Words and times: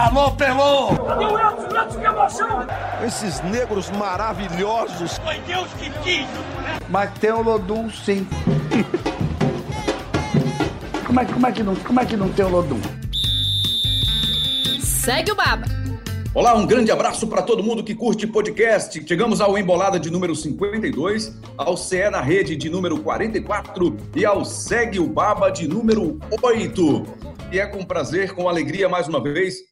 Alô, 0.00 0.30
Pelô! 0.30 0.96
Cadê 0.96 1.26
o 1.26 1.38
Edson? 1.38 1.68
O 1.68 1.76
Edson 1.76 2.00
que 2.00 2.06
emoção! 2.06 2.66
Esses 3.06 3.40
negros 3.42 3.90
maravilhosos. 3.90 5.18
Foi 5.18 5.38
Deus 5.40 5.68
que 5.74 5.90
quis! 6.02 6.26
Mas 6.88 7.10
tem 7.18 7.30
o 7.32 7.42
Lodum, 7.42 7.90
sim. 7.90 8.26
como, 11.06 11.20
é, 11.20 11.24
como, 11.26 11.46
é 11.46 11.52
que 11.52 11.62
não, 11.62 11.76
como 11.76 12.00
é 12.00 12.06
que 12.06 12.16
não 12.16 12.30
tem 12.30 12.46
o 12.46 12.48
Lodum? 12.48 12.80
Segue 14.80 15.32
o 15.32 15.34
Baba. 15.34 15.66
Olá, 16.32 16.54
um 16.54 16.66
grande 16.66 16.90
abraço 16.90 17.26
para 17.26 17.42
todo 17.42 17.62
mundo 17.62 17.84
que 17.84 17.94
curte 17.94 18.26
podcast. 18.26 19.06
Chegamos 19.06 19.42
ao 19.42 19.58
Embolada 19.58 20.00
de 20.00 20.10
número 20.10 20.34
52, 20.34 21.38
ao 21.58 21.76
CE 21.76 22.08
na 22.08 22.22
Rede 22.22 22.56
de 22.56 22.70
número 22.70 22.98
44 23.02 23.98
e 24.16 24.24
ao 24.24 24.46
Segue 24.46 24.98
o 24.98 25.06
Baba 25.06 25.50
de 25.50 25.68
número 25.68 26.18
8. 26.42 27.04
E 27.52 27.58
é 27.58 27.66
com 27.66 27.84
prazer, 27.84 28.32
com 28.32 28.48
alegria 28.48 28.88
mais 28.88 29.06
uma 29.06 29.22
vez, 29.22 29.69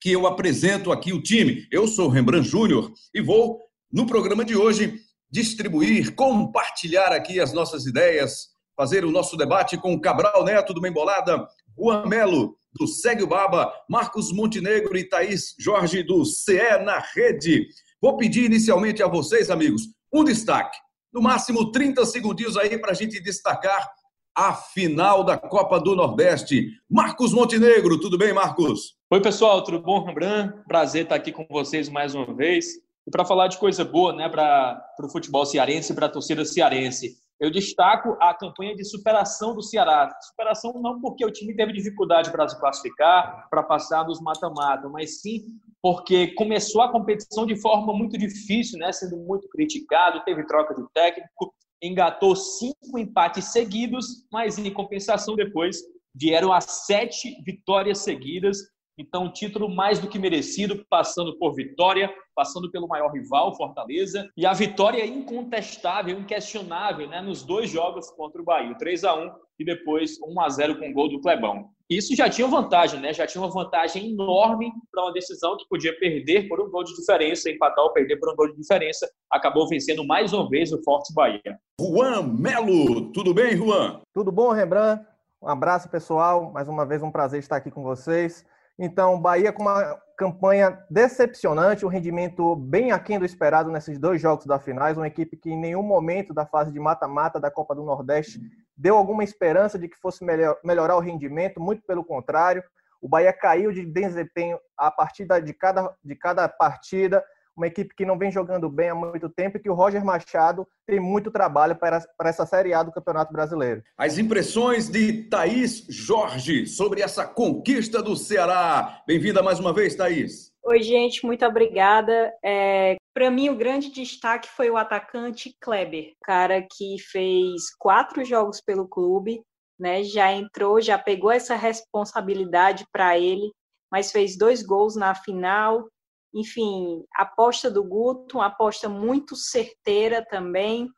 que 0.00 0.12
eu 0.12 0.26
apresento 0.26 0.92
aqui 0.92 1.12
o 1.12 1.22
time. 1.22 1.66
Eu 1.70 1.86
sou 1.86 2.08
Rembrandt 2.08 2.48
Júnior 2.48 2.92
e 3.14 3.20
vou, 3.20 3.60
no 3.92 4.06
programa 4.06 4.44
de 4.44 4.56
hoje, 4.56 5.00
distribuir, 5.30 6.14
compartilhar 6.14 7.12
aqui 7.12 7.40
as 7.40 7.52
nossas 7.52 7.86
ideias, 7.86 8.48
fazer 8.76 9.04
o 9.04 9.10
nosso 9.10 9.36
debate 9.36 9.76
com 9.76 10.00
Cabral 10.00 10.44
Neto 10.44 10.72
do 10.72 10.86
Embolada, 10.86 11.46
Juan 11.76 12.06
Melo 12.06 12.56
do 12.72 12.86
Segue 12.86 13.24
o 13.24 13.26
Baba, 13.26 13.72
Marcos 13.88 14.32
Montenegro 14.32 14.96
e 14.96 15.04
Thaís 15.04 15.54
Jorge 15.58 16.02
do 16.02 16.24
CE 16.24 16.78
na 16.84 16.98
Rede. 17.14 17.66
Vou 18.00 18.16
pedir 18.16 18.44
inicialmente 18.44 19.02
a 19.02 19.08
vocês, 19.08 19.50
amigos, 19.50 19.82
um 20.12 20.22
destaque. 20.22 20.76
No 21.12 21.20
máximo 21.20 21.72
30 21.72 22.04
segundinhos 22.06 22.56
aí 22.56 22.78
para 22.78 22.92
a 22.92 22.94
gente 22.94 23.20
destacar 23.20 23.90
a 24.38 24.54
final 24.54 25.24
da 25.24 25.36
Copa 25.36 25.80
do 25.80 25.96
Nordeste. 25.96 26.70
Marcos 26.88 27.32
Montenegro, 27.32 27.98
tudo 27.98 28.16
bem, 28.16 28.32
Marcos? 28.32 28.96
Oi, 29.10 29.20
pessoal, 29.20 29.64
tudo 29.64 29.80
bom, 29.80 30.04
Rembrandt? 30.04 30.62
Prazer 30.68 31.02
estar 31.02 31.16
aqui 31.16 31.32
com 31.32 31.44
vocês 31.50 31.88
mais 31.88 32.14
uma 32.14 32.32
vez. 32.32 32.66
E 33.04 33.10
para 33.10 33.24
falar 33.24 33.48
de 33.48 33.58
coisa 33.58 33.84
boa, 33.84 34.12
né, 34.12 34.28
para 34.28 34.80
o 35.02 35.08
futebol 35.08 35.44
cearense 35.44 35.90
e 35.92 35.94
para 35.96 36.06
a 36.06 36.08
torcida 36.08 36.44
cearense 36.44 37.16
eu 37.40 37.50
destaco 37.50 38.16
a 38.20 38.34
campanha 38.34 38.74
de 38.74 38.84
superação 38.84 39.54
do 39.54 39.62
Ceará. 39.62 40.12
Superação 40.20 40.72
não 40.80 41.00
porque 41.00 41.24
o 41.24 41.30
time 41.30 41.54
teve 41.54 41.72
dificuldade 41.72 42.32
para 42.32 42.48
se 42.48 42.58
classificar, 42.58 43.48
para 43.48 43.62
passar 43.62 44.02
dos 44.02 44.20
mata-mata, 44.20 44.88
mas 44.88 45.20
sim 45.20 45.46
porque 45.80 46.34
começou 46.34 46.82
a 46.82 46.90
competição 46.90 47.46
de 47.46 47.54
forma 47.54 47.92
muito 47.92 48.18
difícil, 48.18 48.78
né? 48.80 48.90
sendo 48.90 49.16
muito 49.16 49.48
criticado, 49.48 50.24
teve 50.24 50.44
troca 50.44 50.74
de 50.74 50.82
técnico, 50.92 51.54
engatou 51.82 52.34
cinco 52.34 52.98
empates 52.98 53.52
seguidos, 53.52 54.26
mas 54.32 54.58
em 54.58 54.72
compensação 54.72 55.36
depois 55.36 55.78
vieram 56.14 56.52
as 56.52 56.64
sete 56.86 57.40
vitórias 57.44 57.98
seguidas 57.98 58.58
então, 58.98 59.32
título 59.32 59.68
mais 59.68 60.00
do 60.00 60.08
que 60.08 60.18
merecido, 60.18 60.84
passando 60.90 61.38
por 61.38 61.54
vitória, 61.54 62.12
passando 62.34 62.68
pelo 62.68 62.88
maior 62.88 63.12
rival, 63.12 63.54
Fortaleza, 63.54 64.28
e 64.36 64.44
a 64.44 64.52
vitória 64.52 65.06
incontestável, 65.06 66.18
inquestionável, 66.18 67.08
né, 67.08 67.20
nos 67.20 67.44
dois 67.44 67.70
jogos 67.70 68.10
contra 68.10 68.42
o 68.42 68.44
Bahia, 68.44 68.76
3 68.76 69.04
a 69.04 69.14
1 69.14 69.30
e 69.60 69.64
depois 69.64 70.18
1 70.20 70.40
a 70.40 70.48
0 70.48 70.78
com 70.80 70.90
o 70.90 70.92
gol 70.92 71.08
do 71.08 71.20
Clebão. 71.20 71.70
Isso 71.90 72.14
já 72.14 72.28
tinha 72.28 72.46
vantagem, 72.46 73.00
né? 73.00 73.14
Já 73.14 73.26
tinha 73.26 73.42
uma 73.42 73.50
vantagem 73.50 74.10
enorme 74.10 74.70
para 74.92 75.04
uma 75.04 75.12
decisão 75.12 75.56
que 75.56 75.66
podia 75.70 75.98
perder 75.98 76.46
por 76.46 76.60
um 76.60 76.70
gol 76.70 76.84
de 76.84 76.94
diferença, 76.94 77.48
empatar 77.48 77.82
ou 77.82 77.94
perder 77.94 78.18
por 78.18 78.30
um 78.30 78.36
gol 78.36 78.48
de 78.48 78.60
diferença. 78.60 79.10
Acabou 79.30 79.66
vencendo 79.66 80.06
mais 80.06 80.34
uma 80.34 80.46
vez 80.50 80.70
o 80.70 80.82
Forte 80.82 81.14
Bahia. 81.14 81.58
Juan 81.80 82.24
Melo, 82.24 83.10
tudo 83.12 83.32
bem, 83.32 83.56
Juan? 83.56 84.02
Tudo 84.12 84.30
bom, 84.30 84.52
Rembrandt? 84.52 85.02
Um 85.40 85.48
abraço, 85.48 85.88
pessoal. 85.88 86.52
Mais 86.52 86.68
uma 86.68 86.84
vez 86.84 87.02
um 87.02 87.10
prazer 87.10 87.38
estar 87.38 87.56
aqui 87.56 87.70
com 87.70 87.82
vocês. 87.82 88.44
Então, 88.78 89.18
Bahia 89.18 89.50
com 89.50 89.62
uma 89.62 89.98
campanha 90.18 90.84
decepcionante, 90.90 91.86
um 91.86 91.88
rendimento 91.88 92.54
bem 92.54 92.92
aquém 92.92 93.18
do 93.18 93.24
esperado 93.24 93.70
nesses 93.70 93.98
dois 93.98 94.20
jogos 94.20 94.44
da 94.44 94.58
finais, 94.58 94.96
uma 94.96 95.06
equipe 95.06 95.36
que 95.36 95.50
em 95.50 95.58
nenhum 95.58 95.82
momento 95.82 96.34
da 96.34 96.44
fase 96.44 96.70
de 96.70 96.78
mata-mata 96.78 97.40
da 97.40 97.50
Copa 97.50 97.74
do 97.74 97.82
Nordeste 97.82 98.40
deu 98.78 98.96
alguma 98.96 99.24
esperança 99.24 99.76
de 99.76 99.88
que 99.88 99.96
fosse 99.96 100.24
melhor, 100.24 100.56
melhorar 100.64 100.96
o 100.96 101.00
rendimento, 101.00 101.60
muito 101.60 101.82
pelo 101.82 102.04
contrário. 102.04 102.62
O 103.02 103.08
Bahia 103.08 103.32
caiu 103.32 103.72
de 103.72 103.84
desempenho 103.84 104.58
a 104.76 104.90
partir 104.90 105.26
de 105.44 105.52
cada, 105.52 105.92
de 106.02 106.14
cada 106.14 106.48
partida, 106.48 107.22
uma 107.56 107.66
equipe 107.66 107.92
que 107.94 108.06
não 108.06 108.16
vem 108.16 108.30
jogando 108.30 108.70
bem 108.70 108.88
há 108.88 108.94
muito 108.94 109.28
tempo 109.28 109.56
e 109.56 109.60
que 109.60 109.68
o 109.68 109.74
Roger 109.74 110.04
Machado 110.04 110.66
tem 110.86 111.00
muito 111.00 111.28
trabalho 111.28 111.74
para, 111.74 112.00
para 112.16 112.30
essa 112.30 112.46
Série 112.46 112.72
A 112.72 112.84
do 112.84 112.92
Campeonato 112.92 113.32
Brasileiro. 113.32 113.82
As 113.96 114.16
impressões 114.16 114.88
de 114.88 115.24
Thaís 115.24 115.84
Jorge 115.88 116.66
sobre 116.66 117.02
essa 117.02 117.26
conquista 117.26 118.00
do 118.00 118.14
Ceará. 118.14 119.02
Bem-vinda 119.04 119.42
mais 119.42 119.58
uma 119.58 119.72
vez, 119.72 119.96
Thaís. 119.96 120.52
Oi, 120.64 120.82
gente, 120.82 121.26
muito 121.26 121.44
obrigada. 121.44 122.32
É, 122.44 122.96
para 123.18 123.32
mim, 123.32 123.48
o 123.48 123.56
grande 123.56 123.90
destaque 123.90 124.48
foi 124.48 124.70
o 124.70 124.76
atacante 124.76 125.52
Kleber, 125.60 126.14
cara 126.22 126.62
que 126.62 127.00
fez 127.00 127.74
quatro 127.76 128.24
jogos 128.24 128.60
pelo 128.60 128.86
clube, 128.86 129.42
né? 129.76 130.04
Já 130.04 130.32
entrou, 130.32 130.80
já 130.80 130.96
pegou 130.96 131.32
essa 131.32 131.56
responsabilidade 131.56 132.86
para 132.92 133.18
ele, 133.18 133.50
mas 133.90 134.12
fez 134.12 134.38
dois 134.38 134.62
gols 134.62 134.94
na 134.94 135.16
final, 135.16 135.88
enfim, 136.32 137.02
aposta 137.12 137.68
do 137.68 137.82
Guto, 137.82 138.38
uma 138.38 138.46
aposta 138.46 138.88
muito 138.88 139.34
certeira 139.34 140.24
também, 140.24 140.88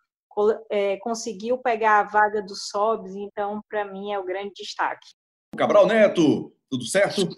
é, 0.70 0.98
conseguiu 0.98 1.56
pegar 1.56 2.00
a 2.00 2.04
vaga 2.04 2.42
do 2.42 2.54
Sobs, 2.54 3.16
então, 3.16 3.62
para 3.66 3.90
mim, 3.90 4.12
é 4.12 4.18
o 4.18 4.26
grande 4.26 4.52
destaque. 4.56 5.08
Cabral 5.56 5.86
Neto, 5.86 6.54
tudo 6.68 6.84
certo? 6.84 7.34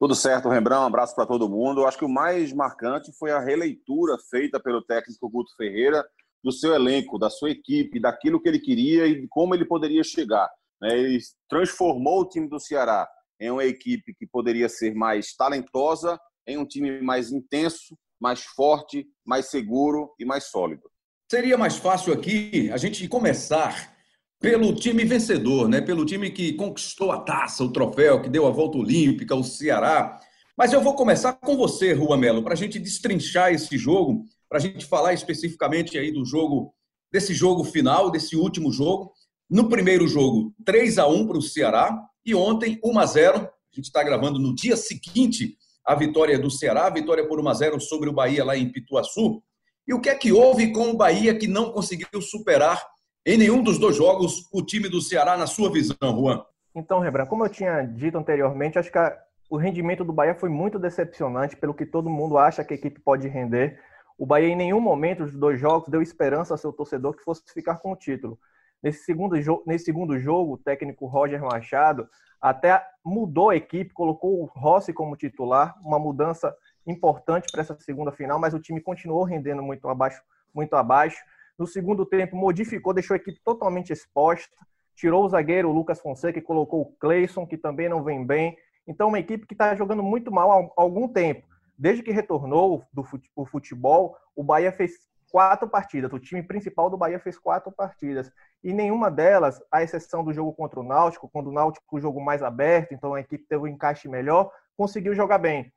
Tudo 0.00 0.14
certo, 0.14 0.48
Rembrandt. 0.48 0.82
Um 0.82 0.86
abraço 0.86 1.14
para 1.14 1.26
todo 1.26 1.48
mundo. 1.48 1.80
Eu 1.80 1.88
acho 1.88 1.98
que 1.98 2.04
o 2.04 2.08
mais 2.08 2.52
marcante 2.52 3.10
foi 3.18 3.32
a 3.32 3.40
releitura 3.40 4.16
feita 4.30 4.60
pelo 4.60 4.82
técnico 4.82 5.28
Guto 5.28 5.54
Ferreira 5.56 6.04
do 6.42 6.52
seu 6.52 6.72
elenco, 6.72 7.18
da 7.18 7.28
sua 7.28 7.50
equipe, 7.50 7.98
daquilo 8.00 8.40
que 8.40 8.48
ele 8.48 8.60
queria 8.60 9.06
e 9.06 9.26
como 9.28 9.54
ele 9.54 9.64
poderia 9.64 10.04
chegar. 10.04 10.48
Né? 10.80 10.96
Ele 10.96 11.18
transformou 11.48 12.20
o 12.20 12.28
time 12.28 12.48
do 12.48 12.60
Ceará 12.60 13.08
em 13.40 13.50
uma 13.50 13.64
equipe 13.64 14.14
que 14.14 14.26
poderia 14.26 14.68
ser 14.68 14.94
mais 14.94 15.34
talentosa, 15.34 16.18
em 16.46 16.56
um 16.56 16.66
time 16.66 17.00
mais 17.02 17.32
intenso, 17.32 17.98
mais 18.20 18.44
forte, 18.44 19.06
mais 19.26 19.46
seguro 19.46 20.14
e 20.18 20.24
mais 20.24 20.44
sólido. 20.44 20.88
Seria 21.30 21.58
mais 21.58 21.76
fácil 21.76 22.12
aqui 22.12 22.70
a 22.72 22.76
gente 22.76 23.06
começar 23.08 23.97
pelo 24.40 24.74
time 24.74 25.04
vencedor, 25.04 25.68
né? 25.68 25.80
Pelo 25.80 26.04
time 26.04 26.30
que 26.30 26.52
conquistou 26.52 27.10
a 27.10 27.20
taça, 27.20 27.64
o 27.64 27.72
troféu, 27.72 28.22
que 28.22 28.28
deu 28.28 28.46
a 28.46 28.50
volta 28.50 28.78
olímpica, 28.78 29.34
o 29.34 29.42
Ceará. 29.42 30.20
Mas 30.56 30.72
eu 30.72 30.80
vou 30.80 30.94
começar 30.94 31.32
com 31.34 31.56
você, 31.56 31.92
Rua 31.92 32.16
Melo, 32.16 32.42
para 32.42 32.54
a 32.54 32.56
gente 32.56 32.78
destrinchar 32.78 33.52
esse 33.52 33.76
jogo, 33.76 34.24
para 34.48 34.58
a 34.58 34.60
gente 34.60 34.84
falar 34.86 35.12
especificamente 35.12 35.98
aí 35.98 36.12
do 36.12 36.24
jogo, 36.24 36.72
desse 37.12 37.34
jogo 37.34 37.64
final, 37.64 38.10
desse 38.10 38.36
último 38.36 38.72
jogo. 38.72 39.12
No 39.50 39.68
primeiro 39.68 40.06
jogo, 40.06 40.54
3 40.64 40.98
a 40.98 41.06
1 41.06 41.26
para 41.26 41.38
o 41.38 41.42
Ceará 41.42 41.98
e 42.24 42.34
ontem 42.34 42.78
1 42.84 42.98
a 42.98 43.06
0. 43.06 43.38
A 43.38 43.74
gente 43.74 43.86
está 43.86 44.02
gravando 44.02 44.38
no 44.38 44.54
dia 44.54 44.76
seguinte 44.76 45.56
a 45.84 45.94
vitória 45.94 46.38
do 46.38 46.50
Ceará, 46.50 46.86
a 46.86 46.90
vitória 46.90 47.26
por 47.26 47.40
1 47.40 47.48
a 47.48 47.54
0 47.54 47.80
sobre 47.80 48.08
o 48.08 48.12
Bahia 48.12 48.44
lá 48.44 48.56
em 48.56 48.70
Pituaçu. 48.70 49.42
E 49.86 49.94
o 49.94 50.00
que 50.00 50.10
é 50.10 50.14
que 50.14 50.30
houve 50.30 50.70
com 50.70 50.90
o 50.90 50.96
Bahia 50.96 51.34
que 51.34 51.48
não 51.48 51.72
conseguiu 51.72 52.20
superar 52.20 52.84
em 53.24 53.36
nenhum 53.36 53.62
dos 53.62 53.78
dois 53.78 53.96
jogos 53.96 54.48
o 54.52 54.62
time 54.62 54.88
do 54.88 55.00
Ceará, 55.00 55.36
na 55.36 55.46
sua 55.46 55.70
visão, 55.70 55.96
Juan? 56.00 56.44
Então, 56.74 57.00
Rebran, 57.00 57.26
como 57.26 57.44
eu 57.44 57.48
tinha 57.48 57.82
dito 57.82 58.16
anteriormente, 58.16 58.78
acho 58.78 58.90
que 58.90 58.98
a, 58.98 59.16
o 59.50 59.56
rendimento 59.56 60.04
do 60.04 60.12
Bahia 60.12 60.34
foi 60.34 60.48
muito 60.48 60.78
decepcionante 60.78 61.56
pelo 61.56 61.74
que 61.74 61.86
todo 61.86 62.10
mundo 62.10 62.38
acha 62.38 62.64
que 62.64 62.74
a 62.74 62.76
equipe 62.76 63.00
pode 63.00 63.26
render. 63.28 63.80
O 64.16 64.26
Bahia, 64.26 64.48
em 64.48 64.56
nenhum 64.56 64.80
momento 64.80 65.24
dos 65.24 65.34
dois 65.34 65.60
jogos, 65.60 65.88
deu 65.88 66.02
esperança 66.02 66.54
ao 66.54 66.58
seu 66.58 66.72
torcedor 66.72 67.16
que 67.16 67.24
fosse 67.24 67.42
ficar 67.52 67.76
com 67.76 67.92
o 67.92 67.96
título. 67.96 68.38
Nesse 68.82 69.04
segundo, 69.04 69.34
nesse 69.66 69.86
segundo 69.86 70.18
jogo, 70.18 70.54
o 70.54 70.58
técnico 70.58 71.06
Roger 71.06 71.42
Machado 71.42 72.08
até 72.40 72.84
mudou 73.04 73.50
a 73.50 73.56
equipe, 73.56 73.92
colocou 73.92 74.40
o 74.40 74.44
Rossi 74.44 74.92
como 74.92 75.16
titular, 75.16 75.76
uma 75.84 75.98
mudança 75.98 76.54
importante 76.86 77.48
para 77.50 77.60
essa 77.60 77.76
segunda 77.80 78.12
final, 78.12 78.38
mas 78.38 78.54
o 78.54 78.60
time 78.60 78.80
continuou 78.80 79.24
rendendo 79.24 79.62
muito 79.62 79.88
abaixo, 79.88 80.22
muito 80.54 80.74
abaixo. 80.74 81.18
No 81.58 81.66
segundo 81.66 82.06
tempo, 82.06 82.36
modificou, 82.36 82.94
deixou 82.94 83.14
a 83.14 83.16
equipe 83.16 83.40
totalmente 83.44 83.92
exposta, 83.92 84.54
tirou 84.94 85.24
o 85.24 85.28
zagueiro 85.28 85.68
o 85.68 85.72
Lucas 85.72 86.00
Fonseca 86.00 86.38
e 86.38 86.42
colocou 86.42 86.82
o 86.82 86.92
Cleison, 87.00 87.46
que 87.46 87.56
também 87.56 87.88
não 87.88 88.02
vem 88.02 88.24
bem. 88.24 88.56
Então, 88.86 89.08
uma 89.08 89.18
equipe 89.18 89.46
que 89.46 89.54
está 89.54 89.74
jogando 89.74 90.02
muito 90.02 90.30
mal 90.30 90.50
há 90.50 90.82
algum 90.82 91.08
tempo. 91.08 91.46
Desde 91.76 92.02
que 92.02 92.10
retornou 92.10 92.84
do 92.92 93.04
futebol, 93.46 94.16
o 94.34 94.42
Bahia 94.42 94.72
fez 94.72 95.08
quatro 95.30 95.68
partidas. 95.68 96.12
O 96.12 96.18
time 96.18 96.42
principal 96.42 96.90
do 96.90 96.96
Bahia 96.96 97.18
fez 97.18 97.38
quatro 97.38 97.70
partidas. 97.70 98.32
E 98.62 98.72
nenhuma 98.72 99.10
delas, 99.10 99.62
à 99.70 99.82
exceção 99.82 100.24
do 100.24 100.32
jogo 100.32 100.52
contra 100.52 100.80
o 100.80 100.82
Náutico, 100.82 101.28
quando 101.28 101.48
o 101.48 101.52
Náutico 101.52 101.96
o 101.96 102.00
jogo 102.00 102.20
mais 102.20 102.42
aberto, 102.42 102.92
então 102.92 103.14
a 103.14 103.20
equipe 103.20 103.44
teve 103.48 103.62
um 103.62 103.66
encaixe 103.66 104.08
melhor, 104.08 104.50
conseguiu 104.76 105.14
jogar 105.14 105.38
bem. 105.38 105.72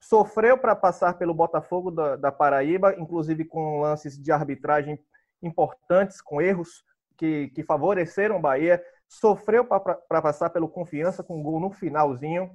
Sofreu 0.00 0.58
para 0.58 0.76
passar 0.76 1.14
pelo 1.14 1.34
Botafogo 1.34 1.90
da, 1.90 2.16
da, 2.16 2.32
Paraíba, 2.32 2.94
inclusive 2.98 3.44
com 3.44 3.80
lances 3.80 4.18
de 4.20 4.30
arbitragem 4.30 4.98
importantes, 5.42 6.20
com 6.20 6.40
erros 6.40 6.84
que, 7.16 7.48
que 7.48 7.62
favoreceram 7.62 8.36
o 8.36 8.40
Bahia. 8.40 8.82
Sofreu 9.08 9.64
para 9.64 10.22
passar 10.22 10.50
pelo 10.50 10.68
Confiança 10.68 11.22
com 11.22 11.38
um 11.38 11.42
gol 11.42 11.60
no 11.60 11.70
finalzinho. 11.70 12.50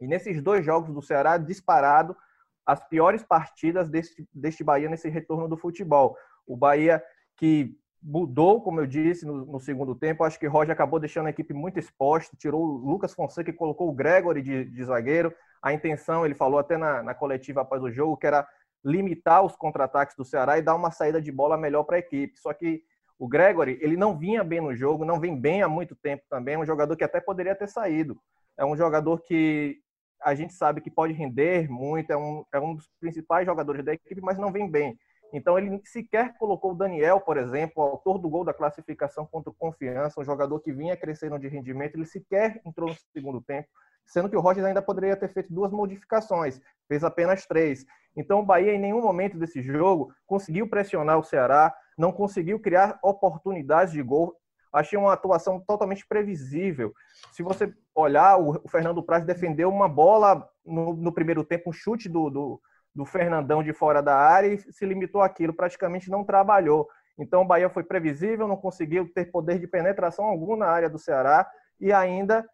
E 0.00 0.06
nesses 0.06 0.42
dois 0.42 0.64
jogos 0.64 0.92
do 0.92 1.02
Ceará, 1.02 1.38
disparado, 1.38 2.16
as 2.64 2.86
piores 2.88 3.22
partidas 3.22 3.88
deste, 3.88 4.28
deste 4.34 4.62
Bahia 4.62 4.88
nesse 4.88 5.08
retorno 5.08 5.48
do 5.48 5.56
futebol. 5.56 6.16
O 6.46 6.56
Bahia 6.56 7.02
que 7.36 7.76
mudou, 8.02 8.60
como 8.60 8.80
eu 8.80 8.86
disse, 8.86 9.26
no, 9.26 9.44
no, 9.44 9.60
segundo 9.60 9.94
tempo. 9.94 10.24
Acho 10.24 10.38
que 10.38 10.46
Roger 10.46 10.72
acabou 10.72 11.00
deixando 11.00 11.26
a 11.26 11.30
equipe 11.30 11.52
muito 11.52 11.78
exposta, 11.78 12.36
tirou 12.36 12.62
o 12.62 12.76
Lucas 12.76 13.14
Fonseca 13.14 13.50
e 13.50 13.54
colocou 13.54 13.88
o 13.88 13.92
Gregory 13.92 14.42
de, 14.42 14.64
de 14.64 14.84
zagueiro. 14.84 15.34
A 15.60 15.72
intenção, 15.72 16.24
ele 16.24 16.34
falou 16.34 16.58
até 16.58 16.76
na, 16.76 17.02
na, 17.02 17.14
coletiva 17.14 17.62
após 17.62 17.82
o 17.82 17.90
jogo, 17.90 18.16
que 18.16 18.26
era 18.26 18.46
limitar 18.86 19.44
os 19.44 19.56
contra-ataques 19.56 20.14
do 20.16 20.24
Ceará 20.24 20.56
e 20.56 20.62
dar 20.62 20.76
uma 20.76 20.92
saída 20.92 21.20
de 21.20 21.32
bola 21.32 21.58
melhor 21.58 21.82
para 21.82 21.96
a 21.96 21.98
equipe. 21.98 22.38
Só 22.38 22.52
que 22.54 22.82
o 23.18 23.26
Gregory, 23.26 23.78
ele 23.82 23.96
não 23.96 24.16
vinha 24.16 24.44
bem 24.44 24.60
no 24.60 24.76
jogo, 24.76 25.04
não 25.04 25.18
vem 25.18 25.38
bem 25.38 25.60
há 25.60 25.68
muito 25.68 25.96
tempo 25.96 26.22
também. 26.30 26.54
É 26.54 26.58
um 26.58 26.64
jogador 26.64 26.96
que 26.96 27.02
até 27.02 27.20
poderia 27.20 27.56
ter 27.56 27.68
saído. 27.68 28.16
É 28.56 28.64
um 28.64 28.76
jogador 28.76 29.20
que 29.22 29.80
a 30.22 30.34
gente 30.34 30.54
sabe 30.54 30.80
que 30.80 30.90
pode 30.90 31.12
render 31.12 31.68
muito, 31.68 32.10
é 32.12 32.16
um, 32.16 32.44
é 32.54 32.60
um 32.60 32.76
dos 32.76 32.88
principais 33.00 33.44
jogadores 33.44 33.84
da 33.84 33.92
equipe, 33.92 34.20
mas 34.20 34.38
não 34.38 34.52
vem 34.52 34.70
bem. 34.70 34.96
Então 35.32 35.58
ele 35.58 35.80
sequer 35.84 36.38
colocou 36.38 36.70
o 36.70 36.74
Daniel, 36.74 37.20
por 37.20 37.36
exemplo, 37.36 37.82
autor 37.82 38.18
do 38.18 38.30
gol 38.30 38.44
da 38.44 38.54
classificação 38.54 39.26
contra 39.26 39.50
o 39.50 39.54
Confiança, 39.54 40.20
um 40.20 40.24
jogador 40.24 40.60
que 40.60 40.72
vinha 40.72 40.96
crescendo 40.96 41.38
de 41.38 41.48
rendimento, 41.48 41.96
ele 41.96 42.06
sequer 42.06 42.60
entrou 42.64 42.88
no 42.88 42.96
segundo 43.12 43.40
tempo, 43.42 43.68
sendo 44.06 44.28
que 44.28 44.36
o 44.36 44.40
Roger 44.40 44.64
ainda 44.64 44.80
poderia 44.80 45.16
ter 45.16 45.28
feito 45.28 45.52
duas 45.52 45.70
modificações, 45.72 46.60
fez 46.88 47.04
apenas 47.04 47.44
três. 47.46 47.84
Então 48.16 48.40
o 48.40 48.44
Bahia 48.44 48.72
em 48.72 48.78
nenhum 48.78 49.02
momento 49.02 49.38
desse 49.38 49.62
jogo 49.62 50.12
conseguiu 50.26 50.68
pressionar 50.68 51.18
o 51.18 51.24
Ceará, 51.24 51.74
não 51.98 52.12
conseguiu 52.12 52.58
criar 52.60 52.98
oportunidades 53.02 53.92
de 53.92 54.02
gol. 54.02 54.34
Achei 54.72 54.98
uma 54.98 55.12
atuação 55.12 55.60
totalmente 55.60 56.06
previsível. 56.06 56.92
Se 57.32 57.42
você 57.42 57.72
olhar, 57.94 58.38
o 58.38 58.68
Fernando 58.68 59.02
Praz 59.02 59.24
defendeu 59.24 59.70
uma 59.70 59.88
bola 59.88 60.48
no, 60.64 60.94
no 60.94 61.12
primeiro 61.12 61.44
tempo, 61.44 61.70
um 61.70 61.72
chute 61.72 62.08
do, 62.08 62.28
do 62.28 62.60
do 62.96 63.04
Fernandão 63.04 63.62
de 63.62 63.74
fora 63.74 64.02
da 64.02 64.16
área 64.16 64.48
e 64.48 64.72
se 64.72 64.86
limitou 64.86 65.20
àquilo, 65.20 65.52
praticamente 65.52 66.10
não 66.10 66.24
trabalhou. 66.24 66.88
Então 67.18 67.42
o 67.42 67.44
Bahia 67.44 67.68
foi 67.68 67.84
previsível, 67.84 68.48
não 68.48 68.56
conseguiu 68.56 69.12
ter 69.12 69.26
poder 69.26 69.58
de 69.58 69.66
penetração 69.66 70.24
algum 70.24 70.56
na 70.56 70.66
área 70.66 70.88
do 70.88 70.98
Ceará 70.98 71.46
e 71.78 71.92
ainda 71.92 72.48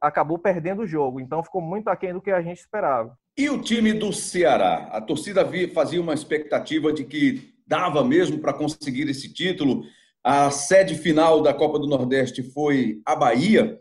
acabou 0.00 0.38
perdendo 0.38 0.82
o 0.82 0.86
jogo. 0.86 1.20
Então 1.20 1.42
ficou 1.42 1.60
muito 1.60 1.88
aquém 1.88 2.12
do 2.12 2.20
que 2.20 2.30
a 2.30 2.42
gente 2.42 2.58
esperava. 2.58 3.16
E 3.36 3.50
o 3.50 3.60
time 3.60 3.92
do 3.92 4.12
Ceará? 4.12 4.88
A 4.92 5.00
torcida 5.00 5.46
fazia 5.74 6.00
uma 6.00 6.14
expectativa 6.14 6.92
de 6.92 7.04
que 7.04 7.54
dava 7.66 8.02
mesmo 8.04 8.38
para 8.38 8.52
conseguir 8.52 9.08
esse 9.08 9.32
título. 9.32 9.82
A 10.24 10.50
sede 10.50 10.94
final 10.94 11.42
da 11.42 11.52
Copa 11.52 11.78
do 11.78 11.86
Nordeste 11.86 12.42
foi 12.42 13.00
a 13.04 13.14
Bahia. 13.14 13.78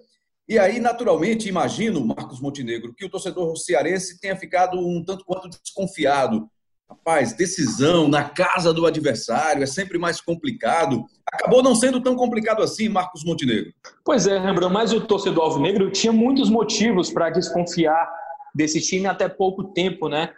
E 0.48 0.60
aí, 0.60 0.80
naturalmente, 0.80 1.50
imagino, 1.50 2.06
Marcos 2.06 2.40
Montenegro, 2.40 2.94
que 2.94 3.06
o 3.06 3.10
torcedor 3.10 3.56
cearense 3.58 4.20
tenha 4.20 4.36
ficado 4.36 4.78
um 4.78 5.04
tanto 5.04 5.26
quanto 5.26 5.50
desconfiado. 5.50 6.48
Rapaz, 6.90 7.34
decisão 7.34 8.08
na 8.08 8.30
casa 8.30 8.72
do 8.72 8.86
adversário 8.86 9.64
é 9.64 9.66
sempre 9.66 9.98
mais 9.98 10.22
complicado. 10.22 11.04
Acabou 11.34 11.64
não 11.64 11.74
sendo 11.74 12.02
tão 12.02 12.16
complicado 12.16 12.62
assim, 12.62 12.88
Marcos 12.88 13.24
Montenegro. 13.24 13.74
Pois 14.04 14.28
é, 14.28 14.38
Rembrandt, 14.38 14.72
mas 14.74 14.94
o 14.94 15.02
torcedor 15.02 15.46
alvinegro 15.46 15.90
tinha 15.92 16.14
muitos 16.14 16.50
motivos 16.50 17.10
para 17.10 17.32
desconfiar 17.32 18.08
desse 18.54 18.80
time 18.82 19.08
até 19.08 19.28
pouco 19.28 19.64
tempo, 19.74 20.08
né? 20.08 20.32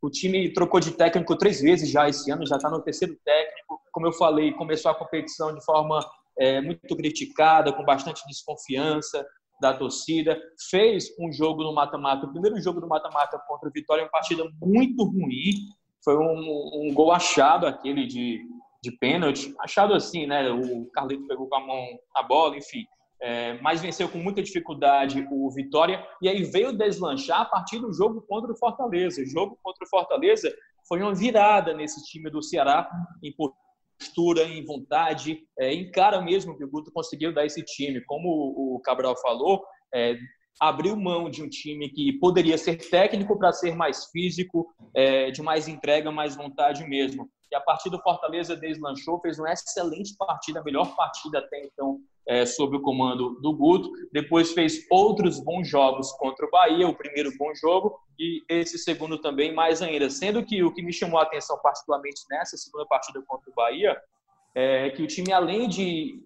O 0.00 0.08
time 0.08 0.52
trocou 0.52 0.80
de 0.80 0.92
técnico 0.92 1.36
três 1.36 1.60
vezes 1.60 1.90
já 1.90 2.08
esse 2.08 2.30
ano, 2.30 2.46
já 2.46 2.56
está 2.56 2.70
no 2.70 2.80
terceiro 2.80 3.16
técnico. 3.24 3.80
Como 3.92 4.06
eu 4.06 4.12
falei, 4.12 4.52
começou 4.52 4.90
a 4.90 4.94
competição 4.94 5.54
de 5.54 5.64
forma 5.64 6.00
é, 6.38 6.60
muito 6.60 6.96
criticada, 6.96 7.72
com 7.72 7.84
bastante 7.84 8.22
desconfiança 8.26 9.24
da 9.62 9.72
torcida. 9.72 10.36
Fez 10.68 11.06
um 11.18 11.32
jogo 11.32 11.62
no 11.62 11.72
mata-mata, 11.72 12.26
o 12.26 12.32
primeiro 12.32 12.60
jogo 12.60 12.80
do 12.80 12.88
mata-mata 12.88 13.38
contra 13.46 13.68
o 13.68 13.72
Vitória, 13.72 14.02
uma 14.02 14.10
partida 14.10 14.44
muito 14.60 15.04
ruim. 15.04 15.54
Foi 16.04 16.18
um, 16.18 16.88
um 16.88 16.92
gol 16.92 17.12
achado, 17.12 17.64
aquele 17.64 18.04
de, 18.06 18.44
de 18.82 18.90
pênalti. 18.98 19.54
Achado 19.60 19.94
assim, 19.94 20.26
né? 20.26 20.50
O 20.50 20.90
Carlito 20.90 21.28
pegou 21.28 21.48
com 21.48 21.54
a 21.54 21.60
mão 21.64 21.86
a 22.14 22.22
bola, 22.24 22.56
enfim. 22.56 22.84
É, 23.24 23.56
mas 23.62 23.80
venceu 23.80 24.08
com 24.08 24.18
muita 24.18 24.42
dificuldade 24.42 25.24
o 25.30 25.48
Vitória 25.52 26.04
e 26.20 26.28
aí 26.28 26.42
veio 26.42 26.76
deslanchar 26.76 27.42
a 27.42 27.44
partir 27.44 27.78
do 27.78 27.92
jogo 27.92 28.20
contra 28.22 28.50
o 28.50 28.56
Fortaleza. 28.56 29.22
O 29.22 29.26
jogo 29.26 29.56
contra 29.62 29.84
o 29.84 29.88
Fortaleza 29.88 30.52
foi 30.88 31.00
uma 31.00 31.14
virada 31.14 31.72
nesse 31.72 32.04
time 32.04 32.28
do 32.28 32.42
Ceará, 32.42 32.90
postura, 33.98 34.42
em 34.44 34.64
vontade, 34.64 35.44
é, 35.58 35.72
em 35.72 35.90
cara 35.90 36.20
mesmo 36.20 36.56
que 36.56 36.64
o 36.64 36.70
Guto 36.70 36.90
conseguiu 36.92 37.32
dar 37.32 37.46
esse 37.46 37.62
time. 37.62 38.04
Como 38.04 38.28
o 38.28 38.80
Cabral 38.80 39.16
falou, 39.20 39.64
é, 39.94 40.16
abriu 40.60 40.96
mão 40.96 41.30
de 41.30 41.42
um 41.42 41.48
time 41.48 41.88
que 41.88 42.12
poderia 42.14 42.58
ser 42.58 42.76
técnico 42.76 43.38
para 43.38 43.52
ser 43.52 43.74
mais 43.74 44.06
físico, 44.06 44.66
é, 44.94 45.30
de 45.30 45.42
mais 45.42 45.68
entrega, 45.68 46.10
mais 46.10 46.36
vontade 46.36 46.86
mesmo. 46.86 47.28
E 47.50 47.54
a 47.54 47.60
partir 47.60 47.90
do 47.90 48.00
Fortaleza 48.00 48.56
deslanchou, 48.56 49.20
fez 49.20 49.38
uma 49.38 49.52
excelente 49.52 50.14
partida, 50.16 50.60
a 50.60 50.64
melhor 50.64 50.94
partida 50.96 51.38
até 51.38 51.64
então 51.64 52.00
é, 52.26 52.46
sob 52.46 52.76
o 52.76 52.80
comando 52.80 53.40
do 53.40 53.52
Guto. 53.54 53.90
Depois 54.12 54.52
fez 54.52 54.86
outros 54.90 55.40
bons 55.40 55.68
jogos 55.68 56.12
contra 56.12 56.46
o 56.46 56.50
Bahia, 56.50 56.88
o 56.88 56.94
primeiro 56.94 57.32
bom 57.36 57.54
jogo, 57.54 57.98
e 58.18 58.42
esse 58.48 58.78
segundo 58.78 59.18
também 59.18 59.54
mais 59.54 59.82
ainda. 59.82 60.08
Sendo 60.08 60.44
que 60.44 60.62
o 60.62 60.72
que 60.72 60.82
me 60.82 60.92
chamou 60.92 61.18
a 61.18 61.22
atenção 61.22 61.58
particularmente 61.62 62.22
nessa 62.30 62.56
segunda 62.56 62.86
partida 62.86 63.22
contra 63.26 63.50
o 63.50 63.54
Bahia 63.54 64.00
é 64.54 64.90
que 64.90 65.02
o 65.02 65.06
time, 65.06 65.32
além 65.32 65.68
de 65.68 66.20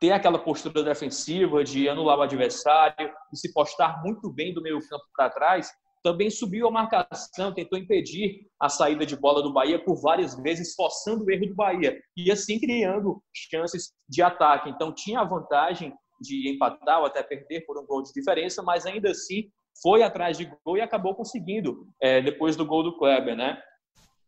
ter 0.00 0.12
aquela 0.12 0.38
postura 0.38 0.82
defensiva, 0.82 1.64
de 1.64 1.88
anular 1.88 2.18
o 2.18 2.22
adversário, 2.22 3.12
de 3.32 3.38
se 3.38 3.52
postar 3.52 4.02
muito 4.02 4.30
bem 4.30 4.54
do 4.54 4.62
meio 4.62 4.78
campo 4.88 5.04
para 5.16 5.30
trás, 5.30 5.72
também 6.02 6.30
subiu 6.30 6.68
a 6.68 6.70
marcação, 6.70 7.52
tentou 7.52 7.78
impedir 7.78 8.46
a 8.60 8.68
saída 8.68 9.04
de 9.04 9.16
bola 9.16 9.42
do 9.42 9.52
Bahia 9.52 9.82
por 9.82 10.00
várias 10.00 10.34
vezes, 10.40 10.74
forçando 10.74 11.24
o 11.24 11.30
erro 11.30 11.48
do 11.48 11.54
Bahia 11.54 11.98
e 12.16 12.30
assim 12.30 12.58
criando 12.58 13.22
chances 13.32 13.92
de 14.08 14.22
ataque. 14.22 14.70
Então 14.70 14.92
tinha 14.92 15.20
a 15.20 15.24
vantagem 15.24 15.92
de 16.20 16.48
empatar 16.50 17.00
ou 17.00 17.06
até 17.06 17.22
perder 17.22 17.64
por 17.66 17.78
um 17.78 17.86
gol 17.86 18.02
de 18.02 18.12
diferença, 18.12 18.62
mas 18.62 18.86
ainda 18.86 19.10
assim 19.10 19.48
foi 19.82 20.02
atrás 20.02 20.36
de 20.36 20.50
gol 20.64 20.76
e 20.76 20.80
acabou 20.80 21.14
conseguindo 21.14 21.86
é, 22.00 22.20
depois 22.20 22.56
do 22.56 22.66
gol 22.66 22.82
do 22.82 22.96
Kleber, 22.96 23.36
né? 23.36 23.60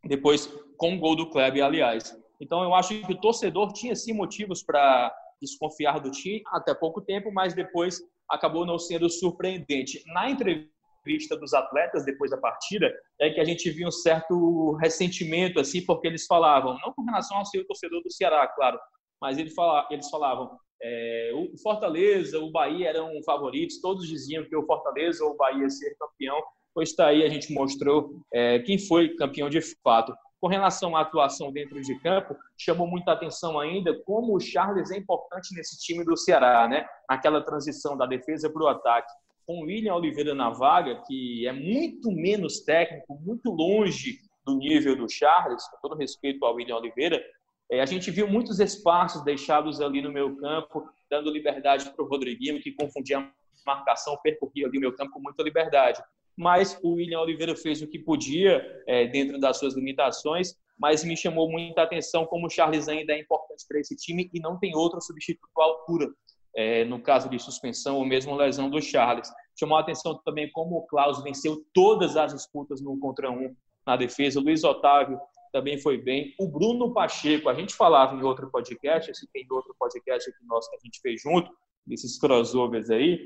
Depois 0.04 0.46
com 0.76 0.94
o 0.94 0.98
gol 0.98 1.16
do 1.16 1.28
Kleber, 1.30 1.64
aliás. 1.64 2.16
Então 2.40 2.62
eu 2.62 2.74
acho 2.74 3.00
que 3.04 3.12
o 3.12 3.20
torcedor 3.20 3.72
tinha 3.72 3.94
sim 3.94 4.12
motivos 4.12 4.62
para 4.62 5.12
desconfiar 5.40 6.00
do 6.00 6.10
time 6.10 6.42
até 6.48 6.74
pouco 6.74 7.00
tempo, 7.00 7.32
mas 7.32 7.54
depois 7.54 8.00
acabou 8.28 8.64
não 8.64 8.78
sendo 8.78 9.10
surpreendente. 9.10 10.02
Na 10.06 10.30
entrevista 10.30 10.79
vista 11.04 11.36
dos 11.36 11.52
atletas 11.54 12.04
depois 12.04 12.30
da 12.30 12.36
partida 12.36 12.92
é 13.20 13.30
que 13.30 13.40
a 13.40 13.44
gente 13.44 13.70
viu 13.70 13.88
um 13.88 13.92
certo 13.92 14.72
ressentimento 14.76 15.58
assim 15.60 15.84
porque 15.84 16.06
eles 16.06 16.26
falavam 16.26 16.78
não 16.80 16.92
com 16.92 17.02
relação 17.04 17.38
ao 17.38 17.44
ser 17.44 17.64
torcedor 17.64 18.02
do 18.02 18.10
Ceará 18.10 18.46
claro 18.48 18.78
mas 19.20 19.38
eles 19.38 19.54
falavam, 19.54 19.88
eles 19.90 20.08
falavam 20.10 20.58
é, 20.82 21.32
o 21.34 21.58
Fortaleza 21.58 22.38
o 22.38 22.50
Bahia 22.50 22.88
eram 22.88 23.10
favoritos 23.24 23.80
todos 23.80 24.06
diziam 24.06 24.44
que 24.44 24.56
o 24.56 24.66
Fortaleza 24.66 25.24
ou 25.24 25.32
o 25.32 25.36
Bahia 25.36 25.62
ia 25.62 25.70
ser 25.70 25.96
campeão 25.98 26.40
pois 26.74 26.90
está 26.90 27.06
aí 27.06 27.24
a 27.24 27.28
gente 27.28 27.52
mostrou 27.52 28.22
é, 28.32 28.58
quem 28.60 28.78
foi 28.78 29.14
campeão 29.16 29.48
de 29.48 29.60
fato 29.82 30.14
com 30.40 30.48
relação 30.48 30.96
à 30.96 31.02
atuação 31.02 31.52
dentro 31.52 31.80
de 31.82 31.98
campo, 32.00 32.34
chamou 32.56 32.86
muita 32.86 33.12
atenção 33.12 33.60
ainda 33.60 33.94
como 34.04 34.34
o 34.34 34.40
Charles 34.40 34.90
é 34.90 34.96
importante 34.96 35.54
nesse 35.54 35.78
time 35.78 36.02
do 36.02 36.16
Ceará, 36.16 36.66
né? 36.66 36.86
Naquela 37.08 37.44
transição 37.44 37.94
da 37.94 38.06
defesa 38.06 38.50
para 38.50 38.62
o 38.62 38.68
ataque 38.68 39.12
com 39.50 39.62
o 39.62 39.64
William 39.64 39.96
Oliveira 39.96 40.32
na 40.32 40.48
vaga, 40.48 41.02
que 41.08 41.44
é 41.44 41.52
muito 41.52 42.12
menos 42.12 42.60
técnico, 42.60 43.18
muito 43.20 43.50
longe 43.50 44.20
do 44.44 44.54
nível 44.54 44.94
do 44.94 45.10
Charles, 45.10 45.68
com 45.68 45.88
todo 45.88 45.98
respeito 45.98 46.44
ao 46.44 46.54
William 46.54 46.76
Oliveira, 46.76 47.20
é, 47.68 47.80
a 47.80 47.86
gente 47.86 48.12
viu 48.12 48.28
muitos 48.28 48.60
espaços 48.60 49.24
deixados 49.24 49.80
ali 49.80 50.00
no 50.00 50.12
meu 50.12 50.36
campo, 50.36 50.88
dando 51.10 51.32
liberdade 51.32 51.90
para 51.90 52.04
o 52.04 52.06
Rodriguinho, 52.06 52.62
que 52.62 52.70
confundia 52.70 53.18
a 53.18 53.32
marcação, 53.66 54.16
percorria 54.22 54.68
ali 54.68 54.78
o 54.78 54.80
meu 54.80 54.94
campo 54.94 55.10
com 55.10 55.20
muita 55.20 55.42
liberdade. 55.42 56.00
Mas 56.36 56.78
o 56.80 56.92
William 56.92 57.18
Oliveira 57.18 57.56
fez 57.56 57.82
o 57.82 57.88
que 57.88 57.98
podia 57.98 58.64
é, 58.86 59.08
dentro 59.08 59.40
das 59.40 59.58
suas 59.58 59.74
limitações, 59.74 60.54
mas 60.78 61.02
me 61.02 61.16
chamou 61.16 61.50
muita 61.50 61.82
atenção 61.82 62.24
como 62.24 62.46
o 62.46 62.50
Charles 62.50 62.88
ainda 62.88 63.14
é 63.14 63.18
importante 63.18 63.64
para 63.66 63.80
esse 63.80 63.96
time 63.96 64.30
e 64.32 64.38
não 64.38 64.60
tem 64.60 64.76
outro 64.76 65.00
substituto 65.00 65.50
à 65.58 65.64
altura 65.64 66.08
é, 66.54 66.84
no 66.84 67.00
caso 67.00 67.28
de 67.28 67.38
suspensão 67.38 67.96
ou 67.96 68.04
mesmo 68.04 68.34
lesão 68.34 68.68
do 68.68 68.80
Charles. 68.80 69.30
Chamou 69.58 69.76
a 69.76 69.80
atenção 69.80 70.20
também 70.24 70.50
como 70.52 70.76
o 70.76 70.86
Klaus 70.86 71.22
venceu 71.22 71.64
todas 71.72 72.16
as 72.16 72.32
disputas 72.32 72.80
no 72.80 72.98
contra 72.98 73.30
um 73.30 73.54
na 73.86 73.96
defesa. 73.96 74.40
O 74.40 74.42
Luiz 74.42 74.64
Otávio 74.64 75.18
também 75.52 75.78
foi 75.78 75.98
bem. 75.98 76.34
O 76.38 76.48
Bruno 76.48 76.92
Pacheco, 76.92 77.48
a 77.48 77.54
gente 77.54 77.74
falava 77.74 78.14
em 78.14 78.22
outro 78.22 78.50
podcast, 78.50 79.10
esse 79.10 79.30
tem 79.32 79.46
outro 79.50 79.74
podcast 79.78 80.30
aqui 80.30 80.44
nosso 80.46 80.70
que 80.70 80.76
a 80.76 80.80
gente 80.84 81.00
fez 81.00 81.22
junto, 81.22 81.50
desses 81.86 82.18
crossovers 82.18 82.90
aí, 82.90 83.18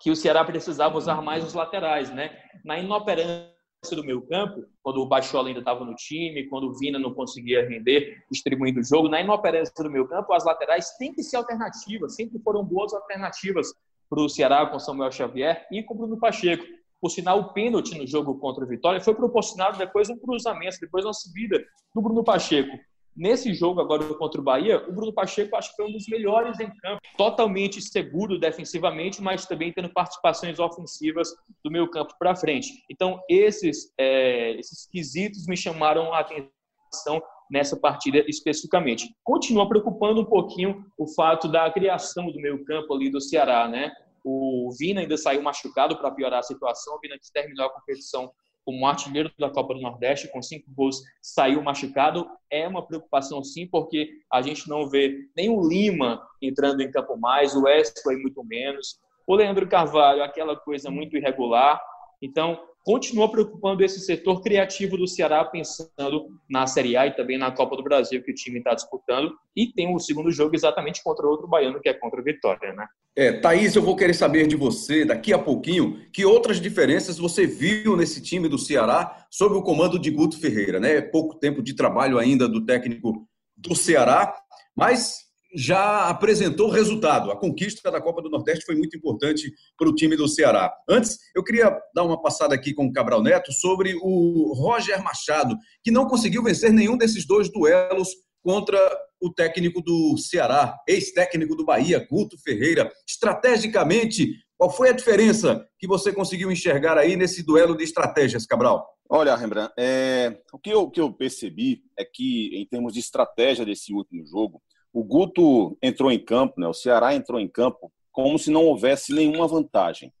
que 0.00 0.10
o 0.10 0.16
Ceará 0.16 0.44
precisava 0.44 0.96
usar 0.96 1.20
mais 1.20 1.44
os 1.44 1.54
laterais, 1.54 2.10
né? 2.10 2.38
Na 2.64 2.78
inoperância 2.78 3.57
do 3.94 4.04
meu 4.04 4.20
campo, 4.22 4.64
quando 4.82 5.00
o 5.00 5.06
Bachola 5.06 5.48
ainda 5.48 5.60
estava 5.60 5.84
no 5.84 5.94
time, 5.94 6.48
quando 6.48 6.64
o 6.64 6.74
Vina 6.74 6.98
não 6.98 7.14
conseguia 7.14 7.66
render 7.66 8.24
distribuindo 8.30 8.80
o 8.80 8.84
jogo, 8.84 9.08
na 9.08 9.20
inoperância 9.20 9.72
do 9.82 9.90
meu 9.90 10.06
campo, 10.06 10.32
as 10.32 10.44
laterais 10.44 10.90
têm 10.98 11.14
que 11.14 11.22
ser 11.22 11.36
alternativas, 11.36 12.14
sempre 12.14 12.38
foram 12.40 12.64
boas 12.64 12.92
alternativas 12.92 13.72
para 14.10 14.20
o 14.20 14.28
Ceará 14.28 14.66
com 14.66 14.78
Samuel 14.78 15.12
Xavier 15.12 15.66
e 15.70 15.82
com 15.82 15.94
o 15.94 15.96
Bruno 15.96 16.18
Pacheco. 16.18 16.64
Por 17.00 17.10
sinal, 17.10 17.38
o 17.38 17.52
pênalti 17.52 17.96
no 17.96 18.06
jogo 18.06 18.38
contra 18.38 18.64
o 18.64 18.66
Vitória 18.66 19.00
foi 19.00 19.14
proporcionado 19.14 19.78
depois 19.78 20.08
de 20.08 20.14
um 20.14 20.18
cruzamento, 20.18 20.78
depois 20.80 21.04
de 21.04 21.06
uma 21.06 21.14
subida 21.14 21.64
do 21.94 22.02
Bruno 22.02 22.24
Pacheco. 22.24 22.76
Nesse 23.18 23.52
jogo 23.52 23.80
agora 23.80 24.04
contra 24.14 24.40
o 24.40 24.44
Bahia, 24.44 24.88
o 24.88 24.92
Bruno 24.92 25.12
Pacheco 25.12 25.56
acho 25.56 25.70
que 25.70 25.76
foi 25.76 25.86
um 25.86 25.92
dos 25.92 26.06
melhores 26.06 26.60
em 26.60 26.70
campo, 26.76 27.00
totalmente 27.16 27.82
seguro 27.82 28.38
defensivamente, 28.38 29.20
mas 29.20 29.44
também 29.44 29.72
tendo 29.72 29.92
participações 29.92 30.60
ofensivas 30.60 31.34
do 31.64 31.68
meio 31.68 31.90
campo 31.90 32.14
para 32.16 32.36
frente. 32.36 32.68
Então, 32.88 33.20
esses, 33.28 33.92
é, 33.98 34.52
esses 34.52 34.86
quesitos 34.86 35.48
me 35.48 35.56
chamaram 35.56 36.14
a 36.14 36.20
atenção 36.20 37.20
nessa 37.50 37.76
partida 37.76 38.24
especificamente. 38.28 39.12
Continua 39.24 39.68
preocupando 39.68 40.20
um 40.20 40.24
pouquinho 40.24 40.84
o 40.96 41.08
fato 41.08 41.48
da 41.48 41.68
criação 41.72 42.30
do 42.30 42.40
meio 42.40 42.64
campo 42.64 42.94
ali 42.94 43.10
do 43.10 43.20
Ceará, 43.20 43.66
né? 43.66 43.90
O 44.24 44.70
Vina 44.78 45.00
ainda 45.00 45.16
saiu 45.16 45.42
machucado 45.42 45.96
para 45.96 46.12
piorar 46.12 46.38
a 46.38 46.42
situação. 46.44 46.94
O 46.94 47.00
Vina 47.00 47.16
terminou 47.32 47.66
a 47.66 47.72
competição 47.72 48.30
como 48.68 48.86
artilheiro 48.86 49.32
da 49.38 49.48
Copa 49.48 49.72
do 49.72 49.80
Nordeste, 49.80 50.28
com 50.28 50.42
cinco 50.42 50.70
gols, 50.74 51.02
saiu 51.22 51.62
machucado. 51.62 52.28
É 52.50 52.68
uma 52.68 52.86
preocupação, 52.86 53.42
sim, 53.42 53.66
porque 53.66 54.10
a 54.30 54.42
gente 54.42 54.68
não 54.68 54.90
vê 54.90 55.20
nem 55.34 55.48
o 55.48 55.66
Lima 55.66 56.22
entrando 56.42 56.82
em 56.82 56.90
campo 56.90 57.16
mais, 57.16 57.56
o 57.56 57.62
Wesley 57.62 58.18
muito 58.20 58.44
menos. 58.44 59.00
O 59.26 59.34
Leandro 59.34 59.66
Carvalho, 59.66 60.22
aquela 60.22 60.54
coisa 60.54 60.90
muito 60.90 61.16
irregular. 61.16 61.80
Então, 62.20 62.60
continua 62.88 63.30
preocupando 63.30 63.84
esse 63.84 64.00
setor 64.00 64.40
criativo 64.40 64.96
do 64.96 65.06
Ceará, 65.06 65.44
pensando 65.44 66.28
na 66.48 66.66
Série 66.66 66.96
A 66.96 67.06
e 67.06 67.14
também 67.14 67.36
na 67.36 67.52
Copa 67.52 67.76
do 67.76 67.82
Brasil 67.82 68.22
que 68.22 68.30
o 68.30 68.34
time 68.34 68.60
está 68.60 68.72
disputando. 68.72 69.30
E 69.54 69.70
tem 69.70 69.94
o 69.94 69.98
segundo 69.98 70.32
jogo 70.32 70.56
exatamente 70.56 71.02
contra 71.04 71.26
outro 71.26 71.46
baiano, 71.46 71.82
que 71.82 71.88
é 71.90 71.92
contra 71.92 72.18
a 72.18 72.24
Vitória, 72.24 72.72
né? 72.72 72.86
É, 73.14 73.30
Thaís, 73.30 73.76
eu 73.76 73.82
vou 73.82 73.94
querer 73.94 74.14
saber 74.14 74.46
de 74.46 74.56
você 74.56 75.04
daqui 75.04 75.34
a 75.34 75.38
pouquinho 75.38 76.00
que 76.10 76.24
outras 76.24 76.58
diferenças 76.58 77.18
você 77.18 77.46
viu 77.46 77.94
nesse 77.94 78.22
time 78.22 78.48
do 78.48 78.56
Ceará 78.56 79.26
sob 79.30 79.54
o 79.54 79.62
comando 79.62 79.98
de 79.98 80.10
Guto 80.10 80.40
Ferreira, 80.40 80.80
né? 80.80 81.02
Pouco 81.02 81.38
tempo 81.38 81.62
de 81.62 81.76
trabalho 81.76 82.18
ainda 82.18 82.48
do 82.48 82.64
técnico 82.64 83.28
do 83.54 83.76
Ceará, 83.76 84.34
mas 84.74 85.27
já 85.54 86.08
apresentou 86.08 86.70
resultado. 86.70 87.30
A 87.30 87.36
conquista 87.36 87.90
da 87.90 88.00
Copa 88.00 88.22
do 88.22 88.30
Nordeste 88.30 88.64
foi 88.64 88.74
muito 88.74 88.96
importante 88.96 89.52
para 89.76 89.88
o 89.88 89.94
time 89.94 90.16
do 90.16 90.28
Ceará. 90.28 90.72
Antes, 90.88 91.18
eu 91.34 91.42
queria 91.42 91.76
dar 91.94 92.04
uma 92.04 92.20
passada 92.20 92.54
aqui 92.54 92.74
com 92.74 92.86
o 92.86 92.92
Cabral 92.92 93.22
Neto 93.22 93.52
sobre 93.52 93.94
o 94.02 94.52
Roger 94.54 95.02
Machado, 95.02 95.56
que 95.82 95.90
não 95.90 96.06
conseguiu 96.06 96.42
vencer 96.42 96.72
nenhum 96.72 96.96
desses 96.96 97.26
dois 97.26 97.50
duelos 97.50 98.08
contra 98.42 98.78
o 99.20 99.32
técnico 99.32 99.82
do 99.82 100.16
Ceará, 100.16 100.76
ex-técnico 100.86 101.56
do 101.56 101.64
Bahia, 101.64 102.06
Guto 102.08 102.38
Ferreira. 102.40 102.90
Estrategicamente, 103.06 104.32
qual 104.56 104.70
foi 104.70 104.90
a 104.90 104.92
diferença 104.92 105.66
que 105.78 105.86
você 105.86 106.12
conseguiu 106.12 106.50
enxergar 106.50 106.96
aí 106.96 107.16
nesse 107.16 107.42
duelo 107.42 107.76
de 107.76 107.84
estratégias, 107.84 108.46
Cabral? 108.46 108.86
Olha, 109.10 109.34
Rembrandt, 109.34 109.72
é... 109.78 110.38
o 110.52 110.58
que 110.58 110.70
eu, 110.70 110.90
que 110.90 111.00
eu 111.00 111.12
percebi 111.12 111.82
é 111.98 112.04
que, 112.04 112.50
em 112.54 112.66
termos 112.66 112.92
de 112.92 113.00
estratégia 113.00 113.64
desse 113.64 113.92
último 113.92 114.24
jogo, 114.26 114.60
o 114.98 115.04
Guto 115.04 115.78
entrou 115.80 116.10
em 116.10 116.18
campo, 116.18 116.60
né? 116.60 116.66
o 116.66 116.74
Ceará 116.74 117.14
entrou 117.14 117.38
em 117.38 117.46
campo 117.46 117.92
como 118.10 118.36
se 118.36 118.50
não 118.50 118.64
houvesse 118.64 119.14
nenhuma 119.14 119.46
vantagem. 119.46 120.12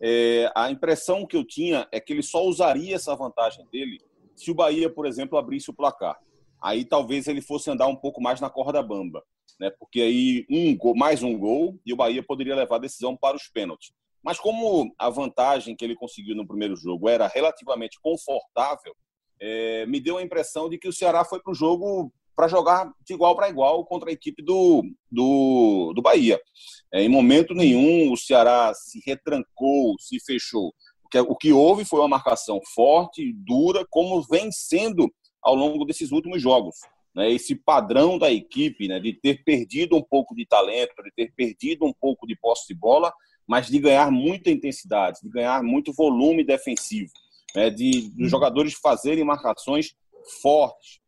É, 0.00 0.50
a 0.56 0.68
impressão 0.72 1.24
que 1.24 1.36
eu 1.36 1.44
tinha 1.44 1.86
é 1.92 2.00
que 2.00 2.12
ele 2.12 2.22
só 2.22 2.44
usaria 2.44 2.96
essa 2.96 3.14
vantagem 3.14 3.64
dele 3.70 4.00
se 4.34 4.50
o 4.50 4.54
Bahia, 4.54 4.90
por 4.90 5.06
exemplo, 5.06 5.38
abrisse 5.38 5.70
o 5.70 5.72
placar. 5.72 6.18
Aí 6.60 6.84
talvez 6.84 7.28
ele 7.28 7.40
fosse 7.40 7.70
andar 7.70 7.86
um 7.86 7.94
pouco 7.94 8.20
mais 8.20 8.40
na 8.40 8.50
corda 8.50 8.82
bamba, 8.82 9.22
né? 9.60 9.70
porque 9.78 10.00
aí 10.00 10.44
um 10.50 10.76
gol, 10.76 10.96
mais 10.96 11.22
um 11.22 11.38
gol 11.38 11.78
e 11.86 11.92
o 11.92 11.96
Bahia 11.96 12.20
poderia 12.20 12.56
levar 12.56 12.74
a 12.74 12.80
decisão 12.80 13.16
para 13.16 13.36
os 13.36 13.46
pênaltis. 13.46 13.92
Mas 14.20 14.40
como 14.40 14.92
a 14.98 15.10
vantagem 15.10 15.76
que 15.76 15.84
ele 15.84 15.94
conseguiu 15.94 16.34
no 16.34 16.44
primeiro 16.44 16.74
jogo 16.74 17.08
era 17.08 17.28
relativamente 17.28 18.00
confortável, 18.02 18.96
é, 19.40 19.86
me 19.86 20.00
deu 20.00 20.18
a 20.18 20.22
impressão 20.24 20.68
de 20.68 20.76
que 20.76 20.88
o 20.88 20.92
Ceará 20.92 21.24
foi 21.24 21.40
para 21.40 21.52
o 21.52 21.54
jogo 21.54 22.12
para 22.34 22.48
jogar 22.48 22.92
de 23.06 23.14
igual 23.14 23.36
para 23.36 23.48
igual 23.48 23.84
contra 23.84 24.10
a 24.10 24.12
equipe 24.12 24.42
do, 24.42 24.82
do, 25.10 25.92
do 25.94 26.02
Bahia. 26.02 26.40
É, 26.92 27.02
em 27.02 27.08
momento 27.08 27.54
nenhum 27.54 28.12
o 28.12 28.16
Ceará 28.16 28.72
se 28.74 29.00
retrancou, 29.06 29.94
se 29.98 30.18
fechou. 30.24 30.72
O 31.04 31.08
que, 31.08 31.18
o 31.18 31.36
que 31.36 31.52
houve 31.52 31.84
foi 31.84 32.00
uma 32.00 32.08
marcação 32.08 32.60
forte, 32.74 33.32
dura, 33.32 33.86
como 33.88 34.22
vem 34.22 34.50
sendo 34.50 35.12
ao 35.42 35.54
longo 35.54 35.84
desses 35.84 36.10
últimos 36.10 36.42
jogos. 36.42 36.76
Né? 37.14 37.30
Esse 37.30 37.54
padrão 37.54 38.18
da 38.18 38.32
equipe 38.32 38.88
né? 38.88 38.98
de 38.98 39.12
ter 39.12 39.44
perdido 39.44 39.96
um 39.96 40.02
pouco 40.02 40.34
de 40.34 40.44
talento, 40.44 41.02
de 41.04 41.12
ter 41.14 41.32
perdido 41.34 41.84
um 41.84 41.92
pouco 41.92 42.26
de 42.26 42.34
posse 42.34 42.66
de 42.66 42.74
bola, 42.74 43.12
mas 43.46 43.68
de 43.68 43.78
ganhar 43.78 44.10
muita 44.10 44.50
intensidade, 44.50 45.20
de 45.22 45.28
ganhar 45.28 45.62
muito 45.62 45.92
volume 45.92 46.42
defensivo, 46.42 47.12
né? 47.54 47.70
de, 47.70 48.08
de 48.08 48.28
jogadores 48.28 48.74
fazerem 48.74 49.22
marcações 49.22 49.94
fortes, 50.40 51.03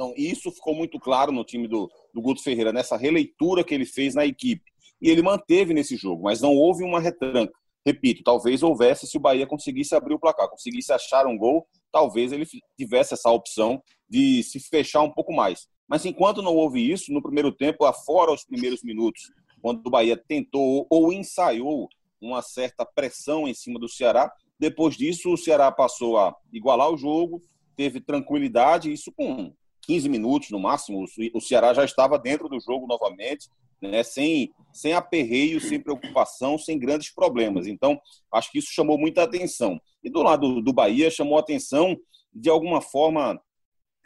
então, 0.00 0.14
isso 0.16 0.50
ficou 0.50 0.74
muito 0.74 0.98
claro 0.98 1.30
no 1.30 1.44
time 1.44 1.68
do, 1.68 1.86
do 2.14 2.22
Guto 2.22 2.42
Ferreira, 2.42 2.72
nessa 2.72 2.96
releitura 2.96 3.62
que 3.62 3.74
ele 3.74 3.84
fez 3.84 4.14
na 4.14 4.24
equipe. 4.24 4.64
E 4.98 5.10
ele 5.10 5.20
manteve 5.20 5.74
nesse 5.74 5.94
jogo, 5.94 6.22
mas 6.22 6.40
não 6.40 6.56
houve 6.56 6.82
uma 6.82 6.98
retranca. 6.98 7.52
Repito, 7.84 8.22
talvez 8.22 8.62
houvesse 8.62 9.06
se 9.06 9.18
o 9.18 9.20
Bahia 9.20 9.46
conseguisse 9.46 9.94
abrir 9.94 10.14
o 10.14 10.18
placar, 10.18 10.48
conseguisse 10.48 10.90
achar 10.90 11.26
um 11.26 11.36
gol, 11.36 11.66
talvez 11.92 12.32
ele 12.32 12.46
tivesse 12.78 13.12
essa 13.12 13.30
opção 13.30 13.82
de 14.08 14.42
se 14.42 14.58
fechar 14.58 15.02
um 15.02 15.10
pouco 15.10 15.34
mais. 15.34 15.68
Mas 15.86 16.06
enquanto 16.06 16.40
não 16.40 16.56
houve 16.56 16.90
isso, 16.90 17.12
no 17.12 17.22
primeiro 17.22 17.52
tempo, 17.52 17.84
afora 17.84 18.32
os 18.32 18.42
primeiros 18.42 18.82
minutos, 18.82 19.30
quando 19.60 19.86
o 19.86 19.90
Bahia 19.90 20.16
tentou 20.16 20.86
ou 20.88 21.12
ensaiou 21.12 21.90
uma 22.18 22.40
certa 22.40 22.86
pressão 22.86 23.46
em 23.46 23.52
cima 23.52 23.78
do 23.78 23.88
Ceará, 23.88 24.32
depois 24.58 24.96
disso 24.96 25.30
o 25.30 25.36
Ceará 25.36 25.70
passou 25.70 26.16
a 26.16 26.34
igualar 26.50 26.90
o 26.90 26.96
jogo, 26.96 27.42
teve 27.76 28.00
tranquilidade, 28.00 28.90
isso 28.90 29.12
com 29.12 29.52
15 29.82 30.08
minutos 30.08 30.50
no 30.50 30.58
máximo, 30.58 31.04
o 31.34 31.40
Ceará 31.40 31.74
já 31.74 31.84
estava 31.84 32.18
dentro 32.18 32.48
do 32.48 32.60
jogo 32.60 32.86
novamente, 32.86 33.48
né, 33.80 34.02
sem, 34.02 34.52
sem 34.72 34.92
aperreio, 34.92 35.60
sem 35.60 35.80
preocupação, 35.80 36.58
sem 36.58 36.78
grandes 36.78 37.12
problemas. 37.12 37.66
Então, 37.66 38.00
acho 38.32 38.50
que 38.50 38.58
isso 38.58 38.72
chamou 38.72 38.98
muita 38.98 39.22
atenção. 39.22 39.80
E 40.04 40.10
do 40.10 40.22
lado 40.22 40.60
do 40.60 40.72
Bahia, 40.72 41.10
chamou 41.10 41.38
atenção, 41.38 41.96
de 42.32 42.50
alguma 42.50 42.80
forma, 42.80 43.40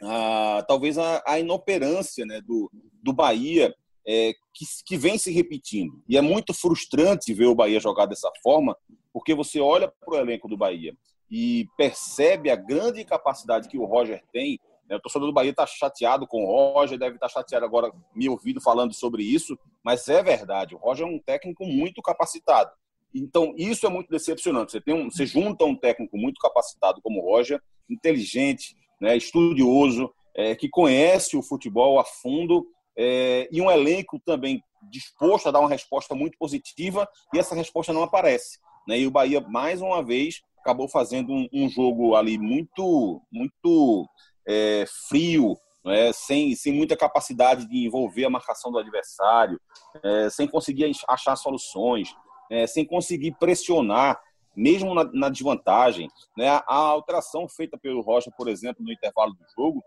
a, 0.01 0.63
talvez 0.67 0.97
a, 0.97 1.21
a 1.27 1.39
inoperância 1.39 2.25
né, 2.25 2.41
do, 2.41 2.71
do 3.03 3.11
Bahia, 3.13 3.73
é, 4.07 4.33
que, 4.53 4.65
que 4.85 4.97
vem 4.97 5.17
se 5.17 5.31
repetindo. 5.31 6.01
E 6.07 6.17
é 6.17 6.21
muito 6.21 6.53
frustrante 6.53 7.33
ver 7.33 7.47
o 7.47 7.55
Bahia 7.55 7.79
jogar 7.79 8.05
dessa 8.05 8.31
forma, 8.41 8.77
porque 9.11 9.33
você 9.33 9.59
olha 9.59 9.91
para 9.99 10.13
o 10.13 10.17
elenco 10.17 10.47
do 10.47 10.57
Bahia 10.57 10.95
e 11.29 11.67
percebe 11.75 12.51
a 12.51 12.55
grande 12.55 13.03
capacidade 13.03 13.67
que 13.67 13.77
o 13.77 13.85
Roger 13.85 14.23
tem 14.31 14.59
o 14.91 14.99
torcedor 14.99 15.27
do 15.27 15.33
Bahia 15.33 15.51
está 15.51 15.65
chateado 15.65 16.27
com 16.27 16.43
o 16.43 16.73
Roger, 16.73 16.97
deve 16.97 17.15
estar 17.15 17.27
tá 17.27 17.33
chateado 17.33 17.65
agora 17.65 17.91
me 18.13 18.29
ouvindo 18.29 18.61
falando 18.61 18.93
sobre 18.93 19.23
isso, 19.23 19.57
mas 19.83 20.07
é 20.07 20.21
verdade. 20.21 20.75
O 20.75 20.77
Roger 20.77 21.07
é 21.07 21.09
um 21.09 21.19
técnico 21.19 21.65
muito 21.65 22.01
capacitado. 22.01 22.71
Então, 23.13 23.53
isso 23.57 23.85
é 23.85 23.89
muito 23.89 24.09
decepcionante. 24.09 24.73
Você, 24.73 24.81
tem 24.81 24.93
um, 24.93 25.09
você 25.09 25.25
junta 25.25 25.63
um 25.63 25.75
técnico 25.75 26.17
muito 26.17 26.39
capacitado 26.39 27.01
como 27.01 27.21
o 27.21 27.31
Roger, 27.31 27.61
inteligente, 27.89 28.75
né, 28.99 29.15
estudioso, 29.15 30.13
é, 30.35 30.53
que 30.53 30.67
conhece 30.67 31.37
o 31.37 31.41
futebol 31.41 31.99
a 31.99 32.03
fundo, 32.03 32.67
é, 32.97 33.47
e 33.51 33.61
um 33.61 33.71
elenco 33.71 34.19
também 34.19 34.61
disposto 34.89 35.47
a 35.47 35.51
dar 35.51 35.61
uma 35.61 35.69
resposta 35.69 36.13
muito 36.13 36.37
positiva, 36.37 37.07
e 37.33 37.39
essa 37.39 37.55
resposta 37.55 37.93
não 37.93 38.03
aparece. 38.03 38.59
Né? 38.87 38.99
E 38.99 39.07
o 39.07 39.11
Bahia, 39.11 39.41
mais 39.41 39.81
uma 39.81 40.03
vez, 40.03 40.41
acabou 40.59 40.89
fazendo 40.89 41.31
um, 41.31 41.47
um 41.53 41.69
jogo 41.69 42.15
ali 42.15 42.37
muito, 42.37 43.21
muito 43.31 44.07
é, 44.47 44.85
frio, 45.09 45.57
é, 45.85 46.11
sem, 46.11 46.55
sem 46.55 46.73
muita 46.73 46.97
capacidade 46.97 47.67
de 47.67 47.85
envolver 47.85 48.25
a 48.25 48.29
marcação 48.29 48.71
do 48.71 48.79
adversário, 48.79 49.59
é, 50.03 50.29
sem 50.29 50.47
conseguir 50.47 50.91
achar 51.07 51.35
soluções, 51.35 52.15
é, 52.49 52.65
sem 52.65 52.85
conseguir 52.85 53.35
pressionar, 53.39 54.19
mesmo 54.55 54.93
na, 54.93 55.03
na 55.13 55.29
desvantagem. 55.29 56.07
Né? 56.35 56.47
A 56.49 56.75
alteração 56.75 57.47
feita 57.47 57.77
pelo 57.77 58.01
Rocha, 58.01 58.31
por 58.35 58.47
exemplo, 58.47 58.83
no 58.83 58.91
intervalo 58.91 59.33
do 59.33 59.45
jogo, 59.55 59.83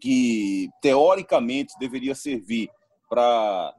que 0.00 0.68
teoricamente 0.82 1.74
deveria 1.78 2.14
servir 2.14 2.68
para 3.08 3.72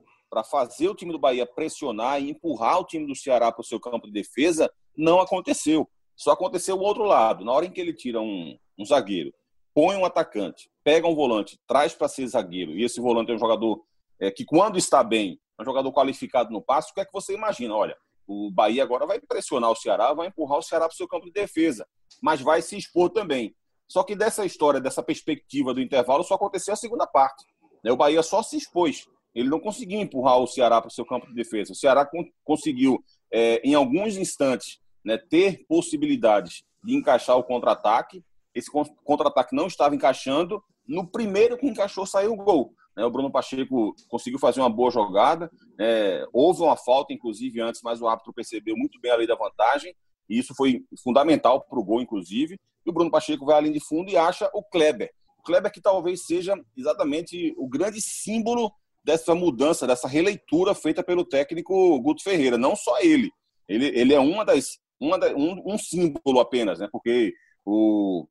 fazer 0.49 0.87
o 0.87 0.95
time 0.95 1.11
do 1.11 1.19
Bahia 1.19 1.45
pressionar 1.45 2.21
e 2.21 2.29
empurrar 2.29 2.79
o 2.79 2.85
time 2.85 3.05
do 3.05 3.15
Ceará 3.15 3.51
para 3.51 3.61
o 3.61 3.65
seu 3.65 3.79
campo 3.79 4.07
de 4.07 4.13
defesa, 4.13 4.71
não 4.97 5.19
aconteceu. 5.19 5.89
Só 6.15 6.31
aconteceu 6.31 6.77
o 6.77 6.81
outro 6.81 7.03
lado. 7.03 7.43
Na 7.43 7.51
hora 7.51 7.65
em 7.65 7.71
que 7.71 7.81
ele 7.81 7.93
tira 7.93 8.21
um, 8.21 8.57
um 8.79 8.85
zagueiro 8.85 9.33
põe 9.75 9.98
um 9.98 10.05
atacante, 10.05 10.70
pega 10.84 11.05
um 11.05 11.13
volante, 11.13 11.60
traz 11.67 11.94
para 11.94 12.08
ser 12.08 12.25
zagueiro, 12.27 12.72
e 12.72 12.84
esse 12.84 13.01
volante 13.01 13.32
é 13.32 13.36
um 13.36 13.38
jogador 13.38 13.84
é, 14.20 14.32
que, 14.32 14.46
quando 14.46 14.77
está 14.77 15.03
bem, 15.03 15.38
é 15.60 15.62
um 15.62 15.65
jogador 15.65 15.91
qualificado 15.91 16.50
no 16.51 16.62
passe, 16.62 16.91
o 16.91 16.94
que 16.94 17.01
é 17.01 17.05
que 17.05 17.12
você 17.12 17.34
imagina? 17.34 17.75
Olha, 17.75 17.96
o 18.25 18.50
Bahia 18.50 18.82
agora 18.82 19.05
vai 19.05 19.20
pressionar 19.20 19.70
o 19.70 19.75
Ceará, 19.75 20.13
vai 20.13 20.27
empurrar 20.27 20.58
o 20.58 20.62
Ceará 20.62 20.88
para 20.88 20.94
o 20.94 20.98
seu 20.98 21.08
campo 21.08 21.25
de 21.25 21.32
defesa, 21.32 21.86
mas 22.24 22.41
vai 22.41 22.62
se 22.62 22.77
expor 22.77 23.10
também. 23.10 23.53
Só 23.88 24.01
que 24.03 24.15
dessa 24.15 24.46
história, 24.46 24.82
dessa 24.82 25.03
perspectiva 25.03 25.74
do 25.74 25.82
intervalo, 25.82 26.24
só 26.24 26.36
aconteceu 26.36 26.74
a 26.74 26.77
segunda 26.77 27.05
parte. 27.05 27.46
Né? 27.84 27.91
O 27.91 27.98
Bahia 27.98 28.24
só 28.24 28.41
se 28.41 28.58
expôs. 28.58 29.05
Ele 29.34 29.50
não 29.50 29.60
conseguiu 29.60 30.00
empurrar 30.00 30.39
o 30.39 30.48
Ceará 30.48 30.82
para 30.82 30.88
o 30.88 30.91
seu 30.91 31.05
campo 31.05 31.27
de 31.27 31.34
defesa. 31.34 31.74
O 31.74 31.75
Ceará 31.75 32.10
conseguiu, 32.44 33.03
é, 33.32 33.62
em 33.63 33.75
alguns 33.75 34.17
instantes, 34.17 34.79
né, 35.03 35.17
ter 35.17 35.65
possibilidades 35.67 36.63
de 36.84 36.96
encaixar 36.96 37.38
o 37.38 37.44
contra-ataque. 37.44 38.24
Esse 38.55 38.71
contra-ataque 39.03 39.53
não 39.53 39.67
estava 39.67 39.93
encaixando. 39.93 40.63
No 40.88 41.05
primeiro 41.05 41.57
que 41.57 41.67
encaixou, 41.67 42.05
saiu 42.05 42.33
o 42.33 42.38
gol. 42.38 42.74
Né? 42.95 43.03
O 43.03 43.12
Bruno 43.12 43.31
Pacheco 43.31 43.93
conseguiu 44.07 44.39
fazer 44.39 44.62
uma 44.62 44.69
boa 44.69 44.89
jogada. 44.89 45.51
É, 45.79 46.25
houve 46.31 46.62
uma 46.62 46.77
falta, 46.77 47.13
inclusive, 47.13 47.59
antes, 47.62 47.81
mas 47.83 48.01
o 48.01 48.07
árbitro 48.07 48.33
percebeu 48.33 48.75
muito 48.77 49.00
bem 49.01 49.12
a 49.12 49.15
lei 49.15 49.27
da 49.27 49.35
vantagem. 49.35 49.93
E 50.29 50.39
isso 50.39 50.55
foi 50.55 50.83
fundamental 51.03 51.62
para 51.62 51.79
o 51.79 51.83
gol, 51.83 52.01
inclusive. 52.01 52.57
E 52.85 52.89
o 52.89 52.93
Bruno 52.93 53.12
Pacheco 53.12 53.45
vai 53.45 53.57
além 53.57 53.71
de 53.71 53.79
fundo 53.79 54.09
e 54.09 54.17
acha 54.17 54.50
o 54.53 54.63
Kleber. 54.63 55.12
O 55.38 55.43
Kleber 55.43 55.71
que 55.71 55.81
talvez 55.81 56.25
seja 56.25 56.55
exatamente 56.77 57.53
o 57.57 57.67
grande 57.67 58.01
símbolo 58.01 58.71
dessa 59.03 59.35
mudança, 59.35 59.85
dessa 59.85 60.07
releitura 60.07 60.74
feita 60.74 61.03
pelo 61.03 61.25
técnico 61.25 62.00
Guto 62.00 62.24
Ferreira. 62.24 62.57
Não 62.57 62.75
só 62.75 63.00
ele. 63.00 63.31
Ele, 63.67 63.88
ele 63.88 64.13
é 64.13 64.19
uma 64.19 64.43
das, 64.43 64.79
uma 65.00 65.19
da, 65.19 65.35
um, 65.35 65.74
um 65.74 65.77
símbolo 65.77 66.39
apenas, 66.39 66.79
né? 66.79 66.88
Porque 66.91 67.33
o, 67.65 68.27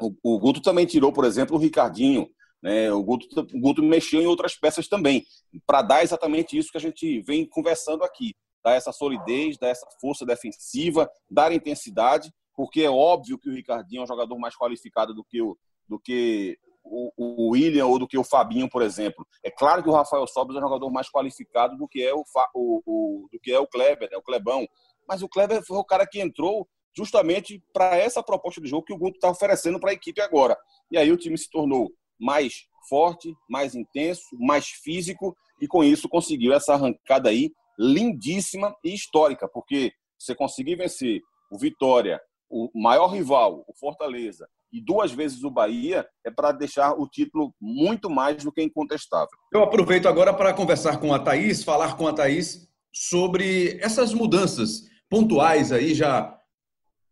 o, 0.00 0.12
o, 0.22 0.38
Guto 0.38 0.60
também 0.60 0.84
tirou, 0.84 1.12
por 1.12 1.24
exemplo, 1.24 1.56
o 1.56 1.58
Ricardinho. 1.58 2.28
Né? 2.62 2.90
O, 2.92 3.02
Guto, 3.02 3.26
o 3.40 3.60
Guto 3.60 3.82
mexeu 3.82 4.20
em 4.20 4.26
outras 4.26 4.56
peças 4.56 4.88
também, 4.88 5.24
para 5.66 5.82
dar 5.82 6.02
exatamente 6.02 6.58
isso 6.58 6.70
que 6.70 6.78
a 6.78 6.80
gente 6.80 7.20
vem 7.22 7.48
conversando 7.48 8.02
aqui. 8.02 8.34
Dar 8.64 8.74
essa 8.74 8.92
solidez, 8.92 9.56
dar 9.56 9.68
essa 9.68 9.86
força 10.00 10.26
defensiva, 10.26 11.08
dar 11.30 11.52
intensidade, 11.52 12.32
porque 12.54 12.82
é 12.82 12.90
óbvio 12.90 13.38
que 13.38 13.48
o 13.48 13.54
Ricardinho 13.54 14.00
é 14.00 14.02
um 14.04 14.08
jogador 14.08 14.36
mais 14.38 14.56
qualificado 14.56 15.14
do 15.14 15.22
que 15.22 15.40
o, 15.40 15.56
do 15.88 16.00
que 16.00 16.58
o, 16.82 17.50
William 17.50 17.86
ou 17.86 17.98
do 17.98 18.08
que 18.08 18.18
o 18.18 18.24
Fabinho, 18.24 18.68
por 18.68 18.82
exemplo. 18.82 19.26
É 19.44 19.50
claro 19.50 19.82
que 19.82 19.88
o 19.88 19.92
Rafael 19.92 20.26
Sobres 20.26 20.56
é 20.56 20.58
um 20.60 20.68
jogador 20.68 20.90
mais 20.90 21.10
qualificado 21.10 21.76
do 21.76 21.86
que 21.86 22.02
é 22.02 22.14
o, 22.14 22.24
o, 22.54 22.82
o 22.86 23.28
do 23.30 23.38
que 23.40 23.52
é 23.52 23.58
o 23.58 23.66
Kleber, 23.66 24.08
né? 24.10 24.16
o 24.16 24.22
Clebão. 24.22 24.66
Mas 25.06 25.22
o 25.22 25.28
Kleber 25.28 25.62
foi 25.64 25.76
o 25.76 25.84
cara 25.84 26.06
que 26.06 26.20
entrou 26.20 26.66
justamente 26.96 27.62
para 27.72 27.96
essa 27.96 28.22
proposta 28.22 28.60
de 28.60 28.68
jogo 28.68 28.84
que 28.84 28.92
o 28.92 28.98
Guto 28.98 29.16
está 29.16 29.30
oferecendo 29.30 29.78
para 29.78 29.90
a 29.90 29.94
equipe 29.94 30.20
agora. 30.20 30.56
E 30.90 30.96
aí 30.96 31.12
o 31.12 31.16
time 31.16 31.36
se 31.36 31.50
tornou 31.50 31.92
mais 32.18 32.66
forte, 32.88 33.34
mais 33.48 33.74
intenso, 33.74 34.22
mais 34.38 34.66
físico 34.68 35.36
e 35.60 35.66
com 35.66 35.82
isso 35.82 36.08
conseguiu 36.08 36.52
essa 36.52 36.74
arrancada 36.74 37.28
aí 37.28 37.50
lindíssima 37.78 38.74
e 38.82 38.94
histórica, 38.94 39.48
porque 39.48 39.92
você 40.18 40.34
conseguir 40.34 40.76
vencer 40.76 41.20
o 41.50 41.58
Vitória, 41.58 42.20
o 42.48 42.70
maior 42.74 43.08
rival, 43.08 43.64
o 43.68 43.74
Fortaleza, 43.74 44.48
e 44.72 44.80
duas 44.80 45.12
vezes 45.12 45.42
o 45.44 45.50
Bahia 45.50 46.06
é 46.24 46.30
para 46.30 46.52
deixar 46.52 46.92
o 46.92 47.08
título 47.08 47.54
muito 47.60 48.10
mais 48.10 48.42
do 48.42 48.52
que 48.52 48.62
incontestável. 48.62 49.28
Eu 49.52 49.62
aproveito 49.62 50.06
agora 50.06 50.32
para 50.32 50.52
conversar 50.52 50.98
com 50.98 51.14
a 51.14 51.18
Thaís, 51.18 51.62
falar 51.62 51.96
com 51.96 52.06
a 52.06 52.12
Thaís 52.12 52.68
sobre 52.92 53.78
essas 53.80 54.12
mudanças 54.12 54.82
pontuais 55.08 55.70
aí 55.70 55.94
já, 55.94 56.35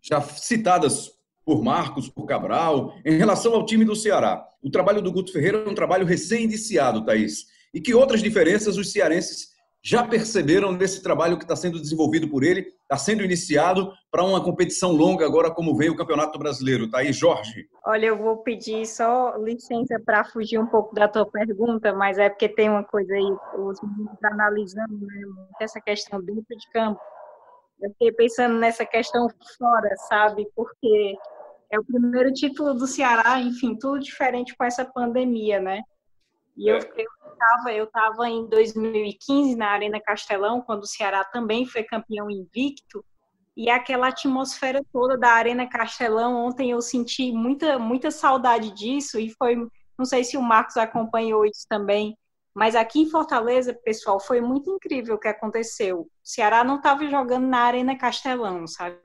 já 0.05 0.21
citadas 0.21 1.11
por 1.45 1.63
Marcos, 1.63 2.09
por 2.09 2.27
Cabral, 2.27 2.95
em 3.05 3.17
relação 3.17 3.55
ao 3.55 3.65
time 3.65 3.85
do 3.85 3.97
Ceará. 3.97 4.47
O 4.63 4.71
trabalho 4.71 5.03
do 5.03 5.13
Guto 5.13 5.33
Ferreira 5.33 5.59
é 5.59 5.69
um 5.69 5.75
trabalho 5.75 6.07
recém-iniciado, 6.07 7.05
Thaís. 7.05 7.47
E 7.73 7.81
que 7.81 7.95
outras 7.95 8.23
diferenças 8.23 8.77
os 8.77 8.93
cearenses 8.93 9.55
já 9.87 10.03
perceberam 10.03 10.73
nesse 10.73 11.03
trabalho 11.03 11.37
que 11.37 11.45
está 11.45 11.55
sendo 11.55 11.79
desenvolvido 11.79 12.27
por 12.27 12.43
ele, 12.43 12.73
está 12.83 12.97
sendo 12.97 13.23
iniciado 13.23 13.93
para 14.11 14.25
uma 14.25 14.43
competição 14.43 14.93
longa 14.93 15.27
agora, 15.27 15.51
como 15.51 15.77
veio 15.77 15.93
o 15.93 15.97
Campeonato 15.97 16.39
Brasileiro. 16.39 16.91
Tá 16.91 17.01
aí, 17.01 17.13
Jorge? 17.13 17.67
Olha, 17.85 18.07
eu 18.07 18.17
vou 18.17 18.39
pedir 18.39 18.87
só 18.87 19.37
licença 19.37 20.01
para 20.03 20.25
fugir 20.25 20.59
um 20.59 20.67
pouco 20.67 20.95
da 20.95 21.07
tua 21.07 21.27
pergunta, 21.27 21.93
mas 21.93 22.17
é 22.17 22.31
porque 22.31 22.49
tem 22.49 22.71
uma 22.71 22.83
coisa 22.83 23.13
aí, 23.13 23.37
os 23.59 23.79
meninos 23.83 24.25
analisando 24.25 24.97
né, 24.99 25.23
essa 25.61 25.79
questão 25.83 26.19
dentro 26.23 26.57
de 26.57 26.71
campo. 26.73 26.99
Eu 27.85 27.91
fiquei 27.91 28.13
pensando 28.13 28.59
nessa 28.59 28.87
questão 28.87 29.29
fora, 29.59 29.95
sabe? 30.09 30.49
Porque 30.57 31.17
é 31.71 31.79
o 31.79 31.85
primeiro 31.85 32.33
título 32.33 32.73
do 32.73 32.87
Ceará, 32.87 33.39
enfim, 33.41 33.77
tudo 33.77 33.99
diferente 33.99 34.57
com 34.57 34.65
essa 34.65 34.87
pandemia, 34.87 35.61
né? 35.61 35.83
E 36.57 36.67
eu, 36.67 36.79
eu 36.79 37.07
estava 37.31 37.73
eu 37.73 37.87
tava 37.89 38.29
em 38.29 38.47
2015 38.49 39.55
na 39.55 39.69
Arena 39.69 40.01
Castelão, 40.01 40.63
quando 40.63 40.85
o 40.85 40.87
Ceará 40.87 41.25
também 41.25 41.67
foi 41.67 41.83
campeão 41.83 42.31
invicto, 42.31 43.05
e 43.55 43.69
aquela 43.69 44.09
atmosfera 44.09 44.81
toda 44.91 45.19
da 45.19 45.33
Arena 45.33 45.69
Castelão, 45.69 46.47
ontem 46.47 46.71
eu 46.71 46.81
senti 46.81 47.33
muita, 47.33 47.79
muita 47.79 48.11
saudade 48.11 48.73
disso, 48.73 49.19
e 49.19 49.29
foi, 49.31 49.57
não 49.99 50.07
sei 50.07 50.25
se 50.25 50.39
o 50.39 50.43
Marcos 50.43 50.79
acompanhou 50.79 51.45
isso 51.45 51.67
também, 51.69 52.17
mas 52.55 52.77
aqui 52.77 53.01
em 53.01 53.11
Fortaleza, 53.11 53.75
pessoal, 53.75 54.21
foi 54.21 54.41
muito 54.41 54.71
incrível 54.71 55.17
o 55.17 55.19
que 55.19 55.27
aconteceu. 55.27 56.03
O 56.03 56.11
Ceará 56.23 56.63
não 56.63 56.77
estava 56.77 57.05
jogando 57.09 57.49
na 57.49 57.59
Arena 57.59 57.99
Castelão, 57.99 58.65
sabe? 58.69 58.97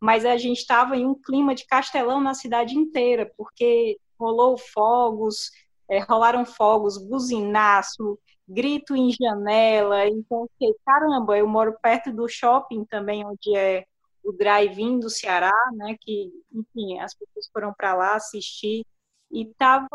Mas 0.00 0.24
a 0.24 0.36
gente 0.38 0.58
estava 0.58 0.96
em 0.96 1.06
um 1.06 1.14
clima 1.14 1.54
de 1.54 1.66
Castelão 1.66 2.20
na 2.20 2.32
cidade 2.32 2.76
inteira, 2.76 3.30
porque 3.36 3.98
rolou 4.18 4.56
fogos, 4.56 5.50
é, 5.90 5.98
rolaram 5.98 6.46
fogos, 6.46 6.96
buzinaço, 6.96 8.18
grito 8.48 8.96
em 8.96 9.10
janela. 9.12 10.06
Então, 10.06 10.48
fiquei, 10.52 10.74
caramba, 10.84 11.36
eu 11.36 11.46
moro 11.46 11.76
perto 11.82 12.10
do 12.12 12.26
shopping 12.26 12.84
também, 12.86 13.26
onde 13.26 13.54
é 13.56 13.84
o 14.24 14.32
drive-in 14.32 14.98
do 14.98 15.10
Ceará, 15.10 15.52
né? 15.74 15.96
Que, 16.00 16.30
enfim, 16.50 16.98
as 17.00 17.14
pessoas 17.14 17.46
foram 17.52 17.74
para 17.74 17.94
lá 17.94 18.16
assistir 18.16 18.86
e 19.30 19.44
tava 19.54 19.88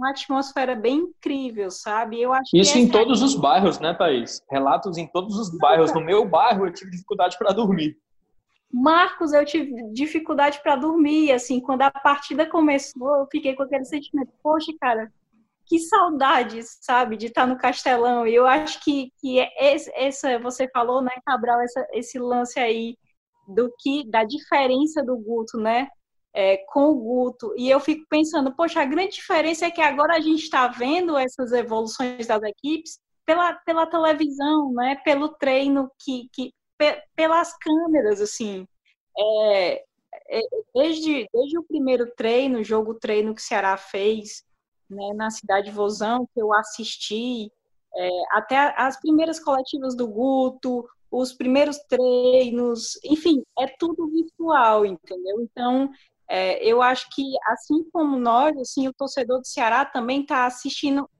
uma 0.00 0.10
atmosfera 0.10 0.74
bem 0.74 0.96
incrível, 1.00 1.70
sabe? 1.70 2.22
Eu 2.22 2.32
acho 2.32 2.48
Isso 2.54 2.78
em 2.78 2.88
todos 2.88 3.22
os 3.22 3.34
bairros, 3.34 3.78
né, 3.78 3.92
Thaís? 3.92 4.42
Relatos 4.50 4.96
em 4.96 5.06
todos 5.06 5.36
os 5.36 5.56
bairros. 5.58 5.92
No 5.92 6.00
meu 6.00 6.26
bairro 6.26 6.66
eu 6.66 6.72
tive 6.72 6.90
dificuldade 6.90 7.36
para 7.36 7.52
dormir. 7.52 7.94
Marcos, 8.72 9.34
eu 9.34 9.44
tive 9.44 9.74
dificuldade 9.92 10.60
para 10.62 10.76
dormir, 10.76 11.32
assim, 11.32 11.60
quando 11.60 11.82
a 11.82 11.90
partida 11.90 12.46
começou, 12.46 13.16
eu 13.16 13.26
fiquei 13.30 13.54
com 13.54 13.64
aquele 13.64 13.84
sentimento, 13.84 14.32
poxa, 14.42 14.72
cara, 14.80 15.12
que 15.66 15.78
saudade, 15.80 16.62
sabe, 16.62 17.16
de 17.16 17.26
estar 17.26 17.46
no 17.46 17.58
Castelão. 17.58 18.26
E 18.26 18.34
eu 18.34 18.46
acho 18.46 18.82
que, 18.82 19.12
que 19.20 19.38
é 19.40 19.76
essa, 19.92 20.38
você 20.38 20.68
falou, 20.68 21.02
né, 21.02 21.10
Cabral, 21.26 21.60
essa, 21.60 21.86
esse 21.92 22.18
lance 22.18 22.58
aí 22.58 22.96
do 23.48 23.70
que, 23.80 24.08
da 24.08 24.24
diferença 24.24 25.02
do 25.02 25.18
Guto, 25.18 25.58
né, 25.58 25.88
é, 26.34 26.58
com 26.68 26.90
o 26.90 26.94
Guto. 26.94 27.52
E 27.56 27.68
eu 27.68 27.80
fico 27.80 28.04
pensando, 28.08 28.54
poxa, 28.54 28.80
a 28.80 28.84
grande 28.84 29.14
diferença 29.14 29.66
é 29.66 29.70
que 29.70 29.80
agora 29.80 30.14
a 30.16 30.20
gente 30.20 30.42
está 30.42 30.68
vendo 30.68 31.16
essas 31.16 31.52
evoluções 31.52 32.26
das 32.26 32.42
equipes 32.42 32.98
pela, 33.24 33.54
pela 33.54 33.86
televisão, 33.86 34.72
né, 34.72 34.96
pelo 35.04 35.28
treino 35.28 35.90
que, 35.98 36.28
que 36.32 36.52
pelas 37.14 37.56
câmeras, 37.58 38.20
assim. 38.20 38.66
É, 39.18 39.84
é, 40.30 40.40
desde, 40.74 41.28
desde 41.32 41.58
o 41.58 41.62
primeiro 41.62 42.10
treino, 42.16 42.64
jogo 42.64 42.94
treino 42.94 43.34
que 43.34 43.40
o 43.40 43.44
Ceará 43.44 43.76
fez 43.76 44.44
né, 44.88 45.12
na 45.14 45.30
cidade 45.30 45.66
de 45.66 45.72
Vozão, 45.72 46.26
que 46.32 46.40
eu 46.40 46.52
assisti, 46.52 47.52
é, 47.96 48.08
até 48.32 48.74
as 48.76 48.98
primeiras 49.00 49.38
coletivas 49.38 49.94
do 49.96 50.08
Guto, 50.08 50.88
os 51.10 51.32
primeiros 51.32 51.78
treinos, 51.88 52.98
enfim, 53.04 53.42
é 53.58 53.66
tudo 53.78 54.08
virtual, 54.08 54.86
entendeu? 54.86 55.40
Então, 55.42 55.90
é, 56.30 56.64
eu 56.64 56.80
acho 56.80 57.08
que, 57.10 57.24
assim 57.46 57.82
como 57.90 58.16
nós, 58.16 58.56
assim, 58.56 58.86
o 58.86 58.94
torcedor 58.94 59.40
do 59.40 59.46
Ceará 59.46 59.84
também 59.84 60.22
está 60.22 60.46
assistindo, 60.46 61.10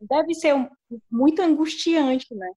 deve 0.00 0.34
ser 0.34 0.54
um, 0.54 0.68
muito 1.10 1.42
angustiante, 1.42 2.32
né? 2.32 2.48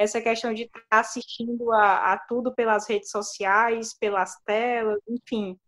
essa 0.00 0.20
questão 0.20 0.54
de 0.54 0.62
estar 0.62 0.80
tá 0.88 1.00
assistindo 1.00 1.70
a, 1.72 2.12
a, 2.12 2.18
tudo 2.18 2.54
pelas 2.54 2.88
redes 2.88 3.10
sociais, 3.10 3.92
pelas 3.92 4.34
telas, 4.46 4.98
enfim. 5.06 5.58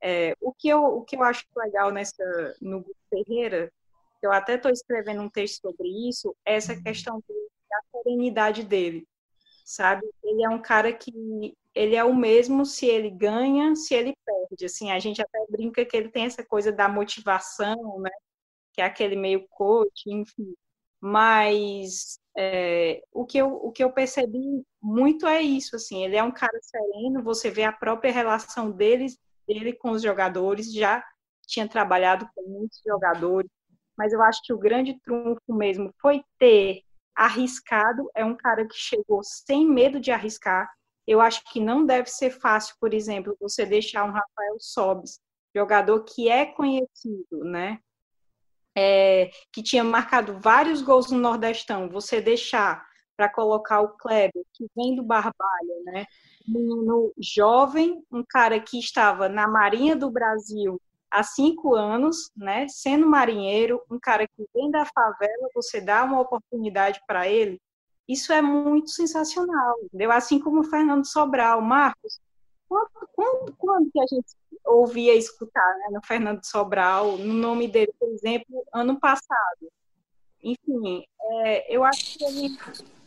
É, 0.00 0.34
o, 0.40 0.52
que 0.52 0.68
eu, 0.68 0.82
o 0.82 1.04
que 1.04 1.14
eu 1.14 1.22
acho 1.22 1.44
legal 1.56 1.90
nessa, 1.90 2.24
no 2.60 2.84
Ferreira, 3.10 3.70
eu 4.22 4.32
até 4.32 4.54
estou 4.54 4.70
escrevendo 4.70 5.20
um 5.20 5.28
texto 5.28 5.60
sobre 5.60 5.88
isso, 6.08 6.34
é 6.44 6.54
essa 6.54 6.80
questão 6.80 7.22
da 7.28 7.80
serenidade 7.90 8.62
dele, 8.62 9.06
sabe? 9.64 10.08
Ele 10.24 10.42
é 10.42 10.48
um 10.48 10.62
cara 10.62 10.92
que 10.92 11.54
ele 11.74 11.96
é 11.96 12.04
o 12.04 12.14
mesmo 12.14 12.64
se 12.66 12.86
ele 12.86 13.10
ganha, 13.10 13.74
se 13.74 13.94
ele 13.94 14.14
perde. 14.24 14.66
Assim, 14.66 14.90
a 14.90 14.98
gente 14.98 15.22
até 15.22 15.38
brinca 15.48 15.84
que 15.84 15.96
ele 15.96 16.10
tem 16.10 16.24
essa 16.24 16.44
coisa 16.44 16.70
da 16.72 16.88
motivação, 16.88 18.00
né? 18.00 18.10
Que 18.72 18.82
é 18.82 18.84
aquele 18.84 19.16
meio 19.16 19.46
coach, 19.48 20.04
enfim. 20.06 20.54
Mas 21.00 22.18
é, 22.36 23.02
o, 23.12 23.26
que 23.26 23.38
eu, 23.38 23.48
o 23.54 23.72
que 23.72 23.82
eu 23.82 23.92
percebi 23.92 24.64
muito 24.80 25.26
é 25.26 25.42
isso, 25.42 25.76
assim, 25.76 26.04
ele 26.04 26.16
é 26.16 26.22
um 26.22 26.30
cara 26.30 26.58
sereno, 26.62 27.22
você 27.22 27.50
vê 27.50 27.64
a 27.64 27.72
própria 27.72 28.12
relação 28.12 28.70
dele, 28.70 29.06
dele 29.46 29.72
com 29.72 29.90
os 29.90 30.02
jogadores, 30.02 30.72
já 30.72 31.04
tinha 31.46 31.68
trabalhado 31.68 32.28
com 32.34 32.42
muitos 32.42 32.80
jogadores, 32.86 33.50
mas 33.96 34.12
eu 34.12 34.22
acho 34.22 34.40
que 34.44 34.52
o 34.52 34.58
grande 34.58 34.98
trunfo 35.00 35.40
mesmo 35.48 35.92
foi 36.00 36.22
ter 36.38 36.82
arriscado, 37.14 38.10
é 38.14 38.24
um 38.24 38.36
cara 38.36 38.66
que 38.66 38.76
chegou 38.76 39.22
sem 39.22 39.66
medo 39.66 40.00
de 40.00 40.10
arriscar, 40.10 40.70
eu 41.06 41.20
acho 41.20 41.42
que 41.52 41.60
não 41.60 41.84
deve 41.84 42.08
ser 42.08 42.30
fácil, 42.30 42.74
por 42.80 42.94
exemplo, 42.94 43.36
você 43.40 43.66
deixar 43.66 44.04
um 44.04 44.12
Rafael 44.12 44.56
Sobes, 44.58 45.20
jogador 45.54 46.04
que 46.04 46.28
é 46.28 46.46
conhecido, 46.46 47.44
né, 47.44 47.78
é, 48.76 49.30
que 49.52 49.62
tinha 49.62 49.84
marcado 49.84 50.38
vários 50.38 50.80
gols 50.80 51.10
no 51.10 51.18
Nordestão, 51.18 51.88
você 51.88 52.20
deixar 52.20 52.86
para 53.16 53.28
colocar 53.28 53.80
o 53.80 53.90
Kleber, 53.96 54.44
que 54.54 54.66
vem 54.74 54.96
do 54.96 55.02
Barbalha, 55.02 55.82
né? 55.84 56.06
menino 56.48 57.12
jovem, 57.18 58.02
um 58.10 58.24
cara 58.28 58.58
que 58.58 58.78
estava 58.78 59.28
na 59.28 59.46
Marinha 59.46 59.94
do 59.94 60.10
Brasil 60.10 60.80
há 61.10 61.22
cinco 61.22 61.74
anos, 61.74 62.30
né, 62.34 62.66
sendo 62.68 63.06
marinheiro, 63.06 63.80
um 63.90 63.98
cara 64.00 64.26
que 64.26 64.46
vem 64.54 64.70
da 64.70 64.86
favela, 64.86 65.48
você 65.54 65.78
dá 65.78 66.02
uma 66.04 66.20
oportunidade 66.20 67.00
para 67.06 67.28
ele, 67.28 67.60
isso 68.08 68.32
é 68.32 68.42
muito 68.42 68.90
sensacional, 68.90 69.78
entendeu? 69.84 70.10
Assim 70.10 70.38
como 70.38 70.60
o 70.60 70.64
Fernando 70.64 71.06
Sobral, 71.06 71.60
Marcos, 71.60 72.20
quando, 72.68 73.08
quando, 73.12 73.54
quando 73.56 73.90
que 73.90 74.00
a 74.00 74.06
gente 74.06 74.34
ouvia 74.64 75.14
escutar 75.14 75.78
né, 75.78 75.88
no 75.92 76.04
Fernando 76.04 76.44
Sobral, 76.44 77.18
no 77.18 77.34
nome 77.34 77.68
dele, 77.68 77.92
por 77.98 78.08
exemplo, 78.08 78.64
ano 78.72 78.98
passado? 78.98 79.70
Enfim, 80.42 81.04
é, 81.20 81.74
eu 81.74 81.84
acho 81.84 82.18
que 82.18 82.24
ele, 82.24 82.58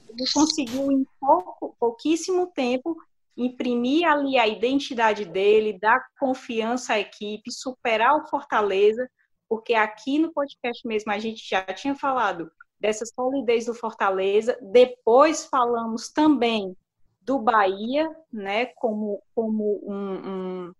ele 0.09 0.31
conseguiu 0.33 0.91
em 0.91 1.05
pouco, 1.19 1.75
pouquíssimo 1.79 2.47
tempo 2.47 2.95
imprimir 3.37 4.07
ali 4.07 4.37
a 4.37 4.47
identidade 4.47 5.25
dele, 5.25 5.77
dar 5.77 5.99
confiança 6.17 6.93
à 6.93 6.99
equipe, 6.99 7.51
superar 7.51 8.15
o 8.15 8.27
Fortaleza, 8.29 9.09
porque 9.49 9.73
aqui 9.73 10.17
no 10.17 10.31
podcast 10.31 10.87
mesmo 10.87 11.11
a 11.11 11.19
gente 11.19 11.47
já 11.47 11.61
tinha 11.65 11.95
falado 11.95 12.49
dessa 12.79 13.05
solidez 13.05 13.65
do 13.65 13.73
Fortaleza, 13.73 14.57
depois 14.61 15.45
falamos 15.45 16.09
também 16.09 16.75
do 17.21 17.39
Bahia, 17.39 18.07
né, 18.31 18.67
como, 18.67 19.21
como 19.33 19.81
um, 19.83 20.29
um, 20.29 20.73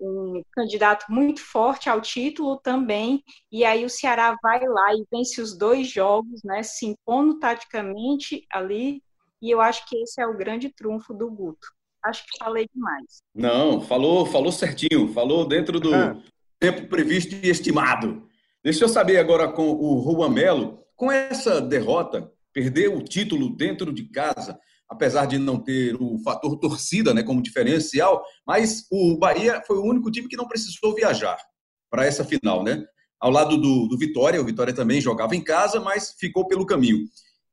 um 0.00 0.42
candidato 0.52 1.06
muito 1.08 1.40
forte 1.40 1.90
ao 1.90 2.00
título 2.00 2.56
também, 2.58 3.24
e 3.50 3.64
aí 3.64 3.84
o 3.84 3.90
Ceará 3.90 4.36
vai 4.40 4.64
lá 4.66 4.94
e 4.94 5.04
vence 5.10 5.40
os 5.40 5.56
dois 5.56 5.88
jogos, 5.88 6.42
né, 6.44 6.62
se 6.62 6.86
impondo 6.86 7.38
taticamente 7.40 8.46
ali, 8.52 9.02
e 9.42 9.50
eu 9.50 9.60
acho 9.60 9.88
que 9.88 9.96
esse 10.02 10.20
é 10.22 10.26
o 10.26 10.36
grande 10.36 10.68
trunfo 10.68 11.12
do 11.12 11.30
Guto. 11.30 11.66
Acho 12.04 12.24
que 12.24 12.38
falei 12.38 12.66
demais. 12.72 13.22
Não, 13.34 13.80
falou, 13.80 14.24
falou 14.24 14.52
certinho, 14.52 15.12
falou 15.12 15.46
dentro 15.46 15.78
do 15.78 15.94
ah. 15.94 16.16
tempo 16.58 16.88
previsto 16.88 17.34
e 17.34 17.50
estimado. 17.50 18.26
Deixa 18.62 18.84
eu 18.84 18.88
saber 18.88 19.18
agora 19.18 19.50
com 19.50 19.72
o 19.72 20.02
Juan 20.02 20.30
Melo, 20.30 20.79
com 21.00 21.10
essa 21.10 21.62
derrota, 21.62 22.30
perder 22.52 22.88
o 22.88 23.02
título 23.02 23.56
dentro 23.56 23.90
de 23.90 24.04
casa, 24.10 24.58
apesar 24.86 25.24
de 25.24 25.38
não 25.38 25.58
ter 25.58 25.96
o 25.98 26.18
fator 26.22 26.58
torcida 26.58 27.14
né, 27.14 27.22
como 27.22 27.40
diferencial, 27.40 28.22
mas 28.46 28.84
o 28.92 29.16
Bahia 29.16 29.62
foi 29.66 29.78
o 29.78 29.82
único 29.82 30.10
time 30.10 30.28
que 30.28 30.36
não 30.36 30.46
precisou 30.46 30.94
viajar 30.94 31.38
para 31.90 32.04
essa 32.04 32.22
final, 32.22 32.62
né? 32.62 32.84
Ao 33.18 33.30
lado 33.30 33.56
do, 33.56 33.88
do 33.88 33.96
Vitória, 33.96 34.42
o 34.42 34.44
Vitória 34.44 34.74
também 34.74 35.00
jogava 35.00 35.34
em 35.34 35.42
casa, 35.42 35.80
mas 35.80 36.14
ficou 36.20 36.46
pelo 36.46 36.66
caminho. 36.66 36.98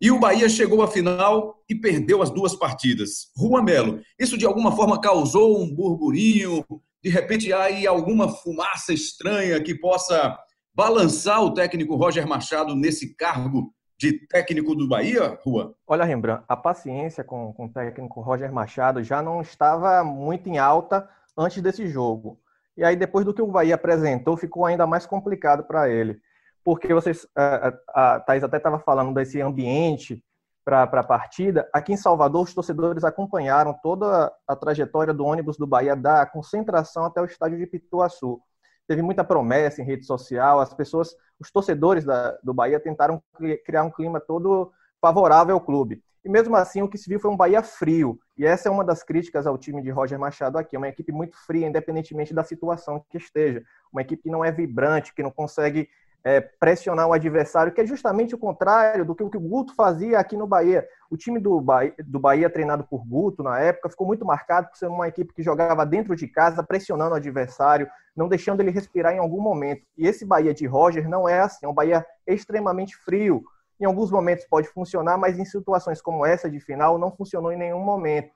E 0.01 0.11
o 0.11 0.19
Bahia 0.19 0.49
chegou 0.49 0.81
à 0.81 0.87
final 0.89 1.55
e 1.69 1.75
perdeu 1.75 2.21
as 2.21 2.29
duas 2.29 2.53
partidas. 2.53 3.27
Rua 3.33 3.63
Melo, 3.63 4.01
isso 4.19 4.37
de 4.37 4.45
alguma 4.45 4.75
forma 4.75 4.99
causou 4.99 5.63
um 5.63 5.73
burburinho? 5.73 6.65
De 7.01 7.09
repente 7.09 7.53
há 7.53 7.63
aí 7.63 7.87
alguma 7.87 8.27
fumaça 8.27 8.91
estranha 8.91 9.63
que 9.63 9.73
possa 9.73 10.37
balançar 10.77 11.43
o 11.43 11.51
técnico 11.51 11.95
Roger 11.95 12.27
Machado 12.27 12.75
nesse 12.75 13.15
cargo 13.15 13.73
de 13.97 14.27
técnico 14.27 14.75
do 14.75 14.87
Bahia, 14.87 15.39
Rua? 15.43 15.73
Olha, 15.87 16.05
Rembrandt, 16.05 16.43
a 16.47 16.55
paciência 16.55 17.23
com, 17.23 17.51
com 17.51 17.65
o 17.65 17.69
técnico 17.69 18.21
Roger 18.21 18.53
Machado 18.53 19.03
já 19.03 19.19
não 19.19 19.41
estava 19.41 20.03
muito 20.03 20.47
em 20.47 20.59
alta 20.59 21.09
antes 21.35 21.63
desse 21.63 21.87
jogo. 21.87 22.39
E 22.77 22.83
aí, 22.83 22.95
depois 22.95 23.25
do 23.25 23.33
que 23.33 23.41
o 23.41 23.47
Bahia 23.47 23.73
apresentou, 23.73 24.37
ficou 24.37 24.67
ainda 24.67 24.85
mais 24.85 25.07
complicado 25.07 25.63
para 25.63 25.89
ele 25.89 26.21
porque 26.67 26.93
vocês, 26.93 27.25
a, 27.33 27.73
a, 27.93 28.19
Thais 28.19 28.43
até 28.43 28.57
estava 28.57 28.77
falando 28.77 29.13
desse 29.13 29.39
ambiente 29.39 30.21
para 30.65 30.83
a 30.83 31.03
partida. 31.03 31.65
Aqui 31.71 31.93
em 31.93 31.97
Salvador, 31.97 32.43
os 32.43 32.53
torcedores 32.53 33.05
acompanharam 33.05 33.73
toda 33.81 34.29
a 34.45 34.53
trajetória 34.53 35.13
do 35.13 35.23
ônibus 35.23 35.55
do 35.55 35.65
Bahia 35.65 35.95
da 35.95 36.25
concentração 36.25 37.05
até 37.05 37.21
o 37.21 37.25
estádio 37.25 37.57
de 37.57 37.65
Pituaçu. 37.65 38.41
Teve 38.87 39.01
muita 39.01 39.23
promessa 39.23 39.81
em 39.81 39.85
rede 39.85 40.05
social, 40.05 40.59
as 40.59 40.73
pessoas, 40.73 41.15
os 41.39 41.51
torcedores 41.51 42.05
da, 42.05 42.37
do 42.43 42.53
Bahia 42.53 42.79
tentaram 42.79 43.21
criar 43.65 43.83
um 43.83 43.91
clima 43.91 44.19
todo 44.19 44.71
favorável 45.01 45.55
ao 45.55 45.61
clube. 45.61 46.01
E 46.23 46.29
mesmo 46.29 46.55
assim, 46.55 46.81
o 46.81 46.89
que 46.89 46.97
se 46.97 47.07
viu 47.07 47.19
foi 47.19 47.31
um 47.31 47.37
Bahia 47.37 47.63
frio. 47.63 48.19
E 48.37 48.45
essa 48.45 48.67
é 48.67 48.71
uma 48.71 48.83
das 48.83 49.01
críticas 49.03 49.47
ao 49.47 49.57
time 49.57 49.81
de 49.81 49.89
Roger 49.89 50.19
Machado 50.19 50.57
aqui. 50.57 50.75
É 50.75 50.79
uma 50.79 50.89
equipe 50.89 51.11
muito 51.11 51.37
fria, 51.45 51.67
independentemente 51.67 52.33
da 52.33 52.43
situação 52.43 53.03
que 53.09 53.17
esteja. 53.17 53.63
Uma 53.91 54.01
equipe 54.01 54.23
que 54.23 54.29
não 54.29 54.43
é 54.43 54.51
vibrante, 54.51 55.13
que 55.13 55.23
não 55.23 55.31
consegue 55.31 55.87
é, 56.23 56.41
pressionar 56.41 57.07
o 57.07 57.13
adversário, 57.13 57.71
que 57.71 57.81
é 57.81 57.85
justamente 57.85 58.35
o 58.35 58.37
contrário 58.37 59.05
do 59.05 59.15
que 59.15 59.23
o, 59.23 59.29
Guto 59.29 59.73
fazia 59.73 60.19
aqui 60.19 60.35
no 60.35 60.45
Bahia. 60.45 60.87
O 61.09 61.15
time 61.15 61.39
do 61.39 61.61
Bahia, 61.61 61.93
do 62.05 62.19
Bahia, 62.19 62.49
treinado 62.49 62.83
por 62.83 63.05
Guto, 63.05 63.43
na 63.43 63.59
época, 63.59 63.89
ficou 63.89 64.05
muito 64.05 64.25
marcado 64.25 64.67
por 64.67 64.77
ser 64.77 64.87
uma 64.87 65.07
equipe 65.07 65.33
que 65.33 65.41
jogava 65.41 65.85
dentro 65.85 66.15
de 66.15 66.27
casa, 66.27 66.63
pressionando 66.63 67.13
o 67.13 67.17
adversário, 67.17 67.87
não 68.15 68.27
deixando 68.27 68.59
ele 68.59 68.71
respirar 68.71 69.13
em 69.13 69.19
algum 69.19 69.41
momento. 69.41 69.83
E 69.97 70.05
esse 70.05 70.25
Bahia 70.25 70.53
de 70.53 70.65
Roger 70.65 71.07
não 71.07 71.29
é 71.29 71.39
assim, 71.39 71.65
é 71.65 71.69
um 71.69 71.73
Bahia 71.73 72.05
extremamente 72.25 72.95
frio. 72.97 73.43
Em 73.79 73.85
alguns 73.85 74.11
momentos 74.11 74.45
pode 74.45 74.67
funcionar, 74.67 75.17
mas 75.17 75.37
em 75.37 75.45
situações 75.45 76.01
como 76.01 76.25
essa 76.25 76.49
de 76.49 76.59
final, 76.59 76.97
não 76.97 77.11
funcionou 77.11 77.51
em 77.51 77.57
nenhum 77.57 77.79
momento. 77.79 78.31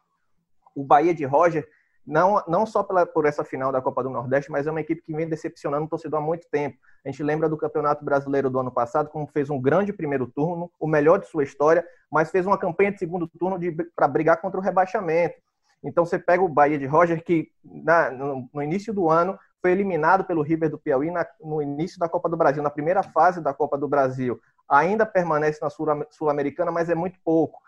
O 0.76 0.84
Bahia 0.84 1.14
de 1.14 1.26
Roger 1.26 1.68
não, 2.06 2.44
não 2.48 2.66
só 2.66 2.84
pela, 2.84 3.06
por 3.06 3.26
essa 3.26 3.44
final 3.44 3.72
da 3.72 3.82
Copa 3.82 4.04
do 4.04 4.10
Nordeste, 4.10 4.52
mas 4.52 4.66
é 4.66 4.72
uma 4.72 4.82
equipe 4.82 5.02
que 5.02 5.14
vem 5.14 5.28
decepcionando 5.28 5.86
o 5.86 5.90
torcedor 5.90 6.20
há 6.20 6.24
muito 6.24 6.48
tempo. 6.50 6.78
A 7.06 7.10
gente 7.10 7.22
lembra 7.22 7.48
do 7.48 7.58
Campeonato 7.58 8.04
Brasileiro 8.04 8.50
do 8.50 8.60
ano 8.60 8.72
passado, 8.72 9.10
como 9.10 9.28
fez 9.28 9.50
um 9.50 9.62
grande 9.62 9.94
primeiro 9.94 10.28
turno, 10.28 10.72
o 10.80 10.88
melhor 10.88 11.20
de 11.20 11.28
sua 11.28 11.44
história, 11.44 11.86
mas 12.12 12.32
fez 12.32 12.46
uma 12.46 12.58
campanha 12.58 12.92
de 12.92 13.00
segundo 13.00 13.28
turno 13.28 13.58
para 13.96 14.08
brigar 14.08 14.42
contra 14.42 14.60
o 14.60 14.64
rebaixamento. 14.64 15.36
Então 15.84 16.06
você 16.06 16.20
pega 16.20 16.44
o 16.44 16.50
Bahia 16.50 16.78
de 16.78 16.86
Roger, 16.86 17.24
que 17.24 17.52
na, 17.64 18.12
no, 18.12 18.50
no, 18.54 18.62
início 18.62 18.94
do 18.94 19.10
ano 19.10 19.38
foi 19.62 19.72
eliminado 19.72 20.24
pelo 20.24 20.42
River 20.42 20.70
do 20.70 20.78
Piauí 20.78 21.10
na, 21.10 21.26
no 21.40 21.62
início 21.62 22.00
da 22.00 22.08
Copa 22.08 22.30
do 22.30 22.38
Brasil, 22.38 22.62
na 22.62 22.70
primeira 22.70 23.02
fase 23.02 23.42
da 23.42 23.54
Copa 23.54 23.78
do 23.78 23.88
Brasil. 23.88 24.40
Ainda 24.70 25.06
permanece 25.06 25.60
na 25.62 25.70
Sul-Americana, 25.70 26.72
mas 26.72 26.90
é 26.90 26.96
muito 26.96 27.20
pouco. 27.24 27.60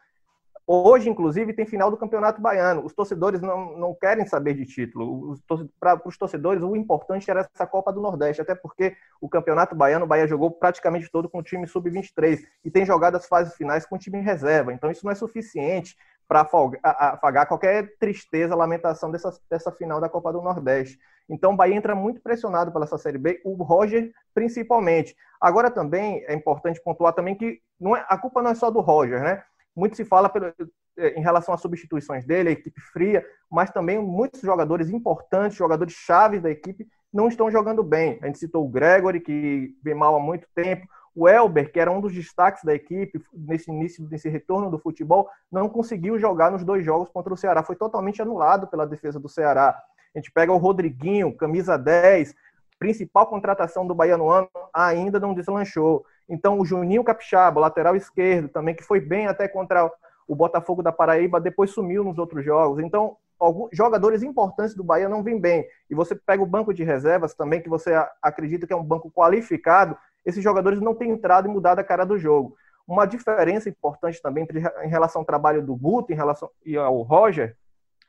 Hoje, 0.65 1.09
inclusive, 1.09 1.51
tem 1.51 1.65
final 1.65 1.91
do 1.91 1.97
Campeonato 1.97 2.41
Baiano. 2.41 2.85
Os 2.85 2.93
torcedores 2.93 3.41
não, 3.41 3.77
não 3.77 3.93
querem 3.93 4.25
saber 4.25 4.53
de 4.53 4.65
título. 4.65 5.35
Para 5.77 6.01
os 6.05 6.17
torcedores, 6.17 6.63
o 6.63 6.75
importante 6.75 7.29
era 7.29 7.49
essa 7.53 7.67
Copa 7.67 7.91
do 7.91 8.01
Nordeste, 8.01 8.41
até 8.41 8.55
porque 8.55 8.95
o 9.19 9.27
Campeonato 9.27 9.75
Baiano, 9.75 10.05
o 10.05 10.07
Bahia 10.07 10.25
jogou 10.25 10.51
praticamente 10.51 11.11
todo 11.11 11.29
com 11.29 11.39
o 11.39 11.43
time 11.43 11.67
sub-23 11.67 12.39
e 12.63 12.71
tem 12.71 12.85
jogado 12.85 13.15
as 13.15 13.27
fases 13.27 13.55
finais 13.55 13.85
com 13.85 13.95
o 13.95 13.99
time 13.99 14.21
reserva. 14.21 14.71
Então, 14.71 14.89
isso 14.89 15.05
não 15.05 15.11
é 15.11 15.15
suficiente 15.15 15.97
para 16.25 16.47
afagar 16.81 17.45
qualquer 17.45 17.97
tristeza, 17.99 18.55
lamentação 18.55 19.11
dessa, 19.11 19.37
dessa 19.49 19.71
final 19.71 19.99
da 19.99 20.07
Copa 20.07 20.31
do 20.31 20.41
Nordeste. 20.41 20.97
Então, 21.27 21.51
o 21.53 21.55
Bahia 21.57 21.75
entra 21.75 21.93
muito 21.93 22.21
pressionado 22.21 22.71
pela 22.71 22.85
essa 22.85 22.97
Série 22.97 23.17
B, 23.17 23.41
o 23.43 23.61
Roger 23.63 24.11
principalmente. 24.33 25.15
Agora, 25.41 25.69
também 25.69 26.23
é 26.25 26.33
importante 26.33 26.81
pontuar 26.81 27.13
também 27.13 27.35
que 27.35 27.59
não 27.79 27.95
é, 27.95 28.05
a 28.07 28.17
culpa 28.17 28.41
não 28.41 28.51
é 28.51 28.55
só 28.55 28.71
do 28.71 28.79
Roger, 28.79 29.21
né? 29.21 29.43
Muito 29.75 29.95
se 29.95 30.05
fala 30.05 30.29
pelo, 30.29 30.53
eh, 30.97 31.13
em 31.17 31.21
relação 31.21 31.53
às 31.53 31.61
substituições 31.61 32.25
dele, 32.25 32.49
a 32.49 32.53
equipe 32.53 32.79
fria, 32.91 33.25
mas 33.49 33.71
também 33.71 33.99
muitos 33.99 34.41
jogadores 34.41 34.89
importantes, 34.89 35.57
jogadores 35.57 35.93
chaves 35.93 36.41
da 36.41 36.49
equipe, 36.49 36.87
não 37.11 37.27
estão 37.27 37.49
jogando 37.49 37.83
bem. 37.83 38.19
A 38.21 38.27
gente 38.27 38.39
citou 38.39 38.65
o 38.65 38.69
Gregory, 38.69 39.19
que 39.19 39.75
vem 39.83 39.93
mal 39.93 40.15
há 40.15 40.19
muito 40.19 40.47
tempo, 40.55 40.87
o 41.15 41.29
Elber, 41.29 41.71
que 41.71 41.79
era 41.79 41.91
um 41.91 42.01
dos 42.01 42.11
destaques 42.13 42.63
da 42.63 42.73
equipe 42.73 43.23
nesse 43.31 43.69
início, 43.69 44.07
nesse 44.09 44.29
retorno 44.29 44.71
do 44.71 44.79
futebol, 44.79 45.29
não 45.51 45.69
conseguiu 45.69 46.17
jogar 46.17 46.51
nos 46.51 46.63
dois 46.63 46.83
jogos 46.83 47.09
contra 47.09 47.33
o 47.33 47.37
Ceará. 47.37 47.61
Foi 47.61 47.75
totalmente 47.75 48.21
anulado 48.21 48.67
pela 48.67 48.87
defesa 48.87 49.19
do 49.19 49.29
Ceará. 49.29 49.79
A 50.15 50.17
gente 50.17 50.31
pega 50.31 50.51
o 50.51 50.57
Rodriguinho, 50.57 51.35
camisa 51.35 51.77
10, 51.77 52.33
principal 52.79 53.27
contratação 53.27 53.85
do 53.85 53.93
Bahia 53.93 54.17
no 54.17 54.29
ano, 54.29 54.49
ainda 54.73 55.19
não 55.19 55.33
deslanchou. 55.33 56.03
Então, 56.27 56.59
o 56.59 56.65
Juninho 56.65 57.03
Capixaba, 57.03 57.59
lateral 57.59 57.95
esquerdo, 57.95 58.49
também 58.49 58.75
que 58.75 58.83
foi 58.83 58.99
bem 58.99 59.27
até 59.27 59.47
contra 59.47 59.91
o 60.27 60.35
Botafogo 60.35 60.81
da 60.81 60.91
Paraíba, 60.91 61.39
depois 61.39 61.71
sumiu 61.71 62.03
nos 62.03 62.17
outros 62.17 62.43
jogos. 62.45 62.79
Então, 62.79 63.17
alguns 63.39 63.69
jogadores 63.73 64.23
importantes 64.23 64.75
do 64.75 64.83
Bahia 64.83 65.09
não 65.09 65.23
vêm 65.23 65.39
bem. 65.39 65.67
E 65.89 65.95
você 65.95 66.15
pega 66.15 66.41
o 66.41 66.47
banco 66.47 66.73
de 66.73 66.83
reservas 66.83 67.33
também, 67.33 67.61
que 67.61 67.69
você 67.69 67.93
acredita 68.21 68.65
que 68.65 68.73
é 68.73 68.75
um 68.75 68.83
banco 68.83 69.11
qualificado, 69.11 69.97
esses 70.25 70.41
jogadores 70.41 70.79
não 70.79 70.95
têm 70.95 71.11
entrado 71.11 71.47
e 71.47 71.51
mudado 71.51 71.79
a 71.79 71.83
cara 71.83 72.05
do 72.05 72.17
jogo. 72.17 72.55
Uma 72.87 73.05
diferença 73.05 73.69
importante 73.69 74.21
também 74.21 74.47
em 74.83 74.87
relação 74.87 75.21
ao 75.21 75.25
trabalho 75.25 75.65
do 75.65 75.75
Guto 75.75 76.11
em 76.11 76.15
relação 76.15 76.49
e 76.65 76.77
ao 76.77 77.01
Roger 77.01 77.55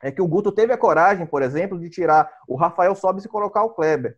é 0.01 0.11
que 0.11 0.21
o 0.21 0.27
Guto 0.27 0.51
teve 0.51 0.73
a 0.73 0.77
coragem, 0.77 1.25
por 1.25 1.41
exemplo, 1.41 1.79
de 1.79 1.89
tirar 1.89 2.29
o 2.47 2.55
Rafael 2.55 2.93
Sobis 2.95 3.25
e 3.25 3.29
colocar 3.29 3.63
o 3.63 3.69
Kleber 3.69 4.17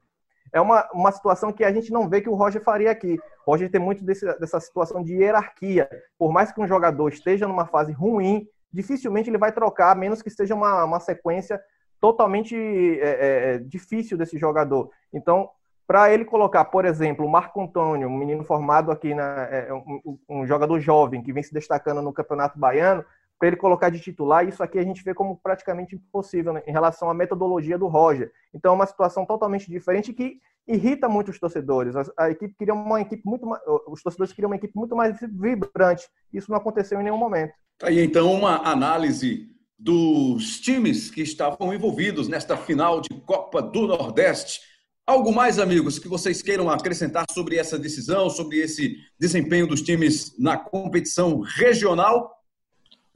é 0.53 0.61
uma, 0.61 0.87
uma 0.93 1.11
situação 1.11 1.51
que 1.51 1.63
a 1.63 1.71
gente 1.71 1.91
não 1.91 2.07
vê 2.07 2.21
que 2.21 2.29
o 2.29 2.35
Roger 2.35 2.61
faria 2.61 2.91
aqui. 2.91 3.19
O 3.45 3.51
Roger 3.51 3.69
tem 3.69 3.81
muito 3.81 4.03
desse, 4.03 4.25
dessa 4.39 4.59
situação 4.59 5.03
de 5.03 5.13
hierarquia. 5.15 5.89
Por 6.17 6.31
mais 6.31 6.51
que 6.51 6.61
um 6.61 6.67
jogador 6.67 7.09
esteja 7.09 7.47
numa 7.47 7.65
fase 7.65 7.91
ruim, 7.91 8.47
dificilmente 8.71 9.29
ele 9.29 9.37
vai 9.37 9.51
trocar, 9.51 9.91
a 9.91 9.95
menos 9.95 10.21
que 10.21 10.29
esteja 10.29 10.55
uma, 10.55 10.83
uma 10.83 10.99
sequência 10.99 11.61
totalmente 11.99 12.55
é, 12.55 13.55
é 13.55 13.57
difícil 13.59 14.17
desse 14.17 14.37
jogador. 14.37 14.89
Então, 15.11 15.49
para 15.87 16.13
ele 16.13 16.25
colocar, 16.25 16.65
por 16.65 16.83
exemplo, 16.83 17.25
o 17.25 17.29
Marco 17.29 17.61
Antônio, 17.61 18.09
um 18.09 18.17
menino 18.17 18.43
formado 18.43 18.91
aqui, 18.91 19.15
na, 19.15 19.43
é, 19.43 19.73
um, 19.73 20.19
um, 20.27 20.45
jogador 20.45 20.77
jovem 20.81 21.23
que 21.23 21.31
vem 21.31 21.41
se 21.41 21.53
destacando 21.53 22.01
no 22.01 22.11
Campeonato 22.11 22.59
Baiano, 22.59 23.05
para 23.39 23.49
ele 23.49 23.57
colocar 23.57 23.89
de 23.89 23.99
titular, 23.99 24.47
isso 24.47 24.63
aqui 24.63 24.79
a 24.79 24.83
gente 24.83 25.03
vê 25.03 25.13
como 25.13 25.37
praticamente 25.37 25.95
impossível 25.95 26.53
né, 26.53 26.63
em 26.65 26.71
relação 26.71 27.09
à 27.09 27.13
metodologia 27.13 27.77
do 27.77 27.87
Roger. 27.87 28.31
Então 28.53 28.71
é 28.71 28.75
uma 28.75 28.85
situação 28.85 29.25
totalmente 29.25 29.69
diferente 29.69 30.13
que 30.13 30.39
irrita 30.67 31.07
muito 31.07 31.29
os 31.29 31.39
torcedores. 31.39 31.95
A, 31.95 32.03
a 32.17 32.31
equipe 32.31 32.55
queria 32.57 32.73
uma 32.73 32.99
equipe 32.99 33.21
muito 33.25 33.45
mais, 33.45 33.61
os 33.87 34.01
torcedores 34.01 34.33
queriam 34.33 34.49
uma 34.49 34.55
equipe 34.55 34.75
muito 34.75 34.95
mais 34.95 35.17
vibrante. 35.19 36.07
Isso 36.33 36.49
não 36.49 36.57
aconteceu 36.57 36.99
em 36.99 37.03
nenhum 37.03 37.17
momento. 37.17 37.53
Tá 37.77 37.87
aí 37.87 38.03
então 38.03 38.33
uma 38.33 38.67
análise 38.67 39.47
dos 39.77 40.59
times 40.59 41.11
que 41.11 41.21
estavam 41.21 41.73
envolvidos 41.73 42.27
nesta 42.27 42.57
final 42.57 42.99
de 42.99 43.09
Copa 43.21 43.61
do 43.61 43.85
Nordeste. 43.87 44.61
Algo 45.05 45.31
mais, 45.31 45.59
amigos, 45.59 45.99
que 45.99 46.07
vocês 46.07 46.41
queiram 46.41 46.69
acrescentar 46.69 47.25
sobre 47.31 47.55
essa 47.55 47.79
decisão, 47.79 48.29
sobre 48.29 48.57
esse 48.57 48.97
desempenho 49.17 49.67
dos 49.67 49.81
times 49.81 50.37
na 50.37 50.57
competição 50.57 51.39
regional? 51.39 52.36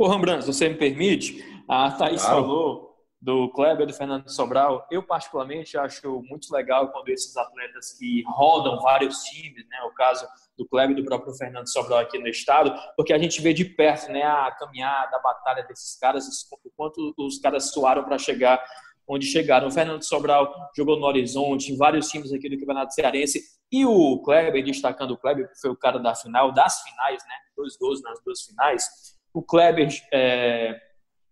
Ô, 0.02 0.08
Rembrandt, 0.08 0.44
se 0.46 0.52
você 0.52 0.68
me 0.68 0.74
permite, 0.74 1.46
a 1.70 1.92
Thaís 1.92 2.24
claro. 2.24 2.42
falou 2.42 2.96
do 3.22 3.52
Kleber 3.52 3.86
do 3.86 3.94
Fernando 3.94 4.28
Sobral. 4.30 4.88
Eu, 4.90 5.04
particularmente, 5.04 5.78
acho 5.78 6.24
muito 6.28 6.52
legal 6.52 6.92
quando 6.92 7.10
esses 7.10 7.38
atletas 7.38 7.96
que 8.00 8.24
rodam 8.26 8.80
vários 8.80 9.20
times, 9.26 9.64
né, 9.70 9.78
o 9.86 9.94
caso 9.94 10.26
do 10.58 10.68
Kleber 10.68 10.98
e 10.98 11.02
do 11.04 11.06
próprio 11.06 11.36
Fernando 11.36 11.72
Sobral 11.72 12.00
aqui 12.00 12.18
no 12.18 12.28
estado, 12.28 12.74
porque 12.98 13.14
a 13.14 13.20
gente 13.20 13.40
vê 13.44 13.54
de 13.54 13.64
perto 13.64 14.12
né, 14.12 14.24
a 14.24 14.50
caminhada, 14.50 15.18
a 15.18 15.22
batalha 15.22 15.62
desses 15.68 15.96
caras, 16.00 16.26
o 16.52 16.72
quanto 16.76 17.14
os 17.20 17.38
caras 17.38 17.72
suaram 17.72 18.04
para 18.04 18.18
chegar 18.18 18.60
onde 19.08 19.28
chegaram. 19.28 19.68
O 19.68 19.72
Fernando 19.72 20.02
Sobral 20.02 20.52
jogou 20.76 21.00
no 21.00 21.06
Horizonte, 21.06 21.72
em 21.72 21.78
vários 21.78 22.08
times 22.08 22.34
aqui 22.34 22.50
do 22.50 22.58
Campeonato 22.58 22.96
Cearense, 22.96 23.40
e 23.72 23.86
o 23.86 24.20
Kleber, 24.24 24.66
destacando 24.66 25.12
o 25.12 25.18
Kleber, 25.18 25.48
que 25.48 25.62
foi 25.62 25.70
o 25.70 25.78
cara 25.78 26.00
da 26.00 26.16
final, 26.16 26.52
das 26.52 26.82
finais, 26.82 27.22
né, 27.24 27.36
dois 27.56 27.78
gols 27.78 28.02
nas 28.02 28.20
duas 28.24 28.42
finais. 28.42 29.21
O 29.34 29.42
Kleber 29.42 29.90
é, 30.12 30.80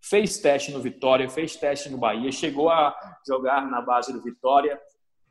fez 0.01 0.37
teste 0.37 0.71
no 0.71 0.79
Vitória, 0.79 1.29
fez 1.29 1.55
teste 1.55 1.89
no 1.89 1.97
Bahia, 1.97 2.31
chegou 2.31 2.69
a 2.69 2.95
jogar 3.27 3.65
na 3.69 3.81
base 3.81 4.13
do 4.13 4.21
Vitória, 4.21 4.79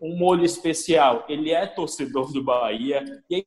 um 0.01 0.17
molho 0.17 0.45
especial. 0.45 1.25
Ele 1.29 1.51
é 1.51 1.67
torcedor 1.67 2.33
do 2.33 2.43
Bahia 2.43 3.03
e 3.31 3.47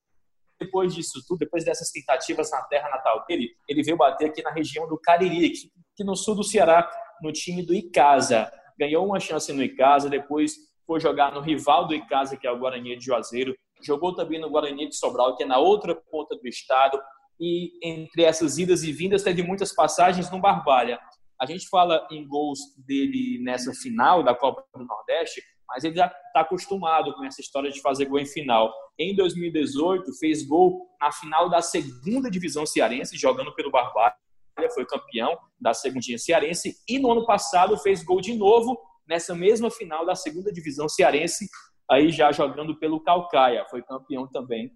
depois 0.60 0.94
disso 0.94 1.20
tudo, 1.28 1.40
depois 1.40 1.66
dessas 1.66 1.92
tentativas 1.92 2.52
na 2.52 2.62
terra 2.64 2.90
natal 2.90 3.26
dele, 3.28 3.50
ele 3.68 3.82
veio 3.82 3.98
bater 3.98 4.30
aqui 4.30 4.44
na 4.44 4.52
região 4.52 4.88
do 4.88 4.98
Cariri, 4.98 5.52
que 5.96 6.04
no 6.04 6.16
sul 6.16 6.36
do 6.36 6.44
Ceará, 6.44 6.90
no 7.22 7.32
time 7.32 7.66
do 7.66 7.74
Icasa. 7.74 8.52
Ganhou 8.78 9.06
uma 9.06 9.20
chance 9.20 9.52
no 9.52 9.64
Icasa, 9.64 10.10
depois 10.10 10.54
foi 10.86 11.00
jogar 11.00 11.32
no 11.32 11.42
rival 11.42 11.88
do 11.88 11.96
Icasa, 11.96 12.38
que 12.38 12.46
é 12.46 12.52
o 12.52 12.60
Guarani 12.60 12.96
de 12.96 13.06
Juazeiro. 13.06 13.56
Jogou 13.82 14.14
também 14.14 14.40
no 14.40 14.50
Guarani 14.50 14.88
de 14.88 14.96
Sobral, 14.96 15.36
que 15.36 15.44
é 15.44 15.46
na 15.46 15.58
outra 15.58 15.96
ponta 15.96 16.36
do 16.36 16.48
estado. 16.48 17.02
E 17.42 17.72
entre 17.82 18.24
essas 18.24 18.60
idas 18.60 18.84
e 18.84 18.92
vindas, 18.92 19.24
teve 19.24 19.42
muitas 19.42 19.74
passagens 19.74 20.30
no 20.30 20.40
Barbalha. 20.40 21.00
A 21.42 21.46
gente 21.48 21.68
fala 21.68 22.08
em 22.12 22.28
gols 22.28 22.60
dele 22.86 23.40
nessa 23.42 23.74
final 23.74 24.22
da 24.22 24.36
Copa 24.36 24.64
do 24.76 24.86
Nordeste, 24.86 25.42
mas 25.68 25.84
ele 25.84 25.96
já 25.96 26.06
está 26.06 26.42
acostumado 26.42 27.14
com 27.16 27.26
essa 27.26 27.42
história 27.42 27.72
de 27.72 27.82
fazer 27.82 28.06
gol 28.06 28.20
em 28.20 28.28
final. 28.28 28.72
Em 29.00 29.16
2018, 29.16 30.14
fez 30.20 30.46
gol 30.46 30.88
na 31.02 31.12
final 31.12 31.50
da 31.50 31.64
segunda 31.64 32.30
divisão 32.30 32.64
cearense, 32.64 33.18
jogando 33.18 33.56
pelo 33.56 33.72
Barbalha, 33.72 34.14
foi 34.76 34.86
campeão 34.86 35.36
da 35.60 35.74
segundinha 35.74 36.20
cearense, 36.20 36.76
e 36.88 37.00
no 37.00 37.12
ano 37.12 37.26
passado 37.26 37.76
fez 37.78 38.04
gol 38.04 38.22
de 38.22 38.36
novo 38.36 38.78
nessa 39.08 39.34
mesma 39.34 39.72
final 39.72 40.06
da 40.06 40.14
segunda 40.14 40.52
divisão 40.52 40.88
cearense, 40.88 41.48
aí 41.90 42.12
já 42.12 42.32
jogando 42.32 42.78
pelo 42.78 43.02
Calcaia, 43.02 43.66
foi 43.70 43.82
campeão 43.82 44.28
também 44.28 44.72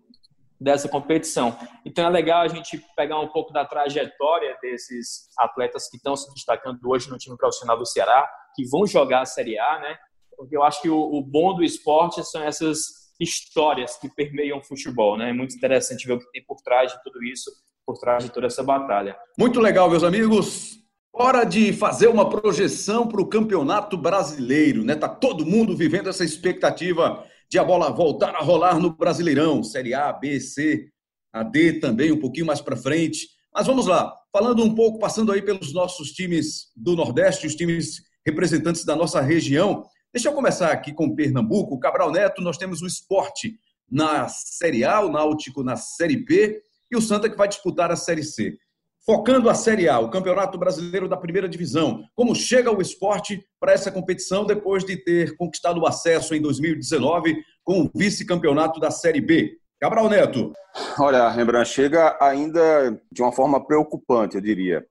dessa 0.59 0.87
competição. 0.87 1.57
Então 1.85 2.05
é 2.05 2.09
legal 2.09 2.41
a 2.41 2.47
gente 2.47 2.81
pegar 2.95 3.19
um 3.19 3.27
pouco 3.27 3.51
da 3.51 3.65
trajetória 3.65 4.57
desses 4.61 5.27
atletas 5.37 5.89
que 5.89 5.97
estão 5.97 6.15
se 6.15 6.33
destacando 6.33 6.79
hoje 6.85 7.09
no 7.09 7.17
time 7.17 7.37
profissional 7.37 7.77
do 7.77 7.85
Ceará, 7.85 8.27
que 8.55 8.67
vão 8.69 8.85
jogar 8.87 9.21
a 9.21 9.25
Série 9.25 9.59
A, 9.59 9.79
né? 9.79 9.97
porque 10.37 10.55
eu 10.55 10.63
acho 10.63 10.81
que 10.81 10.89
o, 10.89 10.97
o, 10.97 11.21
bom 11.21 11.55
do 11.55 11.63
esporte 11.63 12.23
são 12.23 12.43
essas 12.43 13.05
histórias 13.19 13.97
que 13.97 14.09
permeiam 14.09 14.59
o 14.59 14.63
futebol, 14.63 15.17
né? 15.17 15.29
É 15.29 15.33
muito 15.33 15.55
interessante 15.55 16.05
ver 16.05 16.13
o 16.13 16.19
que 16.19 16.31
tem 16.31 16.43
por 16.43 16.57
trás 16.57 16.91
de 16.91 17.01
tudo 17.03 17.23
isso, 17.23 17.49
por 17.85 17.97
trás 17.97 18.23
de 18.23 18.31
toda 18.31 18.47
essa 18.47 18.63
batalha. 18.63 19.15
Muito 19.37 19.59
legal, 19.59 19.89
meus 19.89 20.03
amigos. 20.03 20.79
Hora 21.13 21.45
de 21.45 21.71
fazer 21.71 22.07
uma 22.07 22.29
projeção 22.29 23.07
para 23.07 23.21
o 23.21 23.27
Campeonato 23.27 23.97
Brasileiro, 23.97 24.83
né? 24.83 24.95
Tá 24.95 25.07
todo 25.07 25.45
mundo 25.45 25.75
vivendo 25.75 26.09
essa 26.09 26.25
expectativa 26.25 27.25
de 27.49 27.60
a 27.60 27.63
bola 27.63 27.89
voltar 27.89 28.36
a 28.36 28.39
rolar 28.39 28.79
no 28.79 28.95
Brasileirão, 28.95 29.63
Série 29.63 29.93
A, 29.93 30.12
B, 30.12 30.39
C, 30.39 30.89
a 31.34 31.43
D 31.43 31.79
também 31.79 32.12
um 32.12 32.19
pouquinho 32.19 32.45
mais 32.45 32.62
para 32.62 32.77
frente. 32.77 33.27
Mas 33.53 33.67
vamos 33.67 33.86
lá, 33.88 34.13
falando 34.31 34.63
um 34.63 34.73
pouco, 34.73 34.99
passando 34.99 35.31
aí 35.31 35.41
pelos 35.41 35.73
nossos 35.73 36.12
times 36.12 36.71
do 36.75 36.95
Nordeste, 36.95 37.47
os 37.47 37.55
times 37.55 38.01
representantes 38.25 38.84
da 38.84 38.95
nossa 38.95 39.21
região. 39.21 39.86
Deixa 40.13 40.29
eu 40.29 40.34
começar 40.34 40.71
aqui 40.71 40.93
com 40.93 41.13
Pernambuco. 41.13 41.79
Cabral 41.79 42.12
Neto, 42.12 42.41
nós 42.41 42.58
temos 42.58 42.81
o 42.81 42.88
esporte 42.88 43.55
na 43.89 44.27
Série 44.27 44.84
A, 44.84 45.01
o 45.01 45.12
Náutico 45.12 45.63
na 45.63 45.75
Série 45.75 46.17
B 46.17 46.62
e 46.91 46.95
o 46.95 47.01
Santa 47.01 47.29
que 47.29 47.38
vai 47.38 47.47
disputar 47.47 47.91
a 47.91 47.95
Série 47.95 48.23
C. 48.23 48.58
Focando 49.05 49.51
a 49.51 49.53
Série 49.53 49.87
A, 49.87 49.99
o 49.99 50.09
Campeonato 50.09 50.57
Brasileiro 50.57 51.07
da 51.07 51.15
Primeira 51.15 51.47
Divisão. 51.47 52.03
Como 52.15 52.33
chega 52.33 52.75
o 52.75 52.81
esporte 52.81 53.45
para 53.59 53.71
essa 53.71 53.91
competição 53.91 54.47
depois 54.47 54.83
de 54.83 54.97
ter 54.97 55.37
conquistado 55.37 55.79
o 55.79 55.85
acesso 55.85 56.33
em 56.33 56.41
2019 56.41 57.37
com 57.63 57.81
o 57.81 57.91
vice-campeonato 57.93 58.79
da 58.79 58.89
Série 58.89 59.21
B? 59.21 59.59
Cabral 59.79 60.09
Neto. 60.09 60.53
Olha, 60.97 61.29
Rembrandt, 61.29 61.69
chega 61.69 62.17
ainda 62.19 62.99
de 63.11 63.21
uma 63.21 63.31
forma 63.31 63.63
preocupante, 63.63 64.37
eu 64.37 64.41
diria. 64.41 64.83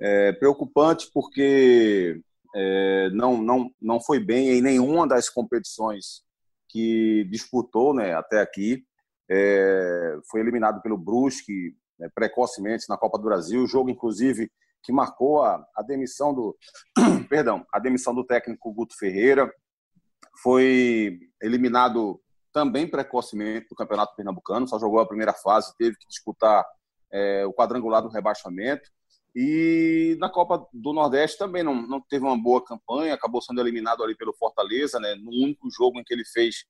É, 0.00 0.32
preocupante 0.32 1.10
porque 1.12 2.18
é, 2.56 3.10
não, 3.10 3.36
não, 3.42 3.70
não 3.78 4.00
foi 4.00 4.18
bem 4.18 4.52
em 4.52 4.62
nenhuma 4.62 5.06
das 5.06 5.28
competições 5.28 6.22
que 6.66 7.28
disputou 7.30 7.92
né, 7.92 8.14
até 8.14 8.40
aqui. 8.40 8.84
É, 9.28 10.16
foi 10.30 10.40
eliminado 10.40 10.80
pelo 10.80 10.96
Brusque 10.96 11.74
né, 12.00 12.08
precocemente 12.14 12.88
na 12.88 12.96
Copa 12.96 13.18
do 13.18 13.24
Brasil, 13.24 13.66
jogo 13.66 13.90
inclusive 13.90 14.50
que 14.82 14.92
marcou 14.92 15.42
a, 15.42 15.64
a 15.76 15.82
demissão 15.82 16.34
do 16.34 16.56
perdão, 17.28 17.64
a 17.72 17.78
demissão 17.78 18.14
do 18.14 18.24
técnico 18.24 18.72
Guto 18.72 18.96
Ferreira. 18.98 19.52
Foi 20.42 21.18
eliminado 21.42 22.18
também 22.52 22.88
precocemente 22.88 23.68
do 23.68 23.76
Campeonato 23.76 24.16
Pernambucano, 24.16 24.66
só 24.66 24.78
jogou 24.78 25.00
a 25.00 25.06
primeira 25.06 25.34
fase, 25.34 25.76
teve 25.76 25.96
que 25.96 26.08
disputar 26.08 26.64
é, 27.12 27.44
o 27.44 27.52
quadrangular 27.52 28.02
do 28.02 28.08
rebaixamento. 28.08 28.90
E 29.34 30.16
na 30.18 30.28
Copa 30.28 30.66
do 30.72 30.92
Nordeste 30.92 31.38
também 31.38 31.62
não, 31.62 31.74
não 31.86 32.00
teve 32.00 32.24
uma 32.24 32.40
boa 32.40 32.64
campanha, 32.64 33.14
acabou 33.14 33.40
sendo 33.40 33.60
eliminado 33.60 34.02
ali 34.02 34.16
pelo 34.16 34.32
Fortaleza, 34.32 34.98
né, 34.98 35.14
no 35.14 35.30
único 35.30 35.70
jogo 35.70 36.00
em 36.00 36.04
que 36.04 36.12
ele 36.12 36.24
fez, 36.24 36.64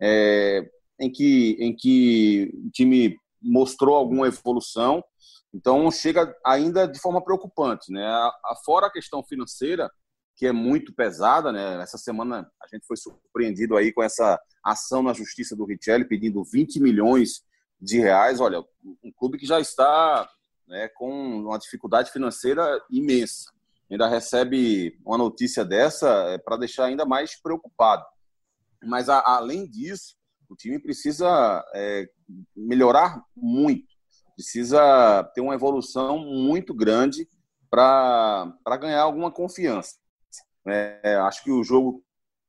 é, 0.00 0.68
em, 1.00 1.10
que, 1.10 1.56
em 1.58 1.74
que 1.74 2.52
o 2.66 2.70
time 2.70 3.18
mostrou 3.44 3.94
alguma 3.94 4.26
evolução. 4.26 5.04
Então 5.52 5.90
chega 5.90 6.34
ainda 6.44 6.86
de 6.86 6.98
forma 6.98 7.22
preocupante. 7.22 7.92
Né? 7.92 8.02
Fora 8.64 8.86
a 8.86 8.92
questão 8.92 9.22
financeira, 9.22 9.90
que 10.36 10.46
é 10.46 10.52
muito 10.52 10.92
pesada, 10.92 11.52
né? 11.52 11.80
essa 11.80 11.96
semana 11.96 12.50
a 12.60 12.66
gente 12.66 12.86
foi 12.86 12.96
surpreendido 12.96 13.76
aí 13.76 13.92
com 13.92 14.02
essa 14.02 14.40
ação 14.64 15.02
na 15.02 15.12
justiça 15.12 15.54
do 15.54 15.64
Richelli 15.64 16.08
pedindo 16.08 16.42
20 16.42 16.80
milhões 16.80 17.42
de 17.80 17.98
reais. 17.98 18.40
Olha, 18.40 18.64
um 19.02 19.12
clube 19.12 19.38
que 19.38 19.46
já 19.46 19.60
está 19.60 20.28
né, 20.66 20.88
com 20.88 21.10
uma 21.42 21.58
dificuldade 21.58 22.10
financeira 22.10 22.82
imensa. 22.90 23.52
Ainda 23.90 24.08
recebe 24.08 24.98
uma 25.04 25.18
notícia 25.18 25.64
dessa 25.64 26.08
é, 26.30 26.38
para 26.38 26.56
deixar 26.56 26.86
ainda 26.86 27.04
mais 27.04 27.40
preocupado. 27.40 28.04
Mas, 28.82 29.08
a, 29.08 29.20
além 29.20 29.68
disso, 29.68 30.16
o 30.48 30.56
time 30.56 30.78
precisa 30.78 31.64
é, 31.74 32.08
melhorar 32.56 33.22
muito, 33.36 33.86
precisa 34.34 35.24
ter 35.34 35.40
uma 35.40 35.54
evolução 35.54 36.18
muito 36.18 36.74
grande 36.74 37.28
para 37.70 38.76
ganhar 38.80 39.02
alguma 39.02 39.30
confiança. 39.30 39.96
É, 40.66 41.16
acho 41.16 41.42
que 41.42 41.50
o 41.50 41.62
jogo 41.62 42.02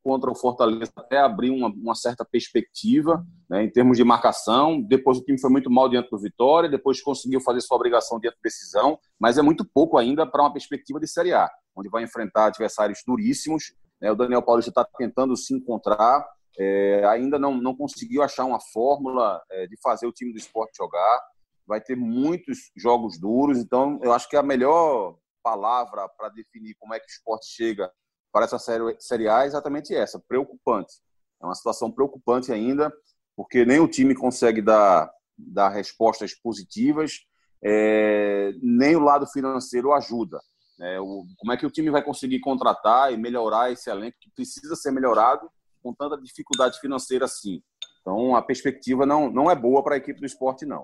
contra 0.05 0.29
o 0.29 0.36
Fortaleza 0.36 0.91
até 0.95 1.17
abriu 1.17 1.55
uma, 1.55 1.67
uma 1.67 1.95
certa 1.95 2.23
perspectiva 2.23 3.25
né, 3.49 3.63
em 3.63 3.71
termos 3.71 3.97
de 3.97 4.03
marcação. 4.03 4.79
Depois 4.79 5.17
o 5.17 5.23
time 5.23 5.41
foi 5.41 5.49
muito 5.49 5.71
mal 5.71 5.89
diante 5.89 6.12
do 6.12 6.19
Vitória, 6.19 6.69
depois 6.69 7.01
conseguiu 7.01 7.41
fazer 7.41 7.62
sua 7.62 7.75
obrigação 7.75 8.19
diante 8.19 8.36
da 8.36 8.41
decisão, 8.43 8.99
mas 9.19 9.39
é 9.39 9.41
muito 9.41 9.65
pouco 9.65 9.97
ainda 9.97 10.23
para 10.23 10.43
uma 10.43 10.53
perspectiva 10.53 10.99
de 10.99 11.08
Série 11.08 11.34
A, 11.34 11.49
onde 11.75 11.89
vai 11.89 12.03
enfrentar 12.03 12.45
adversários 12.45 12.99
duríssimos. 13.05 13.73
Né, 13.99 14.12
o 14.12 14.15
Daniel 14.15 14.43
Paulista 14.43 14.69
está 14.69 14.86
tentando 14.95 15.36
se 15.36 15.55
encontrar, 15.55 16.23
é, 16.58 17.04
ainda 17.06 17.38
não, 17.38 17.56
não 17.56 17.76
conseguiu 17.76 18.24
achar 18.24 18.46
uma 18.46 18.60
fórmula 18.60 19.41
é, 19.52 19.68
de 19.68 19.78
fazer 19.82 20.08
o 20.08 20.12
time 20.12 20.32
do 20.32 20.39
esporte 20.39 20.78
jogar. 20.78 21.22
Vai 21.68 21.82
ter 21.82 21.96
muitos 21.96 22.72
jogos 22.76 23.20
duros, 23.20 23.58
então 23.58 24.00
eu 24.04 24.13
acho 24.13 24.30
que 24.30 24.38
a 24.38 24.44
melhor 24.44 25.18
palavra 25.44 26.08
para 26.10 26.30
definir 26.30 26.76
como 26.80 26.94
é 26.94 27.00
que 27.00 27.06
o 27.06 27.10
esporte 27.10 27.48
chega 27.48 27.91
para 28.32 28.46
essa 28.46 28.60
série, 28.60 28.96
série 29.00 29.28
A 29.28 29.44
é 29.44 29.48
exatamente 29.48 29.96
essa, 29.96 30.20
preocupante. 30.28 30.94
É 31.41 31.46
uma 31.46 31.56
situação 31.56 31.91
preocupante 31.91 32.52
ainda, 32.52 32.91
porque 33.36 33.65
nem 33.65 33.80
o 33.80 33.88
time 33.88 34.15
consegue 34.15 34.62
dar, 34.62 35.12
dar 35.38 35.70
respostas 35.70 36.34
positivas, 36.34 37.22
é, 37.63 38.52
nem 38.62 38.96
o 38.96 39.00
lado 39.00 39.28
financeiro 39.28 39.94
ajuda. 39.94 40.39
É, 40.82 41.00
o, 41.00 41.26
como 41.38 41.54
é 41.54 41.58
que 41.58 41.65
o 41.65 41.72
time 41.72 41.89
vai 41.89 42.04
conseguir 42.04 42.39
contratar 42.39 43.13
e 43.13 43.18
melhorar 43.18 43.72
esse 43.72 43.89
elenco 43.89 44.18
que 44.20 44.32
precisa 44.32 44.76
ser 44.76 44.91
melhorado 44.91 45.50
com 45.86 45.93
tanta 45.93 46.19
dificuldade 46.19 46.80
financeira 46.80 47.26
assim? 47.26 47.62
Então, 48.02 48.36
a 48.36 48.41
perspectiva 48.41 49.06
não, 49.06 49.30
não 49.30 49.52
é 49.52 49.56
boa 49.56 49.84
para 49.84 49.93
a 49.93 49.98
equipe 49.98 50.19
do 50.19 50.26
esporte, 50.26 50.65
não. 50.65 50.84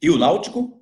E 0.00 0.08
o 0.08 0.16
Náutico? 0.16 0.80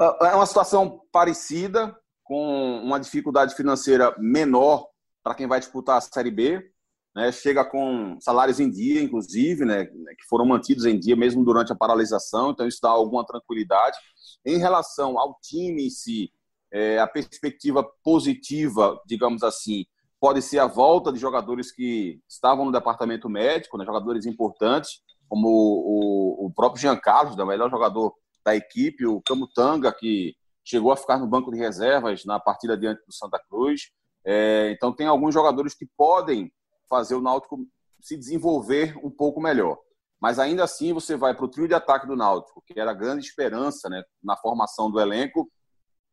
É, 0.00 0.28
é 0.28 0.34
uma 0.34 0.46
situação 0.46 1.02
parecida, 1.12 1.94
com 2.22 2.80
uma 2.82 2.98
dificuldade 2.98 3.54
financeira 3.54 4.14
menor 4.18 4.88
para 5.22 5.34
quem 5.34 5.46
vai 5.46 5.60
disputar 5.60 5.98
a 5.98 6.00
Série 6.00 6.30
B. 6.30 6.70
Né? 7.14 7.30
Chega 7.30 7.62
com 7.62 8.18
salários 8.20 8.58
em 8.58 8.70
dia, 8.70 9.02
inclusive, 9.02 9.66
né? 9.66 9.84
que 9.84 10.26
foram 10.28 10.46
mantidos 10.46 10.86
em 10.86 10.98
dia 10.98 11.14
mesmo 11.14 11.44
durante 11.44 11.72
a 11.72 11.76
paralisação, 11.76 12.50
então 12.50 12.66
isso 12.66 12.80
dá 12.82 12.88
alguma 12.88 13.24
tranquilidade. 13.26 13.98
Em 14.44 14.56
relação 14.56 15.18
ao 15.18 15.38
time 15.42 15.86
em 15.86 15.90
si, 15.90 16.32
é, 16.72 16.98
a 16.98 17.06
perspectiva 17.06 17.86
positiva, 18.02 19.00
digamos 19.06 19.42
assim, 19.42 19.84
pode 20.20 20.40
ser 20.40 20.58
a 20.58 20.66
volta 20.66 21.12
de 21.12 21.18
jogadores 21.18 21.70
que 21.70 22.20
estavam 22.28 22.64
no 22.64 22.72
departamento 22.72 23.28
médico, 23.28 23.76
né? 23.76 23.84
jogadores 23.84 24.26
importantes, 24.26 25.02
como 25.28 25.48
o, 25.48 26.46
o 26.46 26.52
próprio 26.52 26.80
Jean 26.80 26.96
Carlos, 26.96 27.36
né? 27.36 27.44
o 27.44 27.46
melhor 27.46 27.70
jogador 27.70 28.14
da 28.44 28.56
equipe, 28.56 29.06
o 29.06 29.20
Camutanga, 29.20 29.92
que 29.92 30.34
chegou 30.64 30.92
a 30.92 30.96
ficar 30.96 31.18
no 31.18 31.26
banco 31.26 31.50
de 31.52 31.58
reservas 31.58 32.24
na 32.24 32.40
partida 32.40 32.76
diante 32.76 33.04
do 33.06 33.12
Santa 33.12 33.38
Cruz. 33.48 33.90
É, 34.24 34.70
então, 34.74 34.94
tem 34.94 35.06
alguns 35.06 35.34
jogadores 35.34 35.74
que 35.74 35.86
podem 35.96 36.50
fazer 36.88 37.14
o 37.14 37.20
Náutico 37.20 37.58
se 38.00 38.16
desenvolver 38.16 38.96
um 39.04 39.10
pouco 39.10 39.40
melhor. 39.40 39.78
Mas 40.20 40.38
ainda 40.38 40.64
assim, 40.64 40.92
você 40.92 41.16
vai 41.16 41.34
para 41.34 41.44
o 41.44 41.48
trio 41.48 41.68
de 41.68 41.74
ataque 41.74 42.06
do 42.06 42.16
Náutico, 42.16 42.62
que 42.66 42.78
era 42.78 42.92
a 42.92 42.94
grande 42.94 43.26
esperança 43.26 43.88
né, 43.90 44.02
na 44.22 44.36
formação 44.36 44.90
do 44.90 44.98
elenco, 44.98 45.50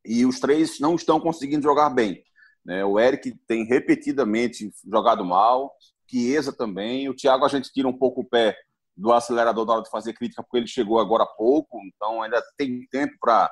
e 0.06 0.26
os 0.26 0.40
três 0.40 0.80
não 0.80 0.96
estão 0.96 1.20
conseguindo 1.20 1.64
jogar 1.64 1.90
bem. 1.90 2.24
Né? 2.66 2.84
O 2.86 3.00
Eric 3.00 3.36
tem 3.48 3.66
repetidamente 3.66 4.72
jogado 4.90 5.24
mal, 5.26 5.74
Chiesa 6.08 6.52
também. 6.52 7.10
O 7.10 7.16
Thiago 7.16 7.46
a 7.46 7.48
gente 7.48 7.72
tira 7.72 7.88
um 7.88 7.98
pouco 7.98 8.22
o 8.22 8.26
pé 8.26 8.56
do 8.96 9.12
acelerador 9.12 9.66
na 9.66 9.74
hora 9.74 9.84
de 9.84 9.90
fazer 9.90 10.14
crítica, 10.14 10.44
porque 10.44 10.58
ele 10.58 10.68
chegou 10.68 11.00
agora 11.00 11.24
há 11.24 11.28
pouco, 11.28 11.80
então 11.86 12.22
ainda 12.22 12.42
tem 12.58 12.86
tempo 12.92 13.14
para 13.20 13.50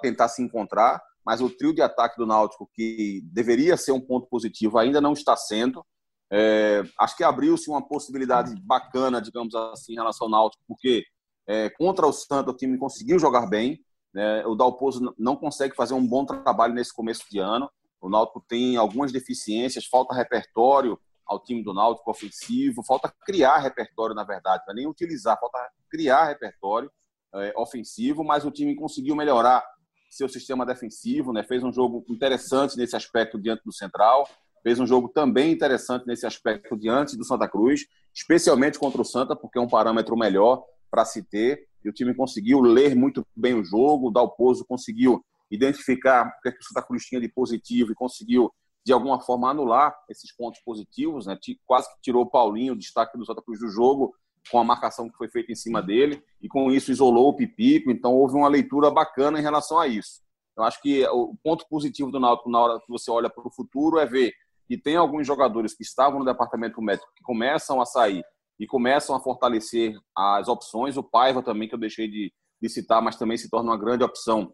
tentar 0.00 0.28
se 0.28 0.42
encontrar. 0.42 1.00
Mas 1.24 1.40
o 1.40 1.50
trio 1.50 1.74
de 1.74 1.82
ataque 1.82 2.16
do 2.16 2.26
Náutico, 2.26 2.68
que 2.74 3.22
deveria 3.24 3.76
ser 3.76 3.92
um 3.92 4.00
ponto 4.00 4.26
positivo, 4.26 4.78
ainda 4.78 5.00
não 5.00 5.12
está 5.12 5.36
sendo. 5.36 5.84
É, 6.32 6.82
acho 6.98 7.16
que 7.16 7.24
abriu-se 7.24 7.68
uma 7.68 7.86
possibilidade 7.86 8.54
bacana, 8.62 9.20
digamos 9.20 9.54
assim, 9.54 9.92
em 9.92 9.96
relação 9.96 10.26
ao 10.26 10.30
Náutico, 10.30 10.62
porque 10.66 11.04
é, 11.46 11.68
contra 11.70 12.06
o 12.06 12.12
Santa 12.12 12.50
o 12.50 12.56
time 12.56 12.78
conseguiu 12.78 13.18
jogar 13.18 13.46
bem. 13.46 13.80
Né? 14.12 14.44
O 14.46 14.54
Dalpozo 14.54 15.14
não 15.18 15.36
consegue 15.36 15.74
fazer 15.74 15.94
um 15.94 16.06
bom 16.06 16.24
trabalho 16.24 16.74
nesse 16.74 16.92
começo 16.94 17.24
de 17.30 17.38
ano. 17.38 17.70
O 18.00 18.08
Náutico 18.08 18.44
tem 18.48 18.76
algumas 18.76 19.12
deficiências, 19.12 19.84
falta 19.84 20.14
repertório 20.14 20.98
ao 21.26 21.38
time 21.38 21.62
do 21.62 21.72
Náutico 21.72 22.10
ofensivo, 22.10 22.82
falta 22.82 23.12
criar 23.24 23.58
repertório, 23.58 24.16
na 24.16 24.24
verdade, 24.24 24.64
não 24.66 24.72
é 24.72 24.76
nem 24.76 24.88
utilizar, 24.88 25.38
falta 25.38 25.58
criar 25.88 26.24
repertório 26.24 26.90
é, 27.34 27.52
ofensivo, 27.56 28.24
mas 28.24 28.44
o 28.44 28.50
time 28.50 28.74
conseguiu 28.74 29.14
melhorar 29.14 29.64
seu 30.10 30.28
sistema 30.28 30.66
defensivo, 30.66 31.32
né? 31.32 31.44
fez 31.44 31.62
um 31.62 31.72
jogo 31.72 32.04
interessante 32.08 32.76
nesse 32.76 32.96
aspecto 32.96 33.38
diante 33.38 33.62
do 33.64 33.72
Central, 33.72 34.28
fez 34.60 34.80
um 34.80 34.86
jogo 34.86 35.08
também 35.08 35.52
interessante 35.52 36.04
nesse 36.06 36.26
aspecto 36.26 36.76
diante 36.76 37.16
do 37.16 37.24
Santa 37.24 37.48
Cruz, 37.48 37.86
especialmente 38.12 38.78
contra 38.78 39.00
o 39.00 39.04
Santa, 39.04 39.36
porque 39.36 39.58
é 39.58 39.60
um 39.60 39.68
parâmetro 39.68 40.16
melhor 40.16 40.64
para 40.90 41.04
se 41.04 41.22
ter, 41.22 41.68
e 41.84 41.88
o 41.88 41.92
time 41.92 42.14
conseguiu 42.14 42.60
ler 42.60 42.94
muito 42.94 43.26
bem 43.34 43.54
o 43.54 43.64
jogo, 43.64 44.08
o 44.08 44.10
Dalpozo 44.10 44.64
conseguiu 44.64 45.24
identificar 45.50 46.26
o 46.26 46.42
que, 46.42 46.48
é 46.48 46.52
que 46.52 46.60
o 46.60 46.64
Santa 46.64 46.82
Cruz 46.82 47.04
tinha 47.04 47.20
de 47.20 47.28
positivo 47.28 47.92
e 47.92 47.94
conseguiu 47.94 48.52
de 48.84 48.92
alguma 48.92 49.20
forma 49.20 49.50
anular 49.50 49.94
esses 50.08 50.34
pontos 50.34 50.60
positivos, 50.64 51.26
né? 51.26 51.38
Quase 51.66 51.88
que 51.88 52.00
tirou 52.00 52.22
o 52.22 52.30
Paulinho, 52.30 52.72
o 52.72 52.78
destaque 52.78 53.18
do 53.18 53.26
Santa 53.26 53.42
Cruz 53.42 53.60
do 53.60 53.68
jogo, 53.68 54.14
com 54.50 54.58
a 54.58 54.64
marcação 54.64 55.08
que 55.08 55.16
foi 55.16 55.28
feita 55.28 55.52
em 55.52 55.54
cima 55.54 55.82
dele, 55.82 56.22
e 56.40 56.48
com 56.48 56.70
isso 56.70 56.90
isolou 56.90 57.28
o 57.28 57.36
Pipico, 57.36 57.90
então 57.90 58.14
houve 58.14 58.36
uma 58.36 58.48
leitura 58.48 58.90
bacana 58.90 59.38
em 59.38 59.42
relação 59.42 59.78
a 59.78 59.86
isso. 59.86 60.22
Eu 60.56 60.64
acho 60.64 60.80
que 60.80 61.06
o 61.08 61.36
ponto 61.42 61.66
positivo 61.68 62.10
do 62.10 62.20
Náutico 62.20 62.50
na 62.50 62.60
hora 62.60 62.80
que 62.80 62.88
você 62.88 63.10
olha 63.10 63.28
para 63.28 63.46
o 63.46 63.50
futuro 63.50 63.98
é 63.98 64.06
ver 64.06 64.32
que 64.66 64.78
tem 64.78 64.96
alguns 64.96 65.26
jogadores 65.26 65.74
que 65.74 65.82
estavam 65.82 66.20
no 66.20 66.24
departamento 66.24 66.80
médico 66.80 67.12
que 67.14 67.22
começam 67.22 67.80
a 67.80 67.86
sair 67.86 68.24
e 68.60 68.66
começam 68.66 69.16
a 69.16 69.20
fortalecer 69.20 69.98
as 70.14 70.46
opções. 70.46 70.98
O 70.98 71.02
Paiva 71.02 71.42
também, 71.42 71.66
que 71.66 71.74
eu 71.74 71.78
deixei 71.78 72.06
de, 72.06 72.30
de 72.60 72.68
citar, 72.68 73.00
mas 73.00 73.16
também 73.16 73.38
se 73.38 73.48
torna 73.48 73.70
uma 73.70 73.78
grande 73.78 74.04
opção 74.04 74.52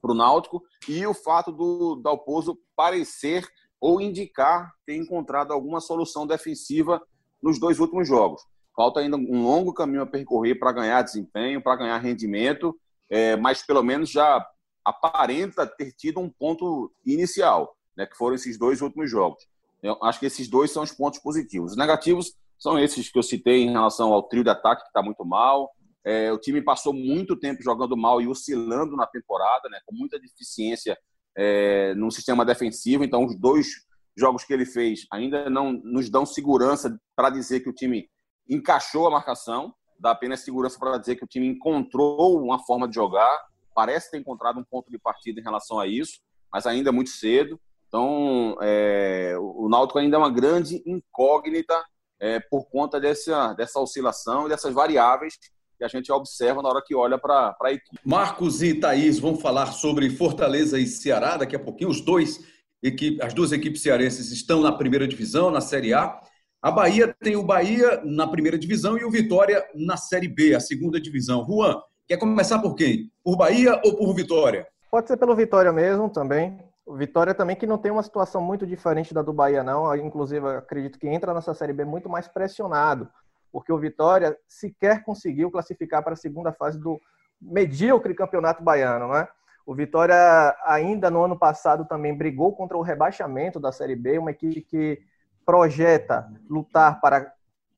para 0.00 0.12
o 0.12 0.14
Náutico. 0.14 0.62
E 0.88 1.04
o 1.04 1.12
fato 1.12 1.50
do 1.50 1.96
Dalpozo 1.96 2.56
parecer 2.76 3.44
ou 3.80 4.00
indicar 4.00 4.72
ter 4.86 4.94
encontrado 4.94 5.52
alguma 5.52 5.80
solução 5.80 6.28
defensiva 6.28 7.02
nos 7.42 7.58
dois 7.58 7.80
últimos 7.80 8.06
jogos. 8.06 8.40
Falta 8.76 9.00
ainda 9.00 9.16
um 9.16 9.42
longo 9.42 9.74
caminho 9.74 10.02
a 10.02 10.06
percorrer 10.06 10.56
para 10.56 10.70
ganhar 10.70 11.02
desempenho, 11.02 11.60
para 11.60 11.74
ganhar 11.74 11.98
rendimento, 11.98 12.78
é, 13.10 13.34
mas 13.34 13.66
pelo 13.66 13.82
menos 13.82 14.10
já 14.10 14.46
aparenta 14.84 15.66
ter 15.66 15.92
tido 15.92 16.20
um 16.20 16.30
ponto 16.30 16.92
inicial, 17.04 17.76
né, 17.96 18.06
que 18.06 18.16
foram 18.16 18.36
esses 18.36 18.56
dois 18.56 18.80
últimos 18.80 19.10
jogos. 19.10 19.44
Eu 19.82 19.98
acho 20.04 20.20
que 20.20 20.26
esses 20.26 20.48
dois 20.48 20.70
são 20.70 20.84
os 20.84 20.92
pontos 20.92 21.18
positivos. 21.18 21.72
Os 21.72 21.76
negativos 21.76 22.34
são 22.60 22.78
esses 22.78 23.10
que 23.10 23.18
eu 23.18 23.22
citei 23.22 23.62
em 23.62 23.72
relação 23.72 24.12
ao 24.12 24.22
trio 24.22 24.44
de 24.44 24.50
ataque, 24.50 24.82
que 24.82 24.88
está 24.88 25.02
muito 25.02 25.24
mal. 25.24 25.70
É, 26.04 26.30
o 26.30 26.38
time 26.38 26.62
passou 26.62 26.92
muito 26.92 27.34
tempo 27.34 27.62
jogando 27.62 27.96
mal 27.96 28.20
e 28.20 28.28
oscilando 28.28 28.94
na 28.94 29.06
temporada, 29.06 29.68
né, 29.70 29.80
com 29.86 29.94
muita 29.94 30.20
deficiência 30.20 30.96
é, 31.36 31.94
no 31.94 32.10
sistema 32.10 32.44
defensivo. 32.44 33.02
Então, 33.02 33.24
os 33.24 33.34
dois 33.38 33.68
jogos 34.16 34.44
que 34.44 34.52
ele 34.52 34.66
fez 34.66 35.06
ainda 35.10 35.48
não 35.48 35.72
nos 35.72 36.10
dão 36.10 36.26
segurança 36.26 36.98
para 37.16 37.30
dizer 37.30 37.60
que 37.60 37.70
o 37.70 37.74
time 37.74 38.08
encaixou 38.48 39.06
a 39.06 39.10
marcação, 39.10 39.74
dá 39.98 40.10
apenas 40.10 40.40
segurança 40.40 40.78
para 40.78 40.98
dizer 40.98 41.16
que 41.16 41.24
o 41.24 41.28
time 41.28 41.46
encontrou 41.46 42.42
uma 42.42 42.58
forma 42.58 42.86
de 42.86 42.94
jogar, 42.94 43.38
parece 43.74 44.10
ter 44.10 44.18
encontrado 44.18 44.58
um 44.58 44.64
ponto 44.64 44.90
de 44.90 44.98
partida 44.98 45.40
em 45.40 45.44
relação 45.44 45.78
a 45.78 45.86
isso, 45.86 46.20
mas 46.52 46.66
ainda 46.66 46.90
é 46.90 46.92
muito 46.92 47.10
cedo. 47.10 47.58
Então, 47.88 48.56
é, 48.60 49.34
o 49.38 49.68
Náutico 49.68 49.98
ainda 49.98 50.16
é 50.16 50.18
uma 50.18 50.30
grande 50.30 50.82
incógnita 50.86 51.74
é, 52.20 52.38
por 52.38 52.68
conta 52.68 53.00
dessa, 53.00 53.54
dessa 53.54 53.80
oscilação 53.80 54.46
e 54.46 54.50
dessas 54.50 54.74
variáveis 54.74 55.34
que 55.78 55.84
a 55.84 55.88
gente 55.88 56.12
observa 56.12 56.60
na 56.60 56.68
hora 56.68 56.82
que 56.84 56.94
olha 56.94 57.18
para 57.18 57.56
a 57.62 57.72
equipe. 57.72 57.98
Marcos 58.04 58.62
e 58.62 58.74
Thaís 58.74 59.18
vão 59.18 59.34
falar 59.34 59.72
sobre 59.72 60.10
Fortaleza 60.10 60.78
e 60.78 60.86
Ceará 60.86 61.38
daqui 61.38 61.56
a 61.56 61.58
pouquinho. 61.58 61.88
Os 61.88 62.02
dois 62.02 62.38
equipe, 62.82 63.22
as 63.22 63.32
duas 63.32 63.50
equipes 63.50 63.82
cearenses 63.82 64.30
estão 64.30 64.60
na 64.60 64.72
primeira 64.72 65.08
divisão, 65.08 65.50
na 65.50 65.62
Série 65.62 65.94
A. 65.94 66.20
A 66.62 66.70
Bahia 66.70 67.14
tem 67.22 67.36
o 67.36 67.42
Bahia 67.42 68.02
na 68.04 68.26
primeira 68.26 68.58
divisão 68.58 68.98
e 68.98 69.04
o 69.04 69.10
Vitória 69.10 69.64
na 69.74 69.96
Série 69.96 70.28
B, 70.28 70.54
a 70.54 70.60
segunda 70.60 71.00
divisão. 71.00 71.44
Juan, 71.46 71.80
quer 72.06 72.18
começar 72.18 72.58
por 72.58 72.74
quem? 72.74 73.10
Por 73.24 73.36
Bahia 73.36 73.80
ou 73.82 73.96
por 73.96 74.14
Vitória? 74.14 74.66
Pode 74.90 75.08
ser 75.08 75.16
pelo 75.16 75.34
Vitória 75.34 75.72
mesmo 75.72 76.10
também. 76.10 76.58
Vitória 76.96 77.34
também 77.34 77.56
que 77.56 77.66
não 77.66 77.78
tem 77.78 77.92
uma 77.92 78.02
situação 78.02 78.42
muito 78.42 78.66
diferente 78.66 79.14
da 79.14 79.22
do 79.22 79.32
Bahia, 79.32 79.62
não. 79.62 79.94
Inclusive, 79.96 80.46
acredito 80.48 80.98
que 80.98 81.08
entra 81.08 81.32
nessa 81.32 81.54
Série 81.54 81.72
B 81.72 81.84
muito 81.84 82.08
mais 82.08 82.26
pressionado 82.28 83.08
porque 83.52 83.72
o 83.72 83.78
Vitória 83.78 84.36
sequer 84.48 85.02
conseguiu 85.02 85.50
classificar 85.50 86.02
para 86.02 86.14
a 86.14 86.16
segunda 86.16 86.52
fase 86.52 86.78
do 86.78 87.00
medíocre 87.40 88.14
campeonato 88.14 88.62
baiano, 88.62 89.08
né? 89.12 89.28
O 89.66 89.74
Vitória 89.74 90.16
ainda 90.64 91.10
no 91.10 91.22
ano 91.22 91.38
passado 91.38 91.84
também 91.84 92.16
brigou 92.16 92.54
contra 92.54 92.76
o 92.76 92.82
rebaixamento 92.82 93.60
da 93.60 93.70
Série 93.70 93.96
B, 93.96 94.18
uma 94.18 94.30
equipe 94.30 94.62
que 94.62 94.98
projeta 95.44 96.28
lutar 96.48 97.00
para 97.00 97.32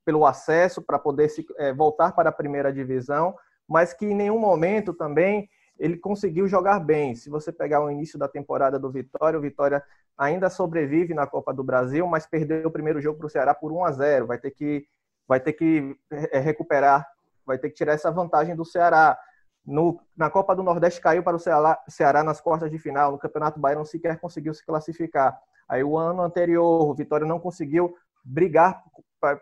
pelo 0.04 0.26
acesso 0.26 0.82
para 0.82 0.98
poder 0.98 1.28
se, 1.28 1.46
é, 1.58 1.72
voltar 1.72 2.10
para 2.10 2.30
a 2.30 2.32
primeira 2.32 2.72
divisão, 2.72 3.36
mas 3.68 3.92
que 3.92 4.04
em 4.04 4.14
nenhum 4.16 4.38
momento 4.38 4.92
também 4.92 5.48
ele 5.82 5.96
conseguiu 5.96 6.46
jogar 6.46 6.78
bem. 6.78 7.16
Se 7.16 7.28
você 7.28 7.50
pegar 7.50 7.82
o 7.82 7.90
início 7.90 8.16
da 8.16 8.28
temporada 8.28 8.78
do 8.78 8.88
Vitória, 8.88 9.36
o 9.36 9.42
Vitória 9.42 9.82
ainda 10.16 10.48
sobrevive 10.48 11.12
na 11.12 11.26
Copa 11.26 11.52
do 11.52 11.64
Brasil, 11.64 12.06
mas 12.06 12.24
perdeu 12.24 12.68
o 12.68 12.70
primeiro 12.70 13.00
jogo 13.00 13.18
para 13.18 13.26
o 13.26 13.28
Ceará 13.28 13.52
por 13.52 13.72
1 13.72 13.84
a 13.84 13.90
0. 13.90 14.26
Vai 14.28 14.38
ter 14.38 14.52
que 14.52 14.86
vai 15.26 15.40
ter 15.40 15.52
que 15.54 15.96
é, 16.30 16.38
recuperar, 16.38 17.04
vai 17.44 17.58
ter 17.58 17.68
que 17.68 17.74
tirar 17.74 17.94
essa 17.94 18.12
vantagem 18.12 18.54
do 18.54 18.64
Ceará. 18.64 19.18
No, 19.66 20.00
na 20.16 20.30
Copa 20.30 20.54
do 20.54 20.62
Nordeste 20.62 21.00
caiu 21.00 21.22
para 21.24 21.36
o 21.36 21.40
Ceará, 21.40 21.76
Ceará 21.88 22.22
nas 22.22 22.40
quartas 22.40 22.70
de 22.70 22.78
final, 22.78 23.10
no 23.10 23.18
Campeonato 23.18 23.58
Baiano 23.58 23.84
sequer 23.84 24.20
conseguiu 24.20 24.54
se 24.54 24.64
classificar. 24.64 25.36
Aí 25.68 25.82
o 25.82 25.98
ano 25.98 26.22
anterior, 26.22 26.90
o 26.90 26.94
Vitória 26.94 27.26
não 27.26 27.40
conseguiu 27.40 27.92
brigar 28.24 28.84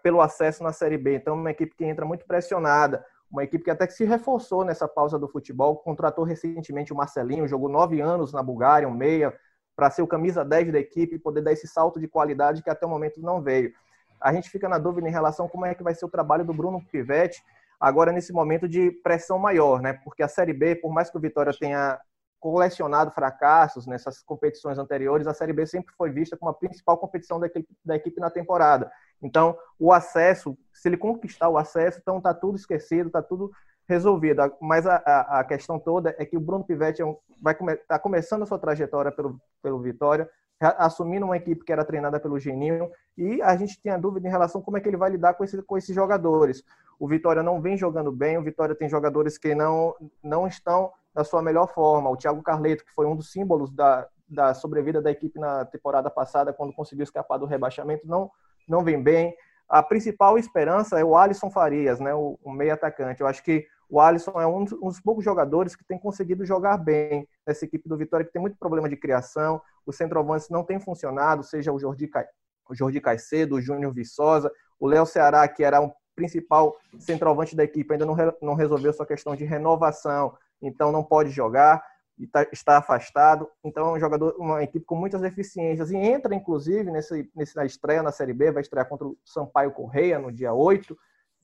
pelo 0.02 0.22
acesso 0.22 0.62
na 0.62 0.72
Série 0.72 0.96
B. 0.96 1.16
Então, 1.16 1.34
uma 1.34 1.50
equipe 1.50 1.74
que 1.76 1.84
entra 1.84 2.06
muito 2.06 2.24
pressionada, 2.24 3.04
uma 3.30 3.44
equipe 3.44 3.64
que 3.64 3.70
até 3.70 3.86
que 3.86 3.92
se 3.92 4.04
reforçou 4.04 4.64
nessa 4.64 4.88
pausa 4.88 5.18
do 5.18 5.28
futebol, 5.28 5.76
contratou 5.76 6.24
recentemente 6.24 6.92
o 6.92 6.96
Marcelinho, 6.96 7.46
jogou 7.46 7.68
nove 7.68 8.00
anos 8.00 8.32
na 8.32 8.42
Bulgária, 8.42 8.88
um 8.88 8.94
meia, 8.94 9.32
para 9.76 9.90
ser 9.90 10.02
o 10.02 10.06
camisa 10.06 10.44
10 10.44 10.72
da 10.72 10.78
equipe 10.78 11.14
e 11.16 11.18
poder 11.18 11.40
dar 11.40 11.52
esse 11.52 11.66
salto 11.66 12.00
de 12.00 12.08
qualidade 12.08 12.62
que 12.62 12.68
até 12.68 12.84
o 12.84 12.88
momento 12.88 13.20
não 13.20 13.40
veio. 13.40 13.72
A 14.20 14.32
gente 14.32 14.50
fica 14.50 14.68
na 14.68 14.78
dúvida 14.78 15.08
em 15.08 15.12
relação 15.12 15.46
a 15.46 15.48
como 15.48 15.64
é 15.64 15.74
que 15.74 15.82
vai 15.82 15.94
ser 15.94 16.04
o 16.04 16.10
trabalho 16.10 16.44
do 16.44 16.52
Bruno 16.52 16.84
Pivetti 16.90 17.42
agora 17.80 18.12
nesse 18.12 18.32
momento 18.32 18.68
de 18.68 18.90
pressão 19.02 19.38
maior, 19.38 19.80
né? 19.80 19.94
Porque 20.04 20.22
a 20.22 20.28
Série 20.28 20.52
B, 20.52 20.74
por 20.76 20.92
mais 20.92 21.08
que 21.08 21.16
o 21.16 21.20
Vitória 21.20 21.52
tenha 21.58 21.98
colecionado 22.38 23.10
fracassos 23.10 23.86
nessas 23.86 24.22
competições 24.22 24.78
anteriores, 24.78 25.26
a 25.26 25.32
Série 25.32 25.52
B 25.52 25.64
sempre 25.64 25.94
foi 25.96 26.10
vista 26.10 26.36
como 26.36 26.50
a 26.50 26.54
principal 26.54 26.98
competição 26.98 27.40
da 27.40 27.46
equipe, 27.46 27.68
da 27.84 27.96
equipe 27.96 28.20
na 28.20 28.30
temporada. 28.30 28.90
Então, 29.22 29.56
o 29.78 29.92
acesso, 29.92 30.56
se 30.72 30.88
ele 30.88 30.96
conquistar 30.96 31.48
o 31.48 31.58
acesso, 31.58 31.98
então 32.00 32.18
está 32.18 32.32
tudo 32.32 32.56
esquecido, 32.56 33.08
está 33.08 33.22
tudo 33.22 33.50
resolvido. 33.88 34.40
Mas 34.60 34.86
a, 34.86 35.02
a, 35.04 35.40
a, 35.40 35.44
questão 35.44 35.78
toda 35.78 36.14
é 36.18 36.24
que 36.24 36.36
o 36.36 36.40
Bruno 36.40 36.64
Pivetti 36.64 37.02
é 37.02 37.04
um, 37.04 37.16
vai 37.42 37.54
come, 37.54 37.76
tá 37.76 37.98
começando 37.98 38.42
a 38.42 38.46
sua 38.46 38.58
trajetória 38.58 39.10
pelo, 39.10 39.40
pelo 39.62 39.80
Vitória, 39.80 40.30
assumindo 40.60 41.24
uma 41.24 41.36
equipe 41.36 41.64
que 41.64 41.72
era 41.72 41.84
treinada 41.84 42.20
pelo 42.20 42.38
Geninho, 42.38 42.90
e 43.16 43.40
a 43.42 43.56
gente 43.56 43.80
tem 43.80 43.90
a 43.92 43.96
dúvida 43.96 44.28
em 44.28 44.30
relação 44.30 44.60
a 44.60 44.64
como 44.64 44.76
é 44.76 44.80
que 44.80 44.88
ele 44.88 44.96
vai 44.96 45.10
lidar 45.10 45.34
com, 45.34 45.42
esse, 45.42 45.60
com 45.62 45.76
esses 45.76 45.94
jogadores. 45.94 46.62
O 46.98 47.08
Vitória 47.08 47.42
não 47.42 47.60
vem 47.60 47.76
jogando 47.76 48.12
bem, 48.12 48.36
o 48.36 48.42
Vitória 48.42 48.74
tem 48.74 48.88
jogadores 48.88 49.38
que 49.38 49.54
não, 49.54 49.94
não 50.22 50.46
estão 50.46 50.92
na 51.14 51.24
sua 51.24 51.42
melhor 51.42 51.66
forma. 51.66 52.10
O 52.10 52.16
Thiago 52.16 52.42
Carleto, 52.42 52.84
que 52.84 52.92
foi 52.92 53.06
um 53.06 53.16
dos 53.16 53.32
símbolos 53.32 53.70
da, 53.70 54.06
da 54.28 54.54
sobrevida 54.54 55.00
da 55.00 55.10
equipe 55.10 55.38
na 55.38 55.64
temporada 55.64 56.10
passada, 56.10 56.52
quando 56.52 56.74
conseguiu 56.74 57.04
escapar 57.04 57.38
do 57.38 57.46
rebaixamento, 57.46 58.06
não, 58.06 58.30
não 58.70 58.84
vem 58.84 59.02
bem. 59.02 59.34
A 59.68 59.82
principal 59.82 60.38
esperança 60.38 60.98
é 60.98 61.04
o 61.04 61.16
Alisson 61.16 61.50
Farias, 61.50 62.00
né, 62.00 62.14
o, 62.14 62.38
o 62.42 62.50
meio 62.50 62.72
atacante. 62.72 63.20
Eu 63.20 63.26
acho 63.26 63.42
que 63.42 63.66
o 63.88 64.00
Alisson 64.00 64.40
é 64.40 64.46
um 64.46 64.64
dos, 64.64 64.72
um 64.74 64.88
dos, 64.88 65.00
poucos 65.00 65.24
jogadores 65.24 65.76
que 65.76 65.84
tem 65.84 65.98
conseguido 65.98 66.44
jogar 66.44 66.76
bem 66.78 67.28
nessa 67.46 67.64
equipe 67.64 67.88
do 67.88 67.96
Vitória, 67.96 68.24
que 68.24 68.32
tem 68.32 68.40
muito 68.40 68.56
problema 68.56 68.88
de 68.88 68.96
criação. 68.96 69.60
Os 69.84 69.96
centroavantes 69.96 70.48
não 70.48 70.64
têm 70.64 70.80
funcionado, 70.80 71.42
seja 71.42 71.72
o 71.72 71.78
Jordi, 71.78 72.06
Ca... 72.06 72.26
o 72.68 72.74
Jordi 72.74 73.00
Caicedo, 73.00 73.56
o 73.56 73.60
Júnior 73.60 73.92
Viçosa, 73.92 74.50
o 74.78 74.86
Léo 74.86 75.06
Ceará, 75.06 75.46
que 75.48 75.64
era 75.64 75.80
um 75.80 75.90
principal 76.14 76.76
centroavante 76.98 77.56
da 77.56 77.64
equipe, 77.64 77.92
ainda 77.92 78.06
não, 78.06 78.14
re... 78.14 78.32
não 78.40 78.54
resolveu 78.54 78.92
sua 78.92 79.06
questão 79.06 79.34
de 79.34 79.44
renovação 79.44 80.32
então 80.62 80.92
não 80.92 81.02
pode 81.02 81.30
jogar, 81.30 81.82
tá, 82.26 82.46
está 82.52 82.78
afastado. 82.78 83.48
Então 83.64 83.88
é 83.88 83.92
um 83.96 84.00
jogador, 84.00 84.34
uma 84.38 84.62
equipe 84.62 84.84
com 84.84 84.94
muitas 84.94 85.20
deficiências. 85.20 85.90
E 85.90 85.96
entra, 85.96 86.34
inclusive, 86.34 86.90
nesse, 86.90 87.30
nessa 87.34 87.64
estreia 87.64 88.02
na 88.02 88.12
Série 88.12 88.32
B, 88.32 88.52
vai 88.52 88.62
estrear 88.62 88.88
contra 88.88 89.06
o 89.06 89.16
Sampaio 89.24 89.70
Correia 89.70 90.18
no 90.18 90.32
dia 90.32 90.52
8, 90.52 90.96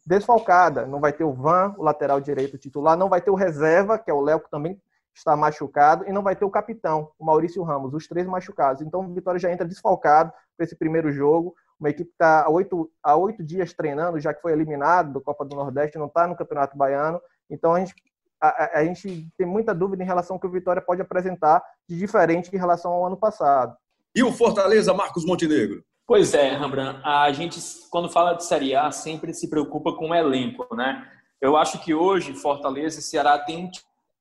desfalcada. 0.07 0.87
Não 0.87 1.01
vai 1.01 1.13
ter 1.13 1.25
o 1.25 1.33
Van, 1.33 1.75
o 1.79 1.83
lateral 1.83 2.21
direito 2.21 2.59
titular, 2.59 2.97
não 2.97 3.09
vai 3.09 3.21
ter 3.21 3.31
o 3.31 3.35
reserva, 3.35 3.99
que 3.99 4.11
é 4.11 4.15
o 4.15 4.21
Léo, 4.21 4.41
que 4.41 4.51
também 4.51 4.81
está 5.15 5.35
machucado, 5.35 6.05
e 6.07 6.13
não 6.13 6.23
vai 6.23 6.37
ter 6.37 6.45
o 6.45 6.51
capitão, 6.51 7.11
o 7.19 7.25
Maurício 7.25 7.63
Ramos, 7.63 7.95
os 7.95 8.07
três 8.07 8.27
machucados. 8.27 8.83
Então 8.83 9.01
o 9.01 9.15
Vitória 9.15 9.41
já 9.41 9.51
entra 9.51 9.67
desfalcado 9.67 10.31
para 10.57 10.65
esse 10.65 10.77
primeiro 10.77 11.11
jogo. 11.11 11.55
Uma 11.81 11.89
equipe 11.89 12.09
que 12.09 12.15
está 12.15 12.45
há 12.45 12.51
oito, 12.51 12.91
há 13.03 13.17
oito 13.17 13.43
dias 13.43 13.73
treinando, 13.73 14.21
já 14.21 14.35
que 14.35 14.43
foi 14.43 14.53
eliminado 14.53 15.15
da 15.15 15.21
Copa 15.21 15.45
do 15.45 15.57
Nordeste, 15.57 15.99
não 15.99 16.07
está 16.07 16.27
no 16.27 16.37
Campeonato 16.37 16.77
Baiano. 16.77 17.21
Então 17.49 17.75
a 17.75 17.79
gente 17.79 17.95
a, 18.41 18.81
a, 18.81 18.85
gente 18.85 19.29
tem 19.37 19.47
muita 19.47 19.75
dúvida 19.75 20.03
em 20.03 20.07
relação 20.07 20.37
ao 20.37 20.41
que 20.41 20.47
o 20.47 20.51
Vitória 20.51 20.83
pode 20.83 21.01
apresentar 21.01 21.63
de 21.89 21.97
diferente 21.97 22.51
em 22.55 22.59
relação 22.59 22.93
ao 22.93 23.07
ano 23.07 23.17
passado. 23.17 23.77
E 24.15 24.23
o 24.23 24.33
Fortaleza, 24.33 24.95
Marcos 24.95 25.25
Montenegro? 25.25 25.85
Pois 26.07 26.35
é, 26.35 26.51
Rambran, 26.51 27.01
a 27.05 27.31
gente, 27.33 27.61
quando 27.91 28.09
fala 28.09 28.35
de 28.35 28.45
Série 28.45 28.75
A, 28.75 28.91
sempre 28.91 29.35
se 29.35 29.51
preocupa 29.51 29.93
com 29.93 30.11
o 30.11 30.15
elenco, 30.15 30.75
né? 30.75 31.11
Eu 31.41 31.57
acho 31.57 31.83
que 31.85 31.93
hoje 31.93 32.33
Fortaleza 32.35 33.01
e 33.01 33.03
Ceará 33.03 33.39
têm 33.39 33.67
um 33.67 33.71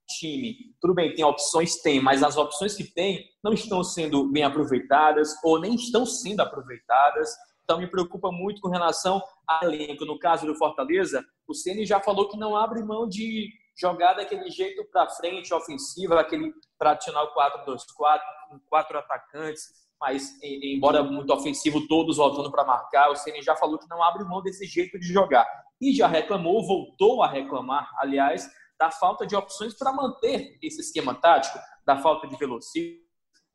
time. 0.08 0.56
Tudo 0.82 0.94
bem, 0.94 1.14
tem 1.14 1.24
opções? 1.24 1.82
Tem, 1.82 2.02
mas 2.02 2.24
as 2.24 2.38
opções 2.38 2.76
que 2.76 2.84
tem 2.84 3.26
não 3.44 3.54
estão 3.54 3.84
sendo 3.84 4.32
bem 4.32 4.44
aproveitadas 4.44 5.30
ou 5.44 5.60
nem 5.60 5.76
estão 5.76 6.06
sendo 6.06 6.42
aproveitadas. 6.42 7.30
Então 7.64 7.80
me 7.80 7.88
preocupa 7.88 8.32
muito 8.32 8.62
com 8.62 8.70
relação 8.70 9.22
ao 9.48 9.64
elenco. 9.72 10.06
No 10.06 10.20
caso 10.20 10.46
do 10.46 10.56
Fortaleza, 10.56 11.24
o 11.48 11.54
Ceni 11.54 11.86
já 11.86 12.00
falou 12.00 12.30
que 12.30 12.38
não 12.38 12.56
abre 12.56 12.84
mão 12.84 13.08
de 13.08 13.50
jogar 13.78 14.14
daquele 14.14 14.50
jeito 14.50 14.86
para 14.86 15.10
frente, 15.10 15.54
ofensiva, 15.54 16.20
aquele 16.20 16.54
tradicional 16.80 17.34
4-2-4, 17.36 18.20
com 18.50 18.60
quatro 18.70 18.98
atacantes, 18.98 19.64
mas 20.00 20.38
embora 20.42 21.04
muito 21.04 21.34
ofensivo, 21.34 21.88
todos 21.88 22.18
voltando 22.18 22.52
para 22.52 22.66
marcar. 22.66 23.10
O 23.10 23.16
Ceni 23.16 23.42
já 23.42 23.56
falou 23.56 23.78
que 23.78 23.90
não 23.90 24.02
abre 24.04 24.24
mão 24.24 24.42
desse 24.42 24.66
jeito 24.66 25.00
de 25.00 25.08
jogar. 25.12 25.48
E 25.82 25.94
já 25.94 26.08
reclamou, 26.08 26.66
voltou 26.66 27.22
a 27.24 27.30
reclamar, 27.30 27.90
aliás, 28.00 28.50
da 28.80 28.92
falta 28.92 29.26
de 29.26 29.36
opções 29.36 29.74
para 29.78 29.94
manter 29.94 30.58
esse 30.62 30.82
esquema 30.82 31.14
tático, 31.14 31.58
da 31.86 31.98
falta 31.98 32.28
de 32.28 32.36
velocistas, 32.38 33.04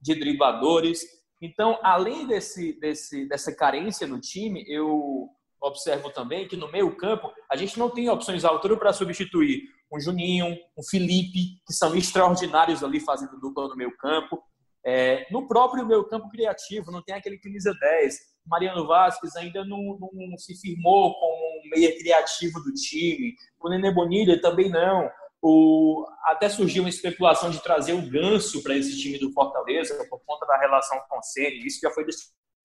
de 0.00 0.14
dribladores. 0.14 1.02
Então, 1.40 1.78
além 1.82 2.26
desse, 2.26 2.78
desse, 2.80 3.28
dessa 3.28 3.54
carência 3.54 4.06
no 4.06 4.20
time, 4.20 4.64
eu 4.66 5.28
observo 5.62 6.10
também 6.10 6.48
que 6.48 6.56
no 6.56 6.70
meio 6.72 6.96
campo 6.96 7.30
a 7.50 7.56
gente 7.56 7.78
não 7.78 7.90
tem 7.90 8.08
opções 8.08 8.44
à 8.44 8.48
altura 8.48 8.76
para 8.78 8.92
substituir 8.94 9.62
um 9.92 10.00
Juninho, 10.00 10.56
um 10.76 10.82
Felipe, 10.82 11.60
que 11.66 11.72
são 11.72 11.94
extraordinários 11.94 12.84
ali 12.84 13.00
fazendo 13.00 13.38
dupla 13.40 13.68
no 13.68 13.76
meio 13.76 13.96
campo. 13.96 14.42
É, 14.84 15.26
no 15.30 15.46
próprio 15.46 15.84
meio 15.84 16.04
campo 16.08 16.28
criativo, 16.30 16.90
não 16.90 17.02
tem 17.02 17.14
aquele 17.14 17.38
camisa 17.38 17.74
10. 17.78 18.18
Mariano 18.46 18.86
Vasquez 18.86 19.36
ainda 19.36 19.64
não, 19.64 19.98
não 20.12 20.38
se 20.38 20.58
firmou 20.60 21.14
como 21.18 21.34
um 21.34 21.70
meia 21.74 21.96
criativo 21.98 22.60
do 22.60 22.72
time. 22.72 23.34
O 23.60 23.68
Nenê 23.68 23.92
Bonilha 23.92 24.40
também 24.40 24.70
não. 24.70 25.10
O, 25.42 26.06
até 26.24 26.48
surgiu 26.48 26.82
uma 26.82 26.90
especulação 26.90 27.50
de 27.50 27.62
trazer 27.62 27.94
o 27.94 28.10
Ganso 28.10 28.62
para 28.62 28.76
esse 28.76 28.98
time 28.98 29.18
do 29.18 29.32
Fortaleza 29.32 29.94
por 30.08 30.20
conta 30.26 30.46
da 30.46 30.58
relação 30.58 30.98
com 31.08 31.18
o 31.18 31.22
Ceni. 31.22 31.66
Isso 31.66 31.80
já 31.80 31.90
foi 31.90 32.04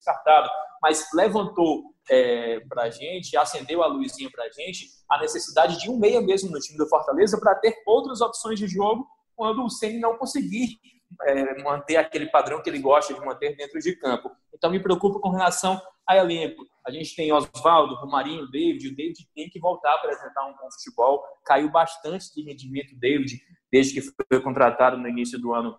descartado, 0.06 0.48
mas 0.80 1.06
levantou 1.12 1.94
é, 2.08 2.60
para 2.60 2.84
a 2.84 2.90
gente, 2.90 3.36
acendeu 3.36 3.82
a 3.82 3.86
luzinha 3.86 4.30
para 4.30 4.44
a 4.44 4.50
gente, 4.50 4.86
a 5.10 5.20
necessidade 5.20 5.78
de 5.78 5.90
um 5.90 5.98
meia 5.98 6.20
mesmo 6.20 6.50
no 6.50 6.60
time 6.60 6.78
do 6.78 6.88
Fortaleza 6.88 7.38
para 7.40 7.54
ter 7.56 7.74
outras 7.84 8.20
opções 8.20 8.58
de 8.58 8.68
jogo 8.68 9.06
quando 9.34 9.64
o 9.64 9.70
Ceni 9.70 9.98
não 9.98 10.16
conseguir 10.16 10.78
é, 11.22 11.62
manter 11.62 11.96
aquele 11.96 12.26
padrão 12.26 12.62
que 12.62 12.70
ele 12.70 12.78
gosta 12.78 13.12
de 13.12 13.20
manter 13.20 13.56
dentro 13.56 13.78
de 13.80 13.96
campo. 13.96 14.30
Então 14.54 14.70
me 14.70 14.80
preocupa 14.80 15.20
com 15.20 15.30
relação 15.30 15.80
a 16.08 16.16
elenco. 16.16 16.64
A 16.86 16.90
gente 16.90 17.16
tem 17.16 17.32
Oswaldo, 17.32 17.96
Romarinho, 17.96 18.48
David. 18.48 18.88
O 18.88 18.96
David 18.96 19.28
tem 19.34 19.50
que 19.50 19.58
voltar 19.58 19.90
a 19.90 19.94
apresentar 19.96 20.46
um 20.46 20.52
bom 20.52 20.70
futebol. 20.70 21.22
Caiu 21.44 21.70
bastante 21.70 22.32
de 22.34 22.42
rendimento 22.42 22.96
David 22.96 23.40
desde 23.70 24.00
que 24.00 24.00
foi 24.00 24.40
contratado 24.40 24.96
no 24.96 25.08
início 25.08 25.38
do 25.38 25.52
ano 25.52 25.76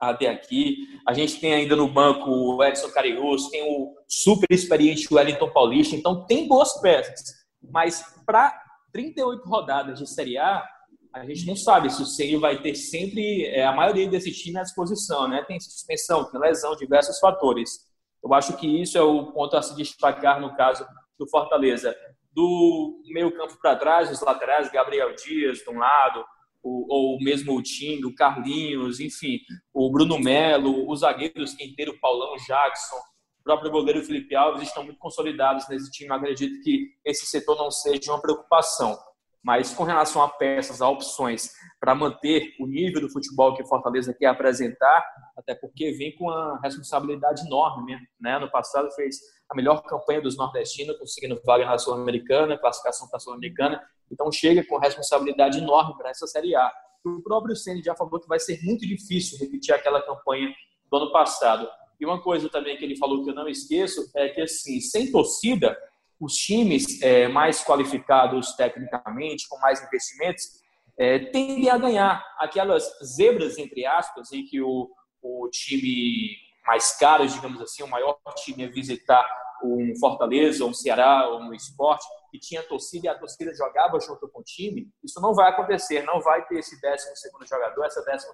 até 0.00 0.28
aqui. 0.28 0.86
A 1.06 1.12
gente 1.12 1.40
tem 1.40 1.54
ainda 1.54 1.74
no 1.74 1.88
banco 1.88 2.30
o 2.30 2.62
Edson 2.62 2.90
Carius, 2.90 3.48
tem 3.50 3.62
o 3.62 3.94
super 4.06 4.46
experiente 4.50 5.12
Wellington 5.12 5.50
Paulista, 5.50 5.96
então 5.96 6.24
tem 6.26 6.46
boas 6.46 6.80
peças. 6.80 7.34
Mas 7.62 8.02
para 8.24 8.54
38 8.92 9.48
rodadas 9.48 9.98
de 9.98 10.06
Série 10.08 10.38
A, 10.38 10.64
a 11.12 11.24
gente 11.24 11.46
não 11.46 11.56
sabe 11.56 11.90
se 11.90 12.02
o 12.02 12.06
Ceni 12.06 12.36
vai 12.36 12.60
ter 12.60 12.74
sempre 12.74 13.46
é, 13.46 13.64
a 13.64 13.72
maioria 13.72 14.08
desse 14.08 14.30
time 14.32 14.58
à 14.58 14.62
disposição, 14.62 15.26
né? 15.26 15.42
Tem 15.46 15.58
suspensão, 15.58 16.30
tem 16.30 16.40
lesão, 16.40 16.76
diversos 16.76 17.18
fatores. 17.18 17.88
Eu 18.22 18.32
acho 18.34 18.56
que 18.56 18.66
isso 18.80 18.96
é 18.98 19.02
o 19.02 19.32
ponto 19.32 19.56
a 19.56 19.62
se 19.62 19.74
destacar 19.74 20.40
no 20.40 20.54
caso 20.54 20.86
do 21.18 21.28
Fortaleza. 21.28 21.96
Do 22.32 23.02
meio 23.06 23.34
campo 23.36 23.58
para 23.60 23.76
trás, 23.76 24.10
os 24.10 24.20
laterais, 24.20 24.70
Gabriel 24.70 25.14
Dias 25.14 25.58
de 25.58 25.70
um 25.70 25.78
lado, 25.78 26.24
o, 26.62 26.86
ou 26.92 27.18
mesmo 27.20 27.56
o 27.56 27.62
Tim, 27.62 28.04
o 28.04 28.14
Carlinhos, 28.14 29.00
enfim, 29.00 29.38
o 29.72 29.90
Bruno 29.90 30.18
Melo, 30.18 30.90
os 30.90 31.00
zagueiros 31.00 31.54
Quinteiro, 31.54 31.98
Paulão, 32.00 32.36
Jackson, 32.36 32.96
o 33.40 33.42
próprio 33.44 33.70
goleiro 33.70 34.04
Felipe 34.04 34.34
Alves 34.34 34.68
estão 34.68 34.84
muito 34.84 34.98
consolidados 34.98 35.68
nesse 35.68 35.90
time. 35.90 36.12
acredito 36.12 36.62
que 36.62 36.88
esse 37.04 37.26
setor 37.26 37.56
não 37.56 37.70
seja 37.70 38.12
uma 38.12 38.20
preocupação. 38.20 38.98
Mas 39.42 39.72
com 39.72 39.84
relação 39.84 40.20
a 40.20 40.28
peças, 40.28 40.82
a 40.82 40.88
opções 40.88 41.52
para 41.80 41.94
manter 41.94 42.54
o 42.60 42.66
nível 42.66 43.00
do 43.00 43.08
futebol 43.08 43.54
que 43.54 43.62
o 43.62 43.66
Fortaleza 43.66 44.12
quer 44.12 44.26
apresentar, 44.26 45.02
até 45.36 45.54
porque 45.54 45.92
vem 45.92 46.14
com 46.16 46.24
uma 46.24 46.60
responsabilidade 46.62 47.46
enorme. 47.46 47.96
Né? 48.20 48.38
No 48.38 48.50
passado 48.50 48.90
fez 48.90 49.16
a 49.48 49.54
melhor 49.54 49.82
campanha 49.82 50.20
dos 50.20 50.36
nordestinos, 50.36 50.98
conseguindo 50.98 51.40
vaga 51.46 51.64
na 51.64 51.78
Sul-Americana, 51.78 52.58
classificação 52.58 53.08
para 53.08 53.16
a 53.16 53.20
Sul-Americana, 53.20 53.82
então 54.10 54.30
chega 54.32 54.64
com 54.64 54.78
responsabilidade 54.78 55.58
enorme 55.58 55.96
para 55.96 56.10
essa 56.10 56.26
Série 56.26 56.54
A. 56.54 56.72
O 57.04 57.22
próprio 57.22 57.56
Ceni 57.56 57.82
já 57.82 57.94
falou 57.94 58.20
que 58.20 58.28
vai 58.28 58.38
ser 58.38 58.60
muito 58.62 58.86
difícil 58.86 59.38
repetir 59.38 59.74
aquela 59.74 60.02
campanha 60.02 60.52
do 60.90 60.96
ano 60.96 61.12
passado. 61.12 61.68
E 62.00 62.04
uma 62.04 62.20
coisa 62.20 62.48
também 62.48 62.76
que 62.76 62.84
ele 62.84 62.96
falou 62.96 63.24
que 63.24 63.30
eu 63.30 63.34
não 63.34 63.48
esqueço 63.48 64.10
é 64.14 64.28
que 64.28 64.40
assim, 64.40 64.80
sem 64.80 65.10
torcida, 65.10 65.76
os 66.20 66.34
times 66.34 67.00
é, 67.02 67.28
mais 67.28 67.62
qualificados 67.62 68.52
tecnicamente, 68.52 69.48
com 69.48 69.58
mais 69.58 69.82
investimentos, 69.82 70.62
é, 70.96 71.18
tendem 71.18 71.70
a 71.70 71.78
ganhar 71.78 72.24
aquelas 72.38 72.84
zebras 73.04 73.56
entre 73.58 73.86
aspas 73.86 74.32
em 74.32 74.44
que 74.44 74.60
o, 74.60 74.90
o 75.22 75.48
time 75.50 76.36
mais 76.66 76.96
caro, 76.98 77.26
digamos 77.26 77.60
assim, 77.62 77.82
o 77.82 77.88
maior 77.88 78.18
time 78.36 78.64
a 78.64 78.68
visitar 78.68 79.24
um 79.62 79.92
Fortaleza, 79.98 80.64
um 80.64 80.74
Ceará, 80.74 81.28
um 81.36 81.52
esporte, 81.52 82.06
que 82.30 82.38
tinha 82.38 82.62
torcida 82.62 83.06
e 83.06 83.08
a 83.08 83.18
torcida 83.18 83.54
jogava 83.54 83.98
junto 84.00 84.28
com 84.28 84.40
o 84.40 84.44
time, 84.44 84.88
isso 85.02 85.20
não 85.20 85.34
vai 85.34 85.50
acontecer, 85.50 86.02
não 86.02 86.20
vai 86.20 86.46
ter 86.46 86.58
esse 86.58 86.78
12 86.80 87.48
jogador, 87.48 87.84
essa 87.84 88.04
12 88.04 88.26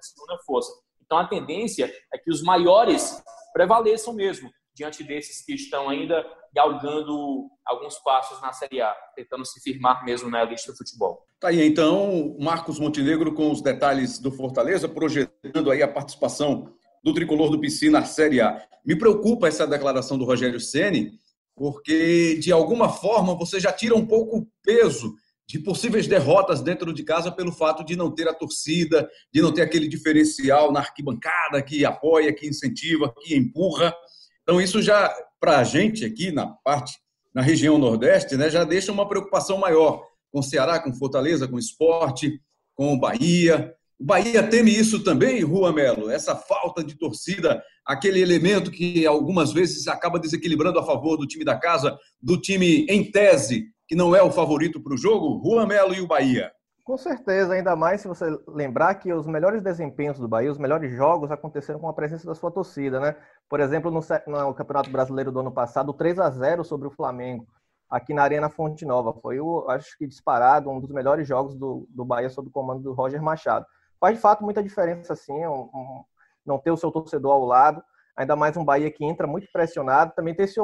força. 0.45 0.71
Então 1.05 1.17
a 1.17 1.27
tendência 1.27 1.93
é 2.13 2.17
que 2.17 2.31
os 2.31 2.41
maiores 2.41 3.23
prevaleçam 3.53 4.13
mesmo 4.13 4.49
diante 4.73 5.03
desses 5.03 5.45
que 5.45 5.53
estão 5.53 5.87
ainda 5.87 6.25
galgando 6.53 7.49
alguns 7.65 7.97
passos 7.99 8.41
na 8.41 8.51
Série 8.51 8.81
A, 8.81 8.93
tentando 9.15 9.45
se 9.45 9.61
firmar 9.61 10.03
mesmo 10.03 10.29
na 10.29 10.43
elite 10.43 10.67
do 10.67 10.75
futebol. 10.75 11.25
Tá 11.39 11.47
aí 11.49 11.65
então, 11.65 12.35
Marcos 12.39 12.79
Montenegro 12.79 13.33
com 13.33 13.51
os 13.51 13.61
detalhes 13.61 14.19
do 14.19 14.31
Fortaleza, 14.31 14.89
projetando 14.89 15.71
aí 15.71 15.81
a 15.81 15.87
participação 15.87 16.73
do 17.05 17.13
tricolor 17.13 17.51
do 17.51 17.59
PC 17.59 17.91
na 17.91 18.03
Série 18.03 18.41
A. 18.41 18.59
Me 18.83 18.97
preocupa 18.97 19.47
essa 19.47 19.67
declaração 19.67 20.17
do 20.17 20.25
Rogério 20.25 20.59
Ceni, 20.59 21.11
porque 21.55 22.35
de 22.39 22.51
alguma 22.51 22.89
forma 22.89 23.35
você 23.35 23.59
já 23.59 23.71
tira 23.71 23.95
um 23.95 24.03
pouco 24.03 24.39
o 24.39 24.47
peso 24.63 25.13
de 25.47 25.59
possíveis 25.59 26.07
derrotas 26.07 26.63
dentro 26.63 26.91
de 26.91 27.03
casa 27.03 27.31
pelo 27.31 27.51
fato 27.51 27.85
de 27.85 27.95
não 27.95 28.09
ter 28.09 28.27
a 28.27 28.33
torcida, 28.33 29.07
de 29.31 29.39
não 29.39 29.53
ter 29.53 29.61
aquele 29.61 29.87
diferencial 29.87 30.71
na 30.71 30.79
arquibancada 30.79 31.61
que 31.61 31.85
apoia, 31.85 32.33
que 32.33 32.47
incentiva, 32.47 33.13
que 33.21 33.35
empurra. 33.35 33.93
Então 34.41 34.59
isso 34.59 34.81
já 34.81 35.15
para 35.39 35.59
a 35.59 35.63
gente 35.63 36.03
aqui 36.03 36.31
na 36.31 36.47
parte 36.47 36.97
na 37.31 37.43
região 37.43 37.77
Nordeste, 37.77 38.35
né, 38.35 38.49
já 38.49 38.63
deixa 38.63 38.91
uma 38.91 39.07
preocupação 39.07 39.57
maior 39.59 40.01
com 40.31 40.41
Ceará, 40.41 40.79
com 40.79 40.95
Fortaleza, 40.95 41.47
com 41.47 41.59
esporte, 41.59 42.41
com 42.73 42.93
o 42.93 42.99
Bahia. 42.99 43.74
O 43.97 44.05
Bahia 44.05 44.47
teme 44.47 44.71
isso 44.71 45.03
também, 45.03 45.41
Rua 45.41 45.71
Melo, 45.71 46.09
essa 46.09 46.35
falta 46.35 46.83
de 46.83 46.97
torcida, 46.97 47.63
aquele 47.85 48.21
elemento 48.21 48.69
que 48.69 49.05
algumas 49.05 49.53
vezes 49.53 49.87
acaba 49.87 50.19
desequilibrando 50.19 50.77
a 50.79 50.85
favor 50.85 51.15
do 51.15 51.25
time 51.25 51.45
da 51.45 51.57
casa, 51.57 51.97
do 52.21 52.39
time 52.39 52.85
em 52.89 53.09
tese, 53.09 53.67
que 53.87 53.95
não 53.95 54.13
é 54.13 54.21
o 54.21 54.31
favorito 54.31 54.81
para 54.81 54.93
o 54.93 54.97
jogo, 54.97 55.37
Rua 55.37 55.65
Melo 55.65 55.93
e 55.93 56.01
o 56.01 56.07
Bahia. 56.07 56.51
Com 56.83 56.97
certeza, 56.97 57.53
ainda 57.53 57.75
mais 57.75 58.01
se 58.01 58.07
você 58.07 58.25
lembrar 58.47 58.93
que 58.95 59.11
os 59.11 59.25
melhores 59.25 59.63
desempenhos 59.63 60.19
do 60.19 60.27
Bahia, 60.27 60.51
os 60.51 60.59
melhores 60.59 60.95
jogos 60.95 61.31
aconteceram 61.31 61.79
com 61.79 61.89
a 61.89 61.93
presença 61.93 62.27
da 62.27 62.35
sua 62.35 62.51
torcida, 62.51 62.99
né? 62.99 63.15
Por 63.49 63.59
exemplo, 63.59 63.89
no, 63.89 64.01
no 64.27 64.53
Campeonato 64.53 64.91
Brasileiro 64.91 65.31
do 65.31 65.39
ano 65.39 65.51
passado, 65.51 65.93
3 65.93 66.19
a 66.19 66.29
0 66.29 66.63
sobre 66.63 66.87
o 66.87 66.91
Flamengo, 66.91 67.47
aqui 67.89 68.13
na 68.13 68.21
Arena 68.21 68.49
Fonte 68.49 68.85
Nova. 68.85 69.13
Foi, 69.13 69.37
acho 69.69 69.97
que 69.97 70.05
disparado, 70.05 70.69
um 70.69 70.79
dos 70.79 70.91
melhores 70.91 71.27
jogos 71.27 71.55
do, 71.55 71.87
do 71.89 72.05
Bahia 72.05 72.29
sob 72.29 72.49
o 72.49 72.51
comando 72.51 72.83
do 72.83 72.93
Roger 72.93 73.21
Machado. 73.21 73.65
Faz 74.05 74.17
de 74.17 74.21
fato 74.21 74.43
muita 74.43 74.61
diferença, 74.61 75.15
sim, 75.15 75.47
um, 75.47 75.61
um, 75.73 76.03
não 76.45 76.59
ter 76.59 76.69
o 76.69 76.77
seu 76.77 76.91
torcedor 76.91 77.31
ao 77.31 77.43
lado 77.43 77.83
ainda 78.15 78.35
mais 78.35 78.55
um 78.55 78.63
Bahia 78.63 78.91
que 78.91 79.03
entra 79.03 79.25
muito 79.25 79.47
pressionado, 79.51 80.13
também 80.15 80.35
tem 80.35 80.45
esse, 80.45 80.59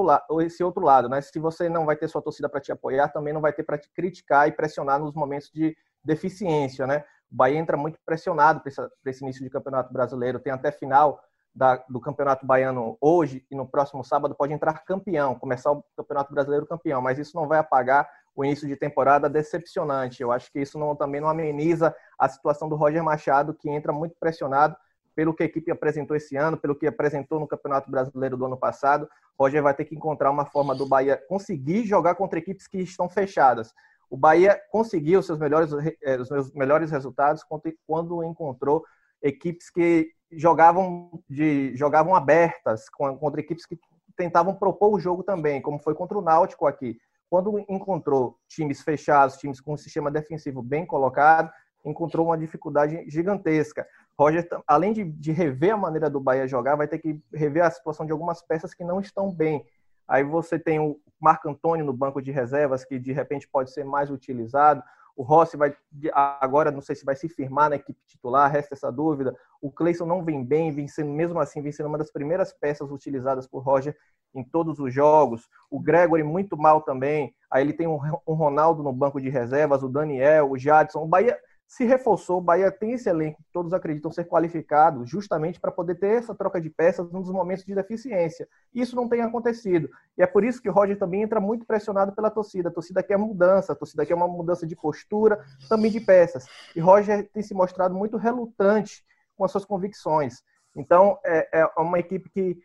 esse 0.45 0.63
outro 0.63 0.85
lado, 0.85 1.09
né? 1.09 1.19
Se 1.21 1.39
você 1.39 1.67
não 1.67 1.83
vai 1.83 1.95
ter 1.95 2.07
sua 2.07 2.21
torcida 2.21 2.47
para 2.47 2.61
te 2.61 2.71
apoiar, 2.71 3.09
também 3.09 3.33
não 3.33 3.41
vai 3.41 3.51
ter 3.51 3.63
para 3.63 3.79
te 3.79 3.89
criticar 3.95 4.47
e 4.47 4.51
pressionar 4.51 4.99
nos 4.99 5.15
momentos 5.15 5.49
de 5.51 5.75
deficiência, 6.03 6.85
né? 6.85 7.03
O 7.31 7.35
Bahia 7.35 7.57
entra 7.57 7.75
muito 7.75 7.97
pressionado 8.05 8.61
para 8.61 9.11
esse 9.11 9.23
início 9.23 9.43
de 9.43 9.49
campeonato 9.49 9.91
brasileiro, 9.91 10.39
tem 10.39 10.53
até 10.53 10.71
final 10.71 11.19
da, 11.51 11.83
do 11.89 11.99
campeonato 11.99 12.45
baiano 12.45 12.95
hoje 13.01 13.43
e 13.49 13.55
no 13.55 13.67
próximo 13.67 14.03
sábado 14.03 14.35
pode 14.35 14.53
entrar 14.53 14.85
campeão, 14.85 15.33
começar 15.33 15.71
o 15.71 15.83
campeonato 15.97 16.31
brasileiro 16.31 16.67
campeão, 16.67 17.01
mas 17.01 17.17
isso 17.17 17.35
não 17.35 17.47
vai 17.47 17.57
apagar 17.57 18.07
o 18.35 18.45
início 18.45 18.67
de 18.67 18.75
temporada 18.75 19.29
decepcionante. 19.29 20.21
Eu 20.21 20.31
acho 20.31 20.51
que 20.51 20.59
isso 20.59 20.79
não, 20.79 20.95
também 20.95 21.21
não 21.21 21.27
ameniza 21.27 21.95
a 22.17 22.29
situação 22.29 22.69
do 22.69 22.75
Roger 22.75 23.03
Machado, 23.03 23.53
que 23.53 23.69
entra 23.69 23.91
muito 23.91 24.15
pressionado 24.19 24.75
pelo 25.15 25.33
que 25.33 25.43
a 25.43 25.45
equipe 25.45 25.71
apresentou 25.71 26.15
esse 26.15 26.35
ano, 26.35 26.57
pelo 26.57 26.75
que 26.75 26.87
apresentou 26.87 27.39
no 27.39 27.47
Campeonato 27.47 27.91
Brasileiro 27.91 28.37
do 28.37 28.45
ano 28.45 28.57
passado, 28.57 29.09
Roger 29.37 29.61
vai 29.61 29.73
ter 29.73 29.85
que 29.85 29.95
encontrar 29.95 30.31
uma 30.31 30.45
forma 30.45 30.75
do 30.75 30.85
Bahia 30.85 31.21
conseguir 31.27 31.85
jogar 31.85 32.15
contra 32.15 32.39
equipes 32.39 32.67
que 32.67 32.79
estão 32.79 33.09
fechadas. 33.09 33.73
O 34.09 34.17
Bahia 34.17 34.59
conseguiu 34.71 35.21
seus 35.23 35.39
melhores, 35.39 35.71
eh, 36.03 36.17
os 36.17 36.27
seus 36.27 36.53
melhores 36.53 36.91
resultados 36.91 37.43
quando 37.87 38.23
encontrou 38.23 38.83
equipes 39.21 39.69
que 39.69 40.11
jogavam 40.31 41.23
de 41.29 41.75
jogavam 41.75 42.15
abertas 42.15 42.89
contra 42.89 43.39
equipes 43.39 43.65
que 43.65 43.79
tentavam 44.15 44.53
propor 44.55 44.93
o 44.93 44.99
jogo 44.99 45.23
também, 45.23 45.61
como 45.61 45.79
foi 45.79 45.95
contra 45.95 46.17
o 46.17 46.21
Náutico 46.21 46.67
aqui. 46.67 46.97
Quando 47.31 47.59
encontrou 47.69 48.37
times 48.45 48.81
fechados, 48.81 49.37
times 49.37 49.61
com 49.61 49.73
um 49.73 49.77
sistema 49.77 50.11
defensivo 50.11 50.61
bem 50.61 50.85
colocado, 50.85 51.49
encontrou 51.85 52.25
uma 52.25 52.37
dificuldade 52.37 53.09
gigantesca. 53.09 53.87
Roger, 54.19 54.45
além 54.67 54.91
de, 54.91 55.05
de, 55.05 55.31
rever 55.31 55.73
a 55.73 55.77
maneira 55.77 56.09
do 56.09 56.19
Bahia 56.19 56.45
jogar, 56.45 56.75
vai 56.75 56.89
ter 56.89 56.99
que 56.99 57.17
rever 57.33 57.63
a 57.63 57.71
situação 57.71 58.05
de 58.05 58.11
algumas 58.11 58.41
peças 58.41 58.73
que 58.73 58.83
não 58.83 58.99
estão 58.99 59.33
bem. 59.33 59.65
Aí 60.05 60.25
você 60.25 60.59
tem 60.59 60.77
o 60.77 60.99
Marco 61.17 61.47
Antônio 61.47 61.85
no 61.85 61.93
banco 61.93 62.21
de 62.21 62.31
reservas, 62.31 62.83
que 62.83 62.99
de 62.99 63.13
repente 63.13 63.47
pode 63.47 63.71
ser 63.71 63.85
mais 63.85 64.11
utilizado. 64.11 64.83
O 65.15 65.23
Rossi 65.23 65.55
vai 65.55 65.73
agora 66.13 66.69
não 66.69 66.81
sei 66.81 66.97
se 66.97 67.05
vai 67.05 67.15
se 67.15 67.29
firmar 67.29 67.69
na 67.69 67.77
equipe 67.77 67.99
titular, 68.07 68.51
resta 68.51 68.75
essa 68.75 68.91
dúvida. 68.91 69.33
O 69.61 69.71
Cleison 69.71 70.05
não 70.05 70.21
vem 70.21 70.43
bem, 70.43 70.73
vem 70.73 70.89
sendo, 70.89 71.11
mesmo 71.11 71.39
assim, 71.39 71.61
vem 71.61 71.71
sendo 71.71 71.87
uma 71.87 71.97
das 71.97 72.11
primeiras 72.11 72.51
peças 72.51 72.91
utilizadas 72.91 73.47
por 73.47 73.59
Roger 73.59 73.95
em 74.33 74.43
todos 74.43 74.79
os 74.79 74.93
jogos. 74.93 75.47
O 75.69 75.79
Gregory 75.79 76.23
muito 76.23 76.57
mal 76.57 76.81
também. 76.81 77.33
Aí 77.49 77.63
ele 77.63 77.73
tem 77.73 77.87
um, 77.87 77.97
Ronaldo 78.27 78.83
no 78.83 78.93
banco 78.93 79.19
de 79.19 79.29
reservas, 79.29 79.83
o 79.83 79.89
Daniel, 79.89 80.51
o 80.51 80.57
Jadson. 80.57 81.03
O 81.03 81.07
Bahia 81.07 81.37
se 81.67 81.85
reforçou. 81.85 82.39
O 82.39 82.41
Bahia 82.41 82.69
tem 82.69 82.93
esse 82.93 83.09
elenco 83.09 83.41
todos 83.53 83.73
acreditam 83.73 84.11
ser 84.11 84.25
qualificado, 84.25 85.05
justamente 85.05 85.59
para 85.59 85.71
poder 85.71 85.95
ter 85.95 86.17
essa 86.17 86.33
troca 86.35 86.59
de 86.59 86.69
peças 86.69 87.09
nos 87.11 87.29
momentos 87.29 87.63
de 87.65 87.75
deficiência. 87.75 88.47
Isso 88.73 88.95
não 88.95 89.07
tem 89.07 89.21
acontecido. 89.21 89.89
E 90.17 90.23
é 90.23 90.27
por 90.27 90.43
isso 90.43 90.61
que 90.61 90.69
o 90.69 90.73
Roger 90.73 90.97
também 90.97 91.21
entra 91.21 91.39
muito 91.39 91.65
pressionado 91.65 92.13
pela 92.13 92.29
torcida. 92.29 92.69
A 92.69 92.71
torcida 92.71 93.03
quer 93.03 93.17
mudança, 93.17 93.73
a 93.73 93.75
torcida 93.75 94.05
quer 94.05 94.15
uma 94.15 94.27
mudança 94.27 94.65
de 94.65 94.75
postura, 94.75 95.43
também 95.69 95.91
de 95.91 95.99
peças. 95.99 96.45
E 96.75 96.79
Roger 96.79 97.29
tem 97.31 97.43
se 97.43 97.53
mostrado 97.53 97.95
muito 97.95 98.17
relutante 98.17 99.03
com 99.35 99.45
as 99.45 99.51
suas 99.51 99.65
convicções. 99.65 100.41
Então, 100.75 101.19
é, 101.25 101.61
é 101.61 101.65
uma 101.77 101.99
equipe 101.99 102.29
que, 102.29 102.57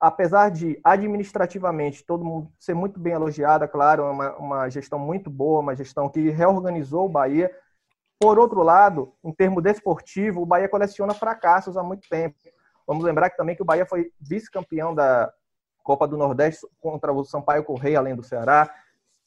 apesar 0.00 0.50
de 0.50 0.78
administrativamente 0.82 2.04
todo 2.04 2.24
mundo 2.24 2.50
ser 2.58 2.74
muito 2.74 3.00
bem 3.00 3.14
elogiada, 3.14 3.66
claro, 3.66 4.04
é 4.04 4.10
uma, 4.10 4.36
uma 4.36 4.68
gestão 4.68 4.98
muito 4.98 5.28
boa, 5.28 5.60
uma 5.60 5.74
gestão 5.74 6.08
que 6.08 6.30
reorganizou 6.30 7.06
o 7.06 7.08
Bahia, 7.08 7.50
por 8.20 8.38
outro 8.38 8.62
lado, 8.62 9.12
em 9.24 9.32
termo 9.32 9.60
desportivo, 9.60 10.42
o 10.42 10.46
Bahia 10.46 10.68
coleciona 10.68 11.14
fracassos 11.14 11.76
há 11.76 11.82
muito 11.82 12.08
tempo. 12.08 12.36
Vamos 12.86 13.04
lembrar 13.04 13.30
que 13.30 13.36
também 13.36 13.54
que 13.54 13.62
o 13.62 13.64
Bahia 13.64 13.86
foi 13.86 14.10
vice-campeão 14.20 14.94
da 14.94 15.32
Copa 15.84 16.08
do 16.08 16.16
Nordeste 16.16 16.66
contra 16.80 17.12
o 17.12 17.24
Sampaio 17.24 17.62
Correia, 17.62 17.98
além 17.98 18.16
do 18.16 18.22
Ceará. 18.22 18.68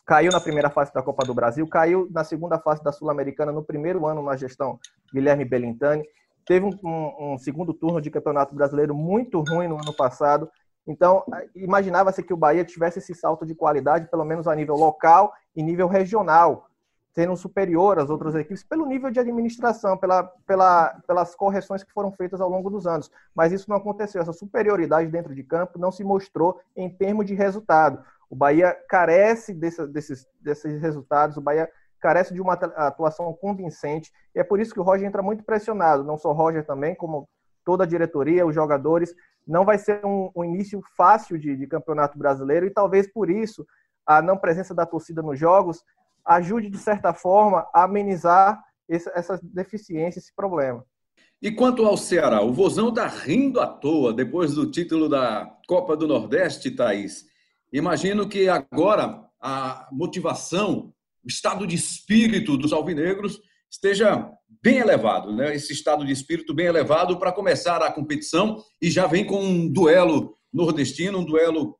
Caiu 0.05 0.31
na 0.31 0.41
primeira 0.41 0.69
fase 0.69 0.93
da 0.93 1.01
Copa 1.01 1.25
do 1.25 1.33
Brasil, 1.33 1.65
caiu 1.67 2.07
na 2.11 2.23
segunda 2.23 2.59
fase 2.59 2.83
da 2.83 2.91
Sul-Americana 2.91 3.51
no 3.51 3.63
primeiro 3.63 4.05
ano 4.05 4.21
na 4.21 4.35
gestão 4.35 4.77
Guilherme 5.13 5.45
Belintani. 5.45 6.03
Teve 6.45 6.65
um, 6.65 6.77
um, 6.83 7.33
um 7.33 7.37
segundo 7.37 7.73
turno 7.73 8.01
de 8.01 8.11
Campeonato 8.11 8.53
Brasileiro 8.53 8.93
muito 8.93 9.39
ruim 9.41 9.67
no 9.67 9.75
ano 9.75 9.95
passado. 9.95 10.49
Então, 10.87 11.23
imaginava-se 11.55 12.23
que 12.23 12.33
o 12.33 12.37
Bahia 12.37 12.65
tivesse 12.65 12.99
esse 12.99 13.13
salto 13.13 13.45
de 13.45 13.55
qualidade, 13.55 14.07
pelo 14.09 14.25
menos 14.25 14.47
a 14.47 14.55
nível 14.55 14.75
local 14.75 15.33
e 15.55 15.61
nível 15.61 15.87
regional 15.87 16.67
sendo 17.13 17.35
superior 17.35 17.99
às 17.99 18.09
outras 18.09 18.35
equipes 18.35 18.63
pelo 18.63 18.85
nível 18.85 19.11
de 19.11 19.19
administração, 19.19 19.97
pela, 19.97 20.23
pela, 20.45 20.97
pelas 21.05 21.35
correções 21.35 21.83
que 21.83 21.91
foram 21.91 22.11
feitas 22.11 22.39
ao 22.39 22.49
longo 22.49 22.69
dos 22.69 22.87
anos. 22.87 23.11
Mas 23.35 23.51
isso 23.51 23.69
não 23.69 23.77
aconteceu. 23.77 24.21
Essa 24.21 24.33
superioridade 24.33 25.11
dentro 25.11 25.35
de 25.35 25.43
campo 25.43 25.77
não 25.77 25.91
se 25.91 26.03
mostrou 26.03 26.59
em 26.75 26.89
termos 26.89 27.25
de 27.25 27.33
resultado. 27.33 28.03
O 28.29 28.35
Bahia 28.35 28.77
carece 28.87 29.53
desse, 29.53 29.85
desses, 29.87 30.25
desses 30.39 30.81
resultados, 30.81 31.35
o 31.35 31.41
Bahia 31.41 31.69
carece 31.99 32.33
de 32.33 32.41
uma 32.41 32.53
atuação 32.53 33.31
convincente, 33.33 34.11
e 34.33 34.39
é 34.39 34.43
por 34.43 34.59
isso 34.59 34.73
que 34.73 34.79
o 34.79 34.83
Roger 34.83 35.07
entra 35.07 35.21
muito 35.21 35.43
pressionado, 35.43 36.03
não 36.03 36.17
só 36.17 36.29
o 36.29 36.33
Roger 36.33 36.65
também, 36.65 36.95
como 36.95 37.29
toda 37.63 37.83
a 37.83 37.87
diretoria, 37.87 38.45
os 38.45 38.55
jogadores. 38.55 39.13
Não 39.47 39.65
vai 39.65 39.77
ser 39.77 40.05
um, 40.05 40.31
um 40.35 40.43
início 40.43 40.81
fácil 40.95 41.37
de, 41.37 41.55
de 41.55 41.67
campeonato 41.67 42.17
brasileiro, 42.17 42.65
e 42.65 42.71
talvez 42.71 43.11
por 43.11 43.29
isso 43.29 43.65
a 44.05 44.21
não 44.21 44.37
presença 44.37 44.73
da 44.73 44.85
torcida 44.85 45.21
nos 45.21 45.39
jogos 45.39 45.83
ajude, 46.25 46.69
de 46.69 46.77
certa 46.77 47.13
forma, 47.13 47.67
a 47.73 47.83
amenizar 47.83 48.61
essa 48.87 49.39
deficiência, 49.41 50.19
esse 50.19 50.33
problema. 50.35 50.85
E 51.41 51.51
quanto 51.51 51.85
ao 51.85 51.97
Ceará, 51.97 52.41
o 52.41 52.53
Vozão 52.53 52.89
está 52.89 53.07
rindo 53.07 53.59
à 53.59 53.67
toa 53.67 54.13
depois 54.13 54.53
do 54.53 54.69
título 54.69 55.09
da 55.09 55.51
Copa 55.67 55.97
do 55.97 56.07
Nordeste, 56.07 56.69
Thaís. 56.69 57.25
Imagino 57.73 58.27
que 58.27 58.47
agora 58.47 59.25
a 59.41 59.87
motivação, 59.91 60.93
o 61.23 61.27
estado 61.27 61.65
de 61.65 61.75
espírito 61.75 62.57
dos 62.57 62.71
alvinegros 62.71 63.41
esteja 63.71 64.29
bem 64.61 64.79
elevado, 64.79 65.33
né? 65.33 65.55
Esse 65.55 65.71
estado 65.71 66.05
de 66.05 66.11
espírito 66.11 66.53
bem 66.53 66.65
elevado 66.65 67.17
para 67.17 67.31
começar 67.31 67.81
a 67.81 67.91
competição 67.91 68.61
e 68.81 68.91
já 68.91 69.07
vem 69.07 69.25
com 69.25 69.41
um 69.41 69.71
duelo 69.71 70.35
nordestino, 70.53 71.19
um 71.19 71.25
duelo 71.25 71.77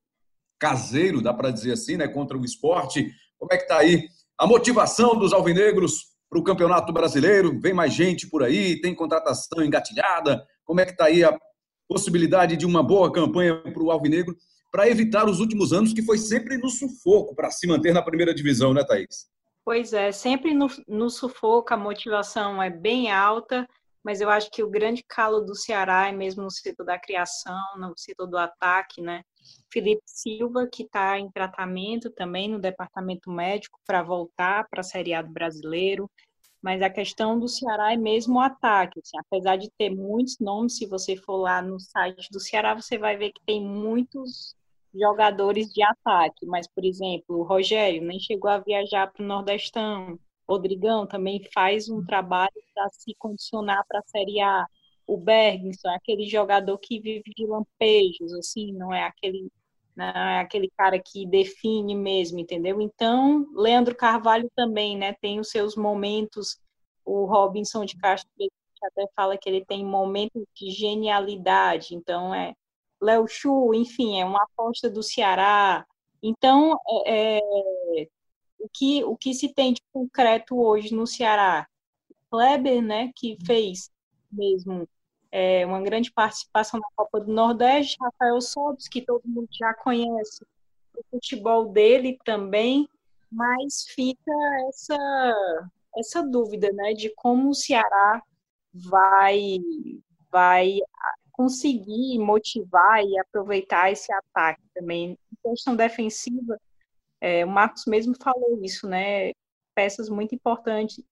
caseiro, 0.58 1.22
dá 1.22 1.34
para 1.34 1.52
dizer 1.52 1.74
assim, 1.74 1.98
né? 1.98 2.08
Contra 2.08 2.38
o 2.38 2.46
esporte. 2.46 3.12
Como 3.38 3.52
é 3.54 3.58
que 3.58 3.64
está 3.64 3.80
aí 3.80 4.08
a 4.38 4.48
motivação 4.48 5.18
dos 5.18 5.34
alvinegros 5.34 6.06
para 6.30 6.40
o 6.40 6.44
Campeonato 6.44 6.94
Brasileiro? 6.94 7.60
Vem 7.60 7.74
mais 7.74 7.94
gente 7.94 8.30
por 8.30 8.42
aí? 8.42 8.80
Tem 8.80 8.96
contratação 8.96 9.64
engatilhada? 9.64 10.42
Como 10.64 10.80
é 10.80 10.86
que 10.86 10.92
está 10.92 11.06
aí 11.06 11.24
a 11.24 11.38
possibilidade 11.90 12.56
de 12.56 12.66
uma 12.66 12.82
boa 12.82 13.12
campanha 13.12 13.62
para 13.62 13.84
o 13.84 13.92
alvinegro 13.92 14.34
para 14.72 14.88
evitar 14.88 15.28
os 15.28 15.42
últimos 15.42 15.74
anos 15.74 15.92
que 15.92 16.02
foi 16.02 16.18
sempre 16.18 16.58
no 16.58 16.70
sufoco 16.70 17.36
para 17.36 17.52
se 17.52 17.68
manter 17.68 17.94
na 17.94 18.02
primeira 18.02 18.34
divisão, 18.34 18.74
né, 18.74 18.86
Thaís? 18.86 19.31
Pois 19.64 19.94
é, 19.94 20.12
sempre 20.12 20.54
no, 20.54 20.68
no 20.88 21.10
sufoco 21.10 21.74
a 21.74 21.78
motivação 21.78 22.62
é 22.62 22.70
bem 22.70 23.12
alta, 23.12 23.68
mas 24.04 24.20
eu 24.20 24.30
acho 24.30 24.50
que 24.50 24.64
o 24.64 24.70
grande 24.70 25.04
calo 25.08 25.42
do 25.42 25.56
Ceará 25.56 26.08
é 26.08 26.12
mesmo 26.12 26.44
no 26.44 26.50
setor 26.50 26.84
da 26.84 26.98
criação, 26.98 27.60
no 27.78 27.94
setor 27.96 28.26
do 28.26 28.38
ataque, 28.38 29.02
né? 29.02 29.24
Felipe 29.72 30.02
Silva, 30.06 30.68
que 30.68 30.84
está 30.84 31.20
em 31.20 31.30
tratamento 31.30 32.10
também 32.10 32.50
no 32.50 32.60
departamento 32.60 33.32
médico 33.32 33.80
para 33.86 34.02
voltar 34.02 34.68
para 34.70 34.82
a 34.82 34.84
Série 34.84 35.14
A 35.14 35.22
do 35.22 35.32
brasileiro. 35.32 36.10
Mas 36.62 36.82
a 36.82 36.90
questão 36.90 37.40
do 37.40 37.48
Ceará 37.48 37.94
é 37.94 37.98
mesmo 37.98 38.36
o 38.36 38.40
ataque. 38.40 39.00
Assim, 39.00 39.18
apesar 39.18 39.58
de 39.58 39.70
ter 39.78 39.90
muitos 39.90 40.38
nomes, 40.40 40.78
se 40.78 40.88
você 40.88 41.16
for 41.16 41.38
lá 41.38 41.62
no 41.62 41.80
site 41.80 42.30
do 42.32 42.40
Ceará, 42.40 42.76
você 42.76 42.98
vai 42.98 43.18
ver 43.18 43.32
que 43.32 43.42
tem 43.46 43.64
muitos 43.64 44.56
jogadores 44.94 45.72
de 45.74 45.84
ataque. 45.84 46.46
Mas, 46.46 46.68
por 46.68 46.84
exemplo, 46.86 47.40
o 47.40 47.44
Rogério 47.44 48.02
nem 48.02 48.20
chegou 48.20 48.50
a 48.50 48.60
viajar 48.60 49.12
para 49.12 49.24
o 49.24 49.28
Nordestão. 49.28 50.20
Rodrigão 50.48 51.08
também 51.08 51.42
faz 51.54 51.90
um 51.90 52.04
trabalho 52.06 52.52
para 52.74 52.90
se 52.92 53.16
condicionar 53.18 53.86
para 53.88 54.00
a 54.00 54.04
Série 54.08 54.42
A. 54.42 54.66
O 55.08 55.18
Bergson 55.18 55.90
é 55.90 55.96
aquele 55.96 56.28
jogador 56.28 56.78
que 56.78 57.00
vive 57.00 57.32
de 57.36 57.46
lampejos, 57.46 58.34
assim, 58.34 58.72
não 58.74 58.94
é 58.94 59.04
aquele 59.04 59.52
não 59.96 60.06
é 60.06 60.40
aquele 60.40 60.70
cara 60.78 60.98
que 61.00 61.26
define 61.28 61.96
mesmo, 61.96 62.40
entendeu? 62.40 62.80
Então, 62.82 63.46
Leandro 63.54 63.94
Carvalho 63.96 64.50
também, 64.56 64.98
né, 64.98 65.14
tem 65.22 65.40
os 65.40 65.50
seus 65.50 65.76
momentos. 65.76 66.58
O 67.04 67.26
Robinson 67.26 67.84
de 67.84 67.98
Castro 67.98 68.30
até 68.84 69.06
fala 69.16 69.38
que 69.38 69.48
ele 69.50 69.66
tem 69.66 69.86
momentos 69.86 70.44
de 70.56 70.72
genialidade. 70.72 71.94
Então, 71.94 72.34
é 72.34 72.54
Léo 73.02 73.28
Chu, 73.28 73.74
enfim, 73.74 74.22
é 74.22 74.26
uma 74.26 74.44
aposta 74.44 74.90
do 74.90 75.02
Ceará. 75.02 75.86
Então, 76.22 76.80
é, 77.06 77.38
é 77.38 78.08
o 78.60 78.70
que, 78.72 79.04
o 79.04 79.18
que 79.18 79.34
se 79.34 79.54
tem 79.54 79.74
de 79.74 79.82
concreto 79.92 80.60
hoje 80.60 80.94
no 80.94 81.08
Ceará? 81.08 81.68
Kleber, 82.30 82.82
né, 82.82 83.12
que 83.16 83.38
fez 83.46 83.90
mesmo 84.32 84.88
é, 85.32 85.66
uma 85.66 85.82
grande 85.82 86.12
participação 86.12 86.80
na 86.80 86.88
Copa 86.96 87.20
do 87.20 87.34
Nordeste, 87.34 87.98
Rafael 88.00 88.40
Sobis, 88.40 88.88
que 88.88 89.02
todo 89.02 89.22
mundo 89.26 89.50
já 89.52 89.74
conhece 89.74 90.46
o 90.96 91.04
futebol 91.10 91.70
dele 91.70 92.18
também, 92.24 92.88
mas 93.32 93.86
fica 93.90 94.32
essa, 94.70 94.98
essa 95.98 96.22
dúvida 96.22 96.72
né, 96.72 96.94
de 96.94 97.10
como 97.16 97.50
o 97.50 97.56
Ceará 97.56 98.22
vai, 98.74 99.60
vai 100.32 100.80
conseguir 101.42 102.20
motivar 102.20 103.04
e 103.04 103.18
aproveitar 103.18 103.92
esse 103.92 104.14
ataque 104.14 104.62
também. 104.76 105.18
Em 105.32 105.50
questão 105.50 105.76
defensiva, 105.76 106.60
é, 107.20 107.44
o 107.44 107.50
Marcos 107.50 107.86
mesmo 107.88 108.14
falou 108.22 108.60
isso, 108.64 108.88
né? 108.88 109.32
Peças 109.74 110.08
muito 110.08 110.36
importantes, 110.36 111.04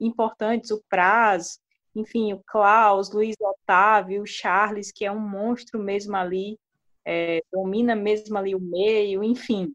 importantes 0.00 0.70
o 0.70 0.82
Praz, 0.88 1.58
enfim, 1.94 2.32
o 2.32 2.42
Klaus, 2.46 3.12
Luiz 3.12 3.36
Otávio, 3.38 4.22
o 4.22 4.26
Charles, 4.26 4.90
que 4.90 5.04
é 5.04 5.12
um 5.12 5.20
monstro 5.20 5.78
mesmo 5.78 6.16
ali, 6.16 6.58
é, 7.04 7.42
domina 7.52 7.94
mesmo 7.94 8.38
ali 8.38 8.54
o 8.54 8.60
meio, 8.60 9.22
enfim. 9.22 9.74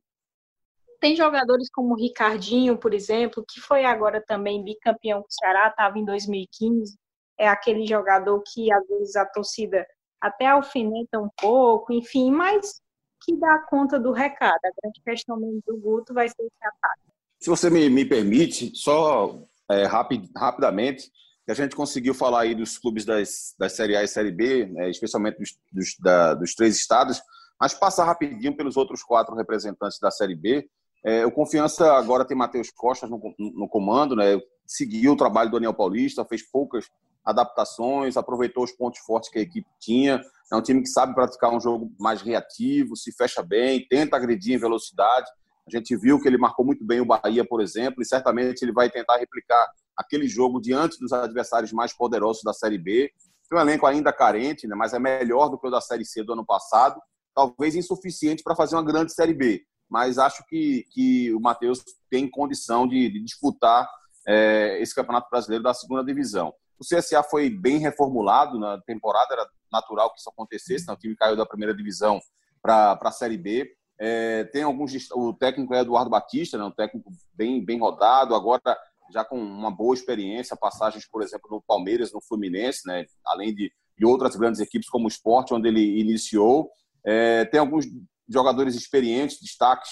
Tem 0.99 1.15
jogadores 1.15 1.69
como 1.69 1.93
o 1.93 1.97
Ricardinho, 1.97 2.75
por 2.75 2.91
exemplo, 2.91 3.45
que 3.47 3.59
foi 3.59 3.85
agora 3.85 4.19
também 4.19 4.63
bicampeão 4.63 5.21
com 5.21 5.27
o 5.27 5.31
Ceará, 5.31 5.67
estava 5.67 5.99
em 5.99 6.05
2015, 6.05 6.97
é 7.41 7.47
aquele 7.47 7.87
jogador 7.87 8.39
que 8.53 8.71
às 8.71 8.87
vezes 8.87 9.15
a 9.15 9.25
torcida 9.25 9.83
até 10.21 10.45
alfineta 10.45 11.19
um 11.19 11.29
pouco, 11.41 11.91
enfim, 11.91 12.29
mas 12.29 12.79
que 13.25 13.35
dá 13.35 13.57
conta 13.67 13.99
do 13.99 14.11
recado. 14.11 14.59
A 14.63 14.71
grande 14.79 15.01
questão 15.03 15.39
do 15.39 15.77
Guto 15.77 16.13
vai 16.13 16.29
ser 16.29 16.43
esse 16.43 16.63
ataque. 16.63 17.01
Se 17.39 17.49
você 17.49 17.71
me, 17.71 17.89
me 17.89 18.05
permite, 18.05 18.71
só 18.75 19.39
é, 19.71 19.85
rapid, 19.85 20.29
rapidamente, 20.37 21.09
que 21.43 21.51
a 21.51 21.55
gente 21.55 21.75
conseguiu 21.75 22.13
falar 22.13 22.41
aí 22.41 22.53
dos 22.53 22.77
clubes 22.77 23.05
das, 23.05 23.55
das 23.57 23.73
Série 23.73 23.95
A 23.95 24.03
e 24.03 24.07
Série 24.07 24.31
B, 24.31 24.67
né, 24.67 24.91
especialmente 24.91 25.39
dos, 25.39 25.57
dos, 25.71 25.97
da, 25.99 26.35
dos 26.35 26.53
três 26.53 26.75
estados, 26.75 27.19
mas 27.59 27.73
passar 27.73 28.05
rapidinho 28.05 28.55
pelos 28.55 28.77
outros 28.77 29.01
quatro 29.01 29.35
representantes 29.35 29.97
da 29.99 30.11
Série 30.11 30.35
B. 30.35 30.69
É, 31.03 31.25
o 31.25 31.31
Confiança 31.31 31.93
agora 31.93 32.23
tem 32.23 32.37
Matheus 32.37 32.69
Costas 32.69 33.09
no, 33.09 33.19
no 33.39 33.67
comando, 33.67 34.15
né, 34.15 34.39
seguiu 34.67 35.13
o 35.13 35.17
trabalho 35.17 35.49
do 35.49 35.53
Daniel 35.53 35.73
Paulista, 35.73 36.23
fez 36.23 36.47
poucas 36.47 36.85
adaptações, 37.23 38.17
aproveitou 38.17 38.63
os 38.63 38.71
pontos 38.71 38.99
fortes 39.01 39.29
que 39.29 39.39
a 39.39 39.41
equipe 39.41 39.67
tinha. 39.79 40.21
É 40.51 40.55
um 40.55 40.61
time 40.61 40.81
que 40.81 40.89
sabe 40.89 41.13
praticar 41.13 41.51
um 41.51 41.59
jogo 41.59 41.93
mais 41.99 42.21
reativo, 42.21 42.95
se 42.95 43.11
fecha 43.11 43.41
bem, 43.41 43.85
tenta 43.87 44.17
agredir 44.17 44.55
em 44.55 44.59
velocidade. 44.59 45.29
A 45.67 45.77
gente 45.77 45.95
viu 45.95 46.19
que 46.19 46.27
ele 46.27 46.37
marcou 46.37 46.65
muito 46.65 46.85
bem 46.85 46.99
o 46.99 47.05
Bahia, 47.05 47.45
por 47.45 47.61
exemplo, 47.61 48.01
e 48.01 48.05
certamente 48.05 48.63
ele 48.63 48.73
vai 48.73 48.89
tentar 48.89 49.17
replicar 49.17 49.71
aquele 49.95 50.27
jogo 50.27 50.59
diante 50.59 50.97
dos 50.99 51.13
adversários 51.13 51.71
mais 51.71 51.93
poderosos 51.93 52.41
da 52.43 52.53
Série 52.53 52.77
B. 52.77 53.11
Tem 53.49 53.57
um 53.57 53.61
elenco 53.61 53.85
ainda 53.85 54.11
carente, 54.11 54.67
né, 54.67 54.75
mas 54.75 54.93
é 54.93 54.99
melhor 54.99 55.49
do 55.49 55.57
que 55.57 55.67
o 55.67 55.71
da 55.71 55.81
Série 55.81 56.05
C 56.05 56.23
do 56.23 56.33
ano 56.33 56.45
passado. 56.45 56.99
Talvez 57.35 57.75
insuficiente 57.75 58.43
para 58.43 58.55
fazer 58.55 58.75
uma 58.75 58.83
grande 58.83 59.13
Série 59.13 59.33
B, 59.33 59.63
mas 59.89 60.17
acho 60.17 60.43
que, 60.47 60.85
que 60.91 61.33
o 61.33 61.39
Matheus 61.39 61.83
tem 62.09 62.29
condição 62.29 62.87
de, 62.87 63.09
de 63.09 63.23
disputar 63.23 63.87
é, 64.27 64.81
esse 64.81 64.93
Campeonato 64.93 65.29
Brasileiro 65.29 65.63
da 65.63 65.73
segunda 65.73 66.03
divisão. 66.03 66.53
O 66.81 66.83
CSA 66.83 67.21
foi 67.21 67.47
bem 67.47 67.77
reformulado 67.77 68.57
na 68.57 68.81
temporada, 68.81 69.35
era 69.35 69.47
natural 69.71 70.11
que 70.11 70.19
isso 70.19 70.29
acontecesse, 70.29 70.87
né? 70.87 70.93
o 70.93 70.97
time 70.97 71.15
caiu 71.15 71.35
da 71.35 71.45
primeira 71.45 71.75
divisão 71.75 72.19
para 72.59 72.97
a 72.99 73.11
Série 73.11 73.37
B. 73.37 73.71
É, 73.99 74.45
tem 74.45 74.63
alguns. 74.63 74.91
O 75.11 75.31
técnico 75.31 75.75
é 75.75 75.81
Eduardo 75.81 76.09
Batista, 76.09 76.57
né? 76.57 76.63
um 76.63 76.71
técnico 76.71 77.11
bem, 77.35 77.63
bem 77.63 77.79
rodado, 77.79 78.33
agora 78.33 78.75
já 79.13 79.23
com 79.23 79.37
uma 79.37 79.69
boa 79.69 79.93
experiência, 79.93 80.57
passagens, 80.57 81.07
por 81.07 81.21
exemplo, 81.21 81.47
no 81.51 81.61
Palmeiras, 81.61 82.11
no 82.11 82.19
Fluminense, 82.19 82.81
né? 82.87 83.05
além 83.27 83.53
de, 83.53 83.71
de 83.95 84.03
outras 84.03 84.35
grandes 84.35 84.59
equipes 84.59 84.89
como 84.89 85.05
o 85.05 85.09
Sport, 85.09 85.51
onde 85.51 85.67
ele 85.67 85.99
iniciou. 85.99 86.71
É, 87.05 87.45
tem 87.45 87.59
alguns 87.59 87.85
jogadores 88.27 88.73
experientes, 88.73 89.39
destaques 89.39 89.91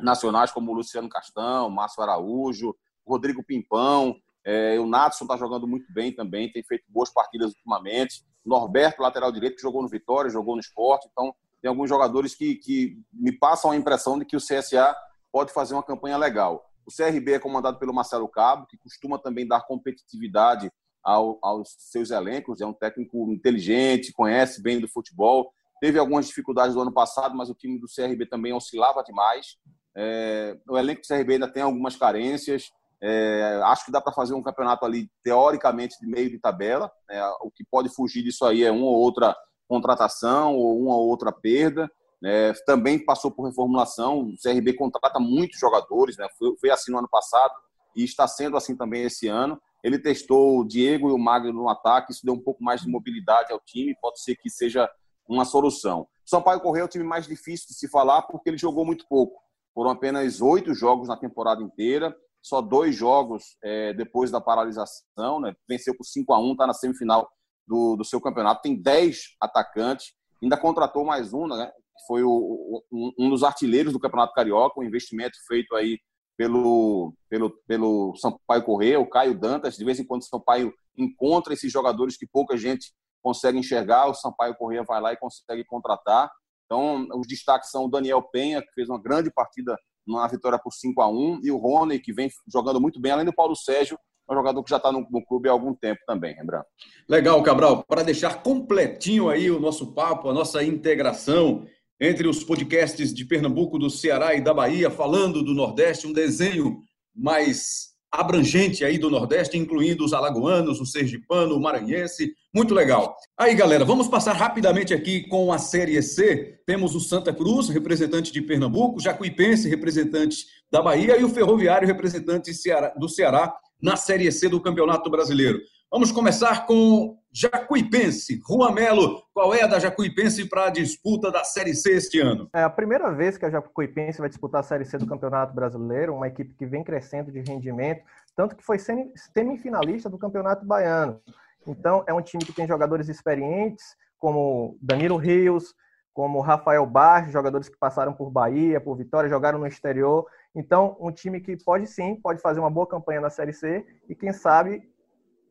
nacionais, 0.00 0.50
como 0.50 0.72
o 0.72 0.74
Luciano 0.74 1.10
Castão, 1.10 1.68
Márcio 1.68 2.02
Araújo, 2.02 2.74
Rodrigo 3.06 3.44
Pimpão, 3.44 4.16
é, 4.46 4.78
o 4.78 4.86
Natson 4.86 5.24
está 5.24 5.36
jogando 5.36 5.66
muito 5.66 5.92
bem 5.92 6.14
também, 6.14 6.50
tem 6.52 6.62
feito 6.62 6.84
boas 6.88 7.10
partidas 7.10 7.50
ultimamente. 7.50 8.24
Norberto, 8.44 9.02
lateral 9.02 9.32
direito, 9.32 9.56
que 9.56 9.62
jogou 9.62 9.82
no 9.82 9.88
Vitória, 9.88 10.30
jogou 10.30 10.54
no 10.54 10.60
Esporte. 10.60 11.08
Então, 11.10 11.34
tem 11.60 11.68
alguns 11.68 11.88
jogadores 11.88 12.32
que, 12.32 12.54
que 12.54 12.96
me 13.12 13.32
passam 13.32 13.72
a 13.72 13.76
impressão 13.76 14.16
de 14.16 14.24
que 14.24 14.36
o 14.36 14.40
CSA 14.40 14.96
pode 15.32 15.52
fazer 15.52 15.74
uma 15.74 15.82
campanha 15.82 16.16
legal. 16.16 16.64
O 16.86 16.92
CRB 16.94 17.32
é 17.32 17.38
comandado 17.40 17.76
pelo 17.80 17.92
Marcelo 17.92 18.28
Cabo, 18.28 18.68
que 18.68 18.78
costuma 18.78 19.18
também 19.18 19.48
dar 19.48 19.66
competitividade 19.66 20.70
ao, 21.02 21.40
aos 21.42 21.74
seus 21.78 22.12
elencos. 22.12 22.60
É 22.60 22.66
um 22.66 22.72
técnico 22.72 23.32
inteligente, 23.32 24.12
conhece 24.12 24.62
bem 24.62 24.78
do 24.80 24.86
futebol. 24.86 25.52
Teve 25.80 25.98
algumas 25.98 26.28
dificuldades 26.28 26.76
do 26.76 26.80
ano 26.80 26.92
passado, 26.92 27.36
mas 27.36 27.50
o 27.50 27.54
time 27.54 27.80
do 27.80 27.88
CRB 27.88 28.26
também 28.26 28.52
oscilava 28.52 29.02
demais. 29.02 29.58
É, 29.96 30.56
o 30.68 30.78
elenco 30.78 31.00
do 31.00 31.08
CRB 31.08 31.32
ainda 31.34 31.52
tem 31.52 31.64
algumas 31.64 31.96
carências. 31.96 32.70
É, 33.02 33.60
acho 33.64 33.84
que 33.84 33.92
dá 33.92 34.00
para 34.00 34.12
fazer 34.12 34.34
um 34.34 34.42
campeonato 34.42 34.84
ali, 34.84 35.10
teoricamente, 35.22 35.96
de 36.00 36.06
meio 36.06 36.30
de 36.30 36.38
tabela. 36.38 36.90
Né? 37.08 37.22
O 37.42 37.50
que 37.50 37.64
pode 37.70 37.88
fugir 37.88 38.22
disso 38.22 38.44
aí 38.44 38.64
é 38.64 38.70
uma 38.70 38.86
ou 38.86 38.96
outra 38.96 39.36
contratação 39.68 40.54
ou 40.54 40.80
uma 40.80 40.96
ou 40.96 41.08
outra 41.08 41.32
perda. 41.32 41.90
É, 42.24 42.52
também 42.66 42.98
passou 43.04 43.30
por 43.30 43.44
reformulação. 43.46 44.20
O 44.20 44.34
CRB 44.42 44.74
contrata 44.74 45.20
muitos 45.20 45.58
jogadores, 45.58 46.16
né? 46.16 46.26
foi, 46.38 46.56
foi, 46.58 46.70
assim 46.70 46.90
no 46.90 46.98
ano 46.98 47.08
passado 47.08 47.54
e 47.94 48.04
está 48.04 48.26
sendo 48.26 48.56
assim 48.56 48.76
também 48.76 49.02
esse 49.02 49.28
ano. 49.28 49.60
Ele 49.84 49.98
testou 49.98 50.58
o 50.58 50.64
Diego 50.64 51.10
e 51.10 51.12
o 51.12 51.18
Magno 51.18 51.52
no 51.52 51.68
ataque, 51.68 52.12
isso 52.12 52.24
deu 52.24 52.34
um 52.34 52.42
pouco 52.42 52.62
mais 52.64 52.80
de 52.80 52.88
mobilidade 52.88 53.52
ao 53.52 53.60
time, 53.60 53.96
pode 54.00 54.20
ser 54.20 54.34
que 54.36 54.50
seja 54.50 54.90
uma 55.28 55.44
solução. 55.44 56.08
Sampaio 56.24 56.60
Correia 56.60 56.82
é 56.82 56.86
o 56.86 56.88
time 56.88 57.04
mais 57.04 57.26
difícil 57.26 57.68
de 57.68 57.74
se 57.74 57.88
falar 57.88 58.22
porque 58.22 58.50
ele 58.50 58.58
jogou 58.58 58.84
muito 58.84 59.06
pouco. 59.08 59.40
Foram 59.72 59.90
apenas 59.90 60.40
oito 60.40 60.74
jogos 60.74 61.08
na 61.08 61.16
temporada 61.16 61.62
inteira 61.62 62.16
só 62.46 62.60
dois 62.60 62.94
jogos 62.94 63.56
é, 63.62 63.92
depois 63.92 64.30
da 64.30 64.40
paralisação, 64.40 65.40
né? 65.40 65.54
venceu 65.68 65.96
por 65.96 66.04
5 66.04 66.32
a 66.32 66.38
1 66.38 66.52
está 66.52 66.66
na 66.66 66.74
semifinal 66.74 67.28
do, 67.66 67.96
do 67.96 68.04
seu 68.04 68.20
campeonato, 68.20 68.62
tem 68.62 68.80
10 68.80 69.36
atacantes, 69.40 70.12
ainda 70.40 70.56
contratou 70.56 71.04
mais 71.04 71.34
um, 71.34 71.48
né? 71.48 71.72
foi 72.06 72.22
o, 72.22 72.84
um, 72.92 73.12
um 73.18 73.30
dos 73.30 73.42
artilheiros 73.42 73.92
do 73.92 73.98
Campeonato 73.98 74.32
Carioca, 74.32 74.78
um 74.78 74.84
investimento 74.84 75.36
feito 75.48 75.74
aí 75.74 75.98
pelo, 76.36 77.14
pelo, 77.28 77.50
pelo 77.66 78.14
Sampaio 78.16 78.62
Correia, 78.62 79.00
o 79.00 79.08
Caio 79.08 79.36
Dantas. 79.36 79.76
De 79.76 79.84
vez 79.84 79.98
em 79.98 80.04
quando 80.04 80.22
o 80.22 80.26
Sampaio 80.26 80.72
encontra 80.96 81.52
esses 81.52 81.72
jogadores 81.72 82.16
que 82.16 82.26
pouca 82.26 82.56
gente 82.56 82.92
consegue 83.22 83.58
enxergar, 83.58 84.06
o 84.06 84.14
Sampaio 84.14 84.54
Correia 84.54 84.84
vai 84.84 85.00
lá 85.00 85.12
e 85.12 85.16
consegue 85.16 85.64
contratar. 85.64 86.30
Então, 86.66 87.08
os 87.14 87.26
destaques 87.26 87.70
são 87.70 87.86
o 87.86 87.90
Daniel 87.90 88.22
Penha, 88.22 88.62
que 88.62 88.72
fez 88.74 88.88
uma 88.88 89.02
grande 89.02 89.32
partida 89.32 89.76
na 90.06 90.26
vitória 90.26 90.58
por 90.58 90.72
5 90.72 91.00
a 91.00 91.08
1 91.08 91.40
e 91.42 91.50
o 91.50 91.56
Rony, 91.56 91.98
que 91.98 92.12
vem 92.12 92.30
jogando 92.52 92.80
muito 92.80 93.00
bem, 93.00 93.12
além 93.12 93.24
do 93.24 93.34
Paulo 93.34 93.56
Sérgio, 93.56 93.98
um 94.28 94.34
jogador 94.34 94.62
que 94.62 94.70
já 94.70 94.76
está 94.76 94.90
no, 94.90 95.06
no, 95.10 95.24
clube 95.24 95.48
há 95.48 95.52
algum 95.52 95.74
tempo 95.74 96.00
também, 96.06 96.36
lembrando. 96.36 96.64
Legal, 97.08 97.42
Cabral. 97.42 97.84
Para 97.84 98.02
deixar 98.02 98.42
completinho 98.42 99.28
aí 99.28 99.50
o 99.50 99.60
nosso 99.60 99.94
papo, 99.94 100.28
a 100.28 100.34
nossa 100.34 100.64
integração 100.64 101.64
entre 102.00 102.28
os 102.28 102.42
podcasts 102.44 103.14
de 103.14 103.24
Pernambuco, 103.24 103.78
do 103.78 103.88
Ceará 103.88 104.34
e 104.34 104.40
da 104.40 104.52
Bahia, 104.52 104.90
falando 104.90 105.42
do 105.42 105.54
Nordeste, 105.54 106.06
um 106.06 106.12
desenho 106.12 106.82
mais 107.14 107.95
abrangente 108.10 108.84
aí 108.84 108.98
do 108.98 109.10
Nordeste, 109.10 109.58
incluindo 109.58 110.04
os 110.04 110.12
alagoanos, 110.12 110.80
o 110.80 110.86
sergipano, 110.86 111.54
o 111.56 111.60
maranhense. 111.60 112.32
Muito 112.54 112.74
legal. 112.74 113.16
Aí, 113.36 113.54
galera, 113.54 113.84
vamos 113.84 114.08
passar 114.08 114.32
rapidamente 114.32 114.94
aqui 114.94 115.28
com 115.28 115.52
a 115.52 115.58
Série 115.58 116.00
C. 116.02 116.58
Temos 116.66 116.94
o 116.94 117.00
Santa 117.00 117.32
Cruz, 117.32 117.68
representante 117.68 118.32
de 118.32 118.40
Pernambuco, 118.40 119.00
Jacuipense, 119.00 119.68
representante 119.68 120.46
da 120.70 120.80
Bahia, 120.80 121.18
e 121.18 121.24
o 121.24 121.28
Ferroviário, 121.28 121.86
representante 121.86 122.50
do 122.98 123.08
Ceará, 123.08 123.54
na 123.80 123.96
Série 123.96 124.30
C 124.32 124.48
do 124.48 124.60
Campeonato 124.60 125.10
Brasileiro. 125.10 125.60
Vamos 125.90 126.10
começar 126.10 126.66
com 126.66 127.16
Jacuipense. 127.32 128.40
Juan 128.46 128.72
Melo, 128.72 129.22
qual 129.32 129.54
é 129.54 129.62
a 129.62 129.68
da 129.68 129.78
Jacuipense 129.78 130.48
para 130.48 130.66
a 130.66 130.70
disputa 130.70 131.30
da 131.30 131.44
Série 131.44 131.74
C 131.74 131.92
este 131.92 132.18
ano? 132.18 132.50
É 132.52 132.64
a 132.64 132.68
primeira 132.68 133.12
vez 133.12 133.38
que 133.38 133.44
a 133.46 133.50
Jacuipense 133.50 134.18
vai 134.18 134.28
disputar 134.28 134.60
a 134.60 134.64
Série 134.64 134.84
C 134.84 134.98
do 134.98 135.06
Campeonato 135.06 135.54
Brasileiro, 135.54 136.14
uma 136.14 136.26
equipe 136.26 136.54
que 136.54 136.66
vem 136.66 136.82
crescendo 136.82 137.30
de 137.30 137.40
rendimento, 137.40 138.02
tanto 138.34 138.56
que 138.56 138.64
foi 138.64 138.78
semifinalista 138.78 140.10
do 140.10 140.18
Campeonato 140.18 140.66
Baiano. 140.66 141.20
Então, 141.64 142.02
é 142.06 142.12
um 142.12 142.20
time 142.20 142.44
que 142.44 142.52
tem 142.52 142.66
jogadores 142.66 143.08
experientes, 143.08 143.96
como 144.18 144.76
Danilo 144.82 145.16
Rios, 145.16 145.72
como 146.12 146.40
Rafael 146.40 146.84
Barros, 146.84 147.32
jogadores 147.32 147.68
que 147.68 147.76
passaram 147.78 148.12
por 148.12 148.28
Bahia, 148.28 148.80
por 148.80 148.96
Vitória, 148.96 149.30
jogaram 149.30 149.58
no 149.58 149.66
exterior. 149.66 150.26
Então, 150.52 150.96
um 150.98 151.12
time 151.12 151.40
que 151.40 151.56
pode 151.56 151.86
sim, 151.86 152.16
pode 152.16 152.40
fazer 152.40 152.58
uma 152.58 152.70
boa 152.70 152.88
campanha 152.88 153.20
na 153.20 153.30
Série 153.30 153.52
C 153.52 153.86
e, 154.08 154.16
quem 154.16 154.32
sabe, 154.32 154.82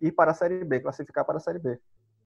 ir 0.01 0.11
para 0.11 0.31
a 0.31 0.33
Série 0.33 0.63
B, 0.63 0.79
classificar 0.79 1.25
para 1.25 1.37
a 1.37 1.39
Série 1.39 1.59
B. 1.59 1.79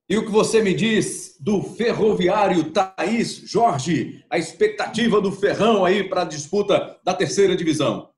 E 0.09 0.17
o 0.17 0.26
que 0.26 0.32
você 0.32 0.61
me 0.61 0.74
diz 0.74 1.38
do 1.39 1.61
Ferroviário 1.61 2.72
Thaís 2.72 3.36
Jorge, 3.47 4.26
a 4.30 4.39
expectativa 4.39 5.22
do 5.22 5.32
Ferrão 5.32 5.86
aí 5.86 6.07
para 6.07 6.24
a 6.24 6.26
disputa 6.26 6.99
da 7.03 7.13
terceira 7.13 7.55
divisão? 7.55 8.11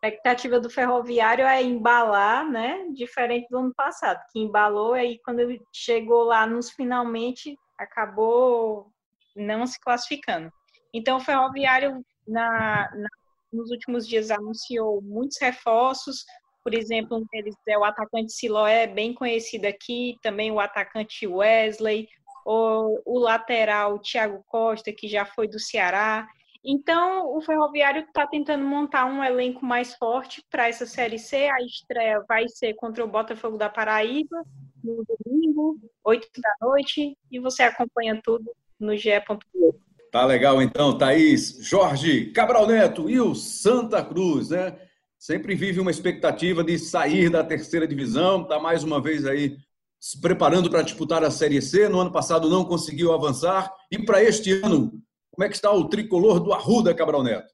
A 0.00 0.06
expectativa 0.06 0.60
do 0.60 0.70
Ferroviário 0.70 1.44
é 1.44 1.60
embalar, 1.60 2.48
né? 2.48 2.86
Diferente 2.94 3.48
do 3.50 3.58
ano 3.58 3.74
passado, 3.74 4.20
que 4.30 4.38
embalou 4.38 4.92
aí 4.92 5.18
quando 5.24 5.40
ele 5.40 5.60
chegou 5.72 6.22
lá 6.22 6.46
nos 6.46 6.70
finalmente 6.70 7.58
acabou 7.76 8.92
não 9.34 9.66
se 9.66 9.80
classificando. 9.80 10.52
Então 10.92 11.16
o 11.16 11.20
Ferroviário 11.20 12.04
na, 12.28 12.90
na 12.94 13.08
nos 13.52 13.70
últimos 13.70 14.06
dias 14.06 14.30
anunciou 14.30 15.00
muitos 15.00 15.38
reforços, 15.40 16.24
por 16.64 16.72
exemplo, 16.72 17.18
um 17.18 17.26
deles 17.30 17.54
é 17.68 17.76
o 17.76 17.84
atacante 17.84 18.32
Siloé, 18.32 18.86
bem 18.86 19.12
conhecido 19.12 19.66
aqui, 19.66 20.16
também 20.22 20.50
o 20.50 20.58
atacante 20.58 21.26
Wesley, 21.26 22.08
o, 22.46 23.00
o 23.04 23.18
lateral 23.18 23.98
Thiago 23.98 24.42
Costa, 24.48 24.90
que 24.90 25.06
já 25.06 25.26
foi 25.26 25.46
do 25.46 25.60
Ceará. 25.60 26.26
Então, 26.64 27.36
o 27.36 27.42
Ferroviário 27.42 28.04
está 28.04 28.26
tentando 28.26 28.64
montar 28.64 29.04
um 29.04 29.22
elenco 29.22 29.64
mais 29.64 29.94
forte 29.94 30.42
para 30.50 30.66
essa 30.66 30.86
Série 30.86 31.18
C. 31.18 31.50
A 31.50 31.62
estreia 31.62 32.24
vai 32.26 32.48
ser 32.48 32.72
contra 32.74 33.04
o 33.04 33.08
Botafogo 33.08 33.58
da 33.58 33.68
Paraíba, 33.68 34.42
no 34.82 35.04
domingo, 35.04 35.78
8 36.02 36.28
da 36.40 36.66
noite, 36.66 37.14
e 37.30 37.38
você 37.38 37.62
acompanha 37.64 38.18
tudo 38.24 38.50
no 38.80 38.96
ge.globo. 38.96 39.78
Tá 40.10 40.24
legal 40.24 40.62
então, 40.62 40.96
Thaís, 40.96 41.58
Jorge, 41.60 42.30
Cabral 42.30 42.66
Neto 42.66 43.10
e 43.10 43.20
o 43.20 43.34
Santa 43.34 44.02
Cruz, 44.02 44.48
né? 44.48 44.78
Sempre 45.24 45.54
vive 45.54 45.80
uma 45.80 45.90
expectativa 45.90 46.62
de 46.62 46.78
sair 46.78 47.30
da 47.30 47.42
terceira 47.42 47.88
divisão, 47.88 48.42
está 48.42 48.60
mais 48.60 48.84
uma 48.84 49.00
vez 49.00 49.24
aí 49.24 49.56
se 49.98 50.20
preparando 50.20 50.68
para 50.68 50.82
disputar 50.82 51.24
a 51.24 51.30
Série 51.30 51.62
C. 51.62 51.88
No 51.88 51.98
ano 51.98 52.12
passado 52.12 52.50
não 52.50 52.62
conseguiu 52.62 53.10
avançar. 53.10 53.72
E 53.90 53.98
para 53.98 54.22
este 54.22 54.52
ano, 54.52 55.02
como 55.30 55.44
é 55.44 55.48
que 55.48 55.54
está 55.54 55.72
o 55.72 55.88
tricolor 55.88 56.40
do 56.40 56.52
Arruda, 56.52 56.94
Cabral 56.94 57.22
Neto? 57.22 57.50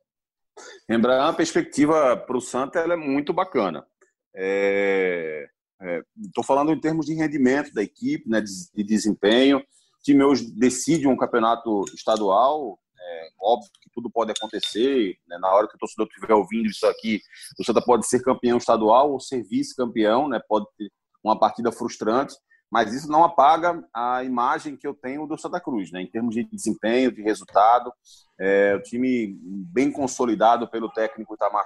Lembrar 0.89 1.29
a 1.29 1.33
perspectiva 1.33 2.17
para 2.17 2.37
o 2.37 2.41
Santa 2.41 2.81
é 2.81 2.97
muito 2.97 3.33
bacana. 3.33 3.87
Estou 4.35 4.43
é, 4.43 5.49
é, 5.81 6.45
falando 6.45 6.73
em 6.73 6.81
termos 6.81 7.07
de 7.07 7.15
rendimento 7.15 7.73
da 7.73 7.85
equipe, 7.85 8.29
né, 8.29 8.41
de, 8.41 8.51
de 8.75 8.83
desempenho. 8.83 9.59
O 9.59 10.03
time 10.03 10.25
hoje 10.25 10.51
decide 10.51 11.07
um 11.07 11.17
campeonato 11.17 11.85
estadual, 11.95 12.81
é, 13.11 13.29
óbvio 13.41 13.71
que 13.83 13.91
tudo 13.93 14.09
pode 14.11 14.31
acontecer. 14.31 15.17
Né? 15.27 15.39
Na 15.39 15.53
hora 15.53 15.69
que 15.69 15.75
o 15.75 15.79
torcedor 15.79 16.07
estiver 16.07 16.35
ouvindo 16.35 16.67
isso 16.67 16.87
aqui, 16.87 17.21
o 17.59 17.65
Santa 17.65 17.83
pode 17.83 18.07
ser 18.07 18.23
campeão 18.23 18.59
estadual 18.59 19.13
ou 19.13 19.21
ser 19.21 19.43
vice-campeão, 19.43 20.29
né? 20.29 20.41
pode 20.49 20.67
ter 20.79 20.91
uma 21.23 21.39
partida 21.39 21.73
frustrante, 21.73 22.35
mas 22.71 22.95
isso 22.95 23.11
não 23.11 23.25
apaga 23.25 23.83
a 23.93 24.23
imagem 24.23 24.77
que 24.77 24.87
eu 24.87 24.95
tenho 24.95 25.27
do 25.27 25.37
Santa 25.37 25.61
Cruz, 25.61 25.91
né? 25.91 26.01
em 26.01 26.11
termos 26.11 26.35
de 26.35 26.45
desempenho, 26.45 27.13
de 27.13 27.21
resultado. 27.21 27.93
É, 28.39 28.77
o 28.77 28.83
time 28.83 29.37
bem 29.43 29.91
consolidado 29.91 30.71
pelo 30.71 30.91
técnico 30.91 31.35
Itamar 31.35 31.65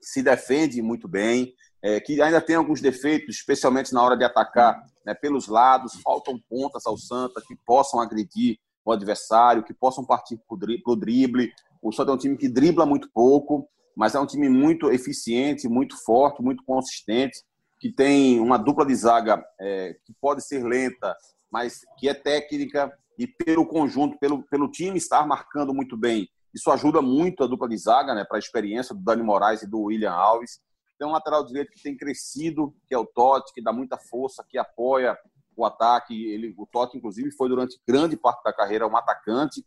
se 0.00 0.22
defende 0.22 0.80
muito 0.80 1.06
bem, 1.06 1.52
é, 1.82 2.00
que 2.00 2.20
ainda 2.20 2.40
tem 2.40 2.56
alguns 2.56 2.80
defeitos, 2.80 3.36
especialmente 3.36 3.92
na 3.92 4.02
hora 4.02 4.16
de 4.16 4.24
atacar 4.24 4.82
né, 5.04 5.14
pelos 5.14 5.46
lados, 5.46 6.00
faltam 6.02 6.40
pontas 6.48 6.86
ao 6.86 6.96
Santa 6.96 7.42
que 7.46 7.56
possam 7.64 8.00
agredir 8.00 8.58
o 8.86 8.92
adversário, 8.92 9.64
que 9.64 9.74
possam 9.74 10.04
partir 10.04 10.36
para 10.36 10.92
o 10.92 10.96
drible. 10.96 11.52
O 11.82 11.92
Santa 11.92 12.12
é 12.12 12.14
um 12.14 12.18
time 12.18 12.36
que 12.36 12.48
dribla 12.48 12.86
muito 12.86 13.10
pouco, 13.12 13.68
mas 13.96 14.14
é 14.14 14.20
um 14.20 14.26
time 14.26 14.48
muito 14.48 14.90
eficiente, 14.90 15.68
muito 15.68 15.96
forte, 16.04 16.42
muito 16.42 16.62
consistente, 16.64 17.42
que 17.80 17.92
tem 17.92 18.38
uma 18.38 18.56
dupla 18.56 18.86
de 18.86 18.94
zaga 18.94 19.44
é, 19.60 19.96
que 20.04 20.14
pode 20.20 20.46
ser 20.46 20.64
lenta, 20.64 21.14
mas 21.50 21.80
que 21.98 22.08
é 22.08 22.14
técnica 22.14 22.92
e 23.18 23.26
pelo 23.26 23.66
conjunto, 23.66 24.18
pelo, 24.18 24.42
pelo 24.44 24.70
time 24.70 24.98
estar 24.98 25.26
marcando 25.26 25.74
muito 25.74 25.96
bem. 25.96 26.28
Isso 26.54 26.70
ajuda 26.70 27.02
muito 27.02 27.42
a 27.42 27.46
dupla 27.46 27.68
de 27.68 27.76
zaga, 27.76 28.14
né, 28.14 28.24
para 28.24 28.38
a 28.38 28.38
experiência 28.38 28.94
do 28.94 29.02
Dani 29.02 29.22
Moraes 29.22 29.62
e 29.62 29.66
do 29.66 29.80
William 29.80 30.12
Alves. 30.12 30.60
Tem 30.98 31.06
um 31.06 31.12
lateral 31.12 31.44
direito 31.44 31.70
que 31.72 31.82
tem 31.82 31.96
crescido, 31.96 32.74
que 32.86 32.94
é 32.94 32.98
o 32.98 33.04
Totti, 33.04 33.52
que 33.52 33.62
dá 33.62 33.72
muita 33.72 33.98
força, 33.98 34.44
que 34.48 34.56
apoia 34.56 35.18
o 35.56 35.64
ataque. 35.64 36.30
Ele, 36.30 36.54
o 36.56 36.66
Totti, 36.66 36.96
inclusive, 36.96 37.30
foi 37.32 37.48
durante 37.48 37.80
grande 37.86 38.16
parte 38.16 38.42
da 38.44 38.52
carreira 38.52 38.86
um 38.86 38.96
atacante, 38.96 39.64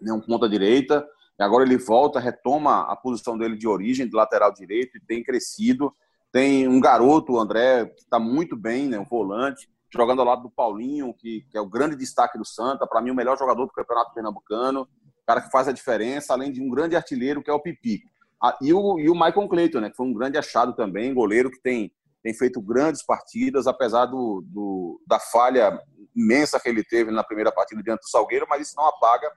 né, 0.00 0.12
um 0.12 0.20
ponta-direita. 0.20 1.06
Agora 1.38 1.64
ele 1.64 1.78
volta, 1.78 2.18
retoma 2.18 2.80
a 2.90 2.96
posição 2.96 3.38
dele 3.38 3.56
de 3.56 3.68
origem, 3.68 4.08
de 4.08 4.16
lateral 4.16 4.52
direito, 4.52 4.96
e 4.96 5.00
tem 5.00 5.22
crescido. 5.22 5.94
Tem 6.32 6.66
um 6.66 6.80
garoto, 6.80 7.34
o 7.34 7.38
André, 7.38 7.86
que 7.86 8.02
está 8.02 8.18
muito 8.18 8.56
bem, 8.56 8.88
né, 8.88 8.98
um 8.98 9.04
volante, 9.04 9.68
jogando 9.92 10.20
ao 10.20 10.26
lado 10.26 10.42
do 10.42 10.50
Paulinho, 10.50 11.14
que, 11.14 11.46
que 11.50 11.56
é 11.56 11.60
o 11.60 11.68
grande 11.68 11.96
destaque 11.96 12.36
do 12.36 12.44
Santa, 12.44 12.86
para 12.86 13.00
mim 13.00 13.10
o 13.10 13.14
melhor 13.14 13.38
jogador 13.38 13.64
do 13.64 13.72
Campeonato 13.72 14.12
Pernambucano, 14.12 14.88
cara 15.26 15.40
que 15.40 15.50
faz 15.50 15.68
a 15.68 15.72
diferença, 15.72 16.32
além 16.32 16.50
de 16.50 16.60
um 16.60 16.68
grande 16.68 16.96
artilheiro, 16.96 17.42
que 17.42 17.50
é 17.50 17.52
o 17.52 17.60
Pipi. 17.60 18.02
Ah, 18.42 18.56
e, 18.60 18.72
o, 18.72 18.98
e 18.98 19.08
o 19.08 19.14
Michael 19.14 19.48
Clayton, 19.48 19.80
né, 19.80 19.90
que 19.90 19.96
foi 19.96 20.06
um 20.06 20.12
grande 20.12 20.38
achado 20.38 20.74
também, 20.74 21.14
goleiro 21.14 21.50
que 21.50 21.60
tem 21.60 21.92
tem 22.22 22.34
feito 22.34 22.60
grandes 22.60 23.04
partidas, 23.04 23.66
apesar 23.66 24.06
do, 24.06 24.44
do, 24.46 25.00
da 25.06 25.18
falha 25.18 25.78
imensa 26.14 26.58
que 26.58 26.68
ele 26.68 26.82
teve 26.82 27.10
na 27.10 27.22
primeira 27.22 27.52
partida 27.52 27.82
diante 27.82 28.00
do 28.00 28.10
Salgueiro, 28.10 28.46
mas 28.48 28.68
isso 28.68 28.76
não 28.76 28.86
apaga 28.86 29.30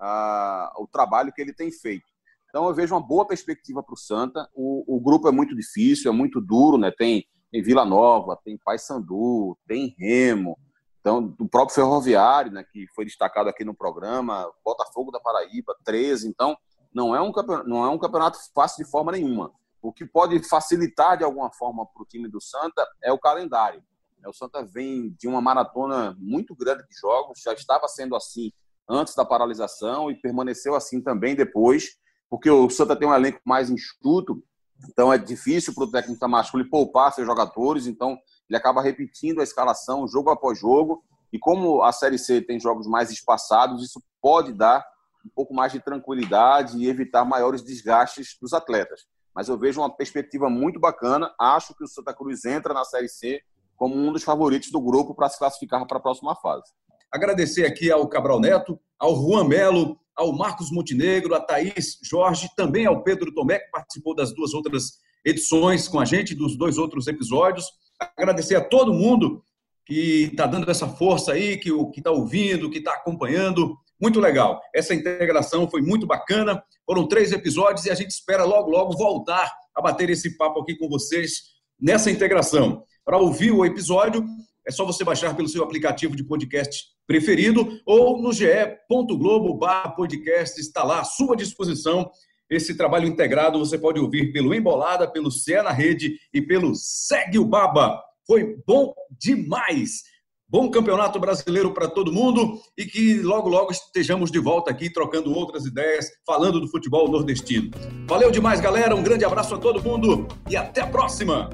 ah, 0.00 0.72
o 0.78 0.86
trabalho 0.86 1.32
que 1.32 1.40
ele 1.40 1.52
tem 1.52 1.70
feito. 1.70 2.04
Então 2.48 2.66
eu 2.68 2.74
vejo 2.74 2.94
uma 2.94 3.04
boa 3.04 3.26
perspectiva 3.26 3.82
para 3.82 3.94
o 3.94 3.98
Santa. 3.98 4.48
O 4.54 5.00
grupo 5.00 5.28
é 5.28 5.32
muito 5.32 5.56
difícil, 5.56 6.10
é 6.10 6.14
muito 6.14 6.40
duro, 6.40 6.78
né? 6.78 6.92
Tem, 6.96 7.24
tem 7.50 7.62
Vila 7.62 7.84
Nova, 7.84 8.38
tem 8.44 8.56
Paysandu, 8.58 9.58
tem 9.66 9.94
Remo, 9.98 10.56
então 11.04 11.36
o 11.38 11.46
próprio 11.46 11.74
Ferroviário, 11.74 12.50
né? 12.50 12.64
Que 12.64 12.86
foi 12.94 13.04
destacado 13.04 13.50
aqui 13.50 13.62
no 13.62 13.74
programa, 13.74 14.50
Botafogo 14.64 15.10
da 15.10 15.20
Paraíba, 15.20 15.76
13. 15.84 16.26
Então 16.26 16.56
não 16.94 17.14
é 17.14 17.20
um 17.20 17.30
não 17.66 17.84
é 17.84 17.90
um 17.90 17.98
campeonato 17.98 18.38
fácil 18.54 18.82
de 18.82 18.90
forma 18.90 19.12
nenhuma. 19.12 19.52
O 19.84 19.92
que 19.92 20.06
pode 20.06 20.42
facilitar 20.48 21.18
de 21.18 21.24
alguma 21.24 21.52
forma 21.52 21.84
para 21.84 22.02
o 22.02 22.06
time 22.06 22.26
do 22.26 22.40
Santa 22.40 22.88
é 23.02 23.12
o 23.12 23.18
calendário. 23.18 23.84
O 24.26 24.32
Santa 24.32 24.64
vem 24.64 25.10
de 25.10 25.28
uma 25.28 25.42
maratona 25.42 26.16
muito 26.18 26.56
grande 26.56 26.88
de 26.88 26.98
jogos, 26.98 27.42
já 27.44 27.52
estava 27.52 27.86
sendo 27.86 28.16
assim 28.16 28.50
antes 28.88 29.14
da 29.14 29.26
paralisação 29.26 30.10
e 30.10 30.14
permaneceu 30.14 30.74
assim 30.74 31.02
também 31.02 31.36
depois, 31.36 31.98
porque 32.30 32.48
o 32.48 32.70
Santa 32.70 32.96
tem 32.96 33.06
um 33.06 33.12
elenco 33.12 33.40
mais 33.44 33.68
enxuto, 33.68 34.42
então 34.88 35.12
é 35.12 35.18
difícil 35.18 35.74
para 35.74 35.84
o 35.84 35.90
técnico 35.90 36.18
Tamasculi 36.18 36.64
poupar 36.64 37.12
seus 37.12 37.26
jogadores, 37.26 37.86
então 37.86 38.18
ele 38.48 38.56
acaba 38.56 38.80
repetindo 38.80 39.40
a 39.42 39.44
escalação 39.44 40.08
jogo 40.08 40.30
após 40.30 40.58
jogo, 40.58 41.04
e 41.30 41.38
como 41.38 41.82
a 41.82 41.92
Série 41.92 42.18
C 42.18 42.40
tem 42.40 42.58
jogos 42.58 42.86
mais 42.86 43.10
espaçados, 43.10 43.84
isso 43.84 44.02
pode 44.22 44.54
dar 44.54 44.82
um 45.26 45.28
pouco 45.28 45.52
mais 45.52 45.72
de 45.72 45.80
tranquilidade 45.80 46.78
e 46.78 46.88
evitar 46.88 47.26
maiores 47.26 47.62
desgastes 47.62 48.34
dos 48.40 48.54
atletas 48.54 49.12
mas 49.34 49.48
eu 49.48 49.58
vejo 49.58 49.80
uma 49.80 49.94
perspectiva 49.94 50.48
muito 50.48 50.78
bacana. 50.78 51.34
Acho 51.38 51.74
que 51.74 51.84
o 51.84 51.88
Santa 51.88 52.14
Cruz 52.14 52.44
entra 52.44 52.72
na 52.72 52.84
Série 52.84 53.08
C 53.08 53.40
como 53.76 53.96
um 53.96 54.12
dos 54.12 54.22
favoritos 54.22 54.70
do 54.70 54.80
grupo 54.80 55.14
para 55.14 55.28
se 55.28 55.38
classificar 55.38 55.84
para 55.86 55.98
a 55.98 56.00
próxima 56.00 56.36
fase. 56.36 56.70
Agradecer 57.12 57.66
aqui 57.66 57.90
ao 57.90 58.08
Cabral 58.08 58.40
Neto, 58.40 58.78
ao 58.98 59.14
Juan 59.16 59.44
Melo, 59.44 59.98
ao 60.16 60.32
Marcos 60.32 60.70
Montenegro, 60.70 61.34
a 61.34 61.40
Thaís 61.40 61.98
Jorge, 62.02 62.48
também 62.56 62.86
ao 62.86 63.02
Pedro 63.02 63.32
Tomé, 63.34 63.58
que 63.58 63.70
participou 63.70 64.14
das 64.14 64.32
duas 64.32 64.54
outras 64.54 64.98
edições 65.24 65.88
com 65.88 65.98
a 65.98 66.04
gente, 66.04 66.34
dos 66.34 66.56
dois 66.56 66.78
outros 66.78 67.06
episódios. 67.06 67.66
Agradecer 68.16 68.54
a 68.56 68.64
todo 68.64 68.94
mundo 68.94 69.42
que 69.86 70.30
está 70.32 70.46
dando 70.46 70.70
essa 70.70 70.88
força 70.88 71.32
aí, 71.32 71.56
que 71.56 71.70
está 71.96 72.10
ouvindo, 72.10 72.70
que 72.70 72.78
está 72.78 72.92
acompanhando 72.92 73.76
muito 74.00 74.20
legal. 74.20 74.60
Essa 74.74 74.94
integração 74.94 75.68
foi 75.68 75.80
muito 75.80 76.06
bacana. 76.06 76.62
Foram 76.86 77.06
três 77.06 77.32
episódios 77.32 77.86
e 77.86 77.90
a 77.90 77.94
gente 77.94 78.10
espera 78.10 78.44
logo, 78.44 78.70
logo 78.70 78.96
voltar 78.96 79.52
a 79.74 79.82
bater 79.82 80.10
esse 80.10 80.36
papo 80.36 80.60
aqui 80.60 80.76
com 80.76 80.88
vocês 80.88 81.54
nessa 81.80 82.10
integração. 82.10 82.84
Para 83.04 83.18
ouvir 83.18 83.50
o 83.50 83.64
episódio, 83.64 84.24
é 84.66 84.70
só 84.70 84.84
você 84.84 85.04
baixar 85.04 85.36
pelo 85.36 85.48
seu 85.48 85.62
aplicativo 85.62 86.16
de 86.16 86.24
podcast 86.24 86.84
preferido 87.06 87.80
ou 87.84 88.20
no 88.20 88.32
ge.globo 88.32 89.58
podcast, 89.94 90.58
está 90.60 90.82
lá 90.82 91.00
à 91.00 91.04
sua 91.04 91.36
disposição. 91.36 92.10
Esse 92.48 92.76
trabalho 92.76 93.06
integrado 93.06 93.58
você 93.58 93.78
pode 93.78 94.00
ouvir 94.00 94.32
pelo 94.32 94.54
Embolada, 94.54 95.10
pelo 95.10 95.30
Cé 95.30 95.62
na 95.62 95.70
Rede 95.70 96.16
e 96.32 96.40
pelo 96.40 96.74
Segue 96.74 97.38
o 97.38 97.44
Baba. 97.44 98.00
Foi 98.26 98.56
bom 98.66 98.94
demais! 99.10 100.02
Bom 100.54 100.70
campeonato 100.70 101.18
brasileiro 101.18 101.72
para 101.72 101.88
todo 101.88 102.12
mundo 102.12 102.60
e 102.78 102.84
que 102.84 103.20
logo, 103.22 103.48
logo 103.48 103.72
estejamos 103.72 104.30
de 104.30 104.38
volta 104.38 104.70
aqui 104.70 104.88
trocando 104.88 105.34
outras 105.34 105.66
ideias, 105.66 106.06
falando 106.24 106.60
do 106.60 106.68
futebol 106.68 107.10
nordestino. 107.10 107.72
Valeu 108.06 108.30
demais, 108.30 108.60
galera. 108.60 108.94
Um 108.94 109.02
grande 109.02 109.24
abraço 109.24 109.56
a 109.56 109.58
todo 109.58 109.82
mundo 109.82 110.28
e 110.48 110.56
até 110.56 110.82
a 110.82 110.86
próxima! 110.86 111.50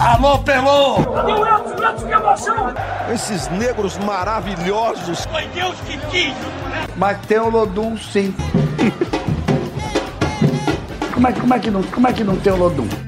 Alô, 0.00 0.40
Pelô! 0.40 0.96
Elton? 0.96 1.84
Elton, 1.84 2.06
que 2.08 2.12
emoção! 2.12 2.74
Esses 3.14 3.48
negros 3.50 3.96
maravilhosos. 3.98 5.26
Foi 5.26 5.46
Deus 5.46 5.76
que 5.82 5.96
quis, 6.08 6.34
né? 6.34 6.88
Mas 6.96 7.24
tem 7.26 7.38
o 7.38 7.48
Lodum, 7.48 7.96
sim. 7.96 8.34
como, 11.14 11.28
é, 11.28 11.32
como, 11.32 11.54
é 11.54 11.58
que 11.60 11.70
não, 11.70 11.84
como 11.84 12.08
é 12.08 12.12
que 12.12 12.24
não 12.24 12.36
tem 12.36 12.52
o 12.52 12.56
Lodum? 12.56 13.05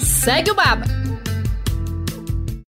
Segue 0.00 0.50
o 0.50 0.54
Baba. 0.54 0.84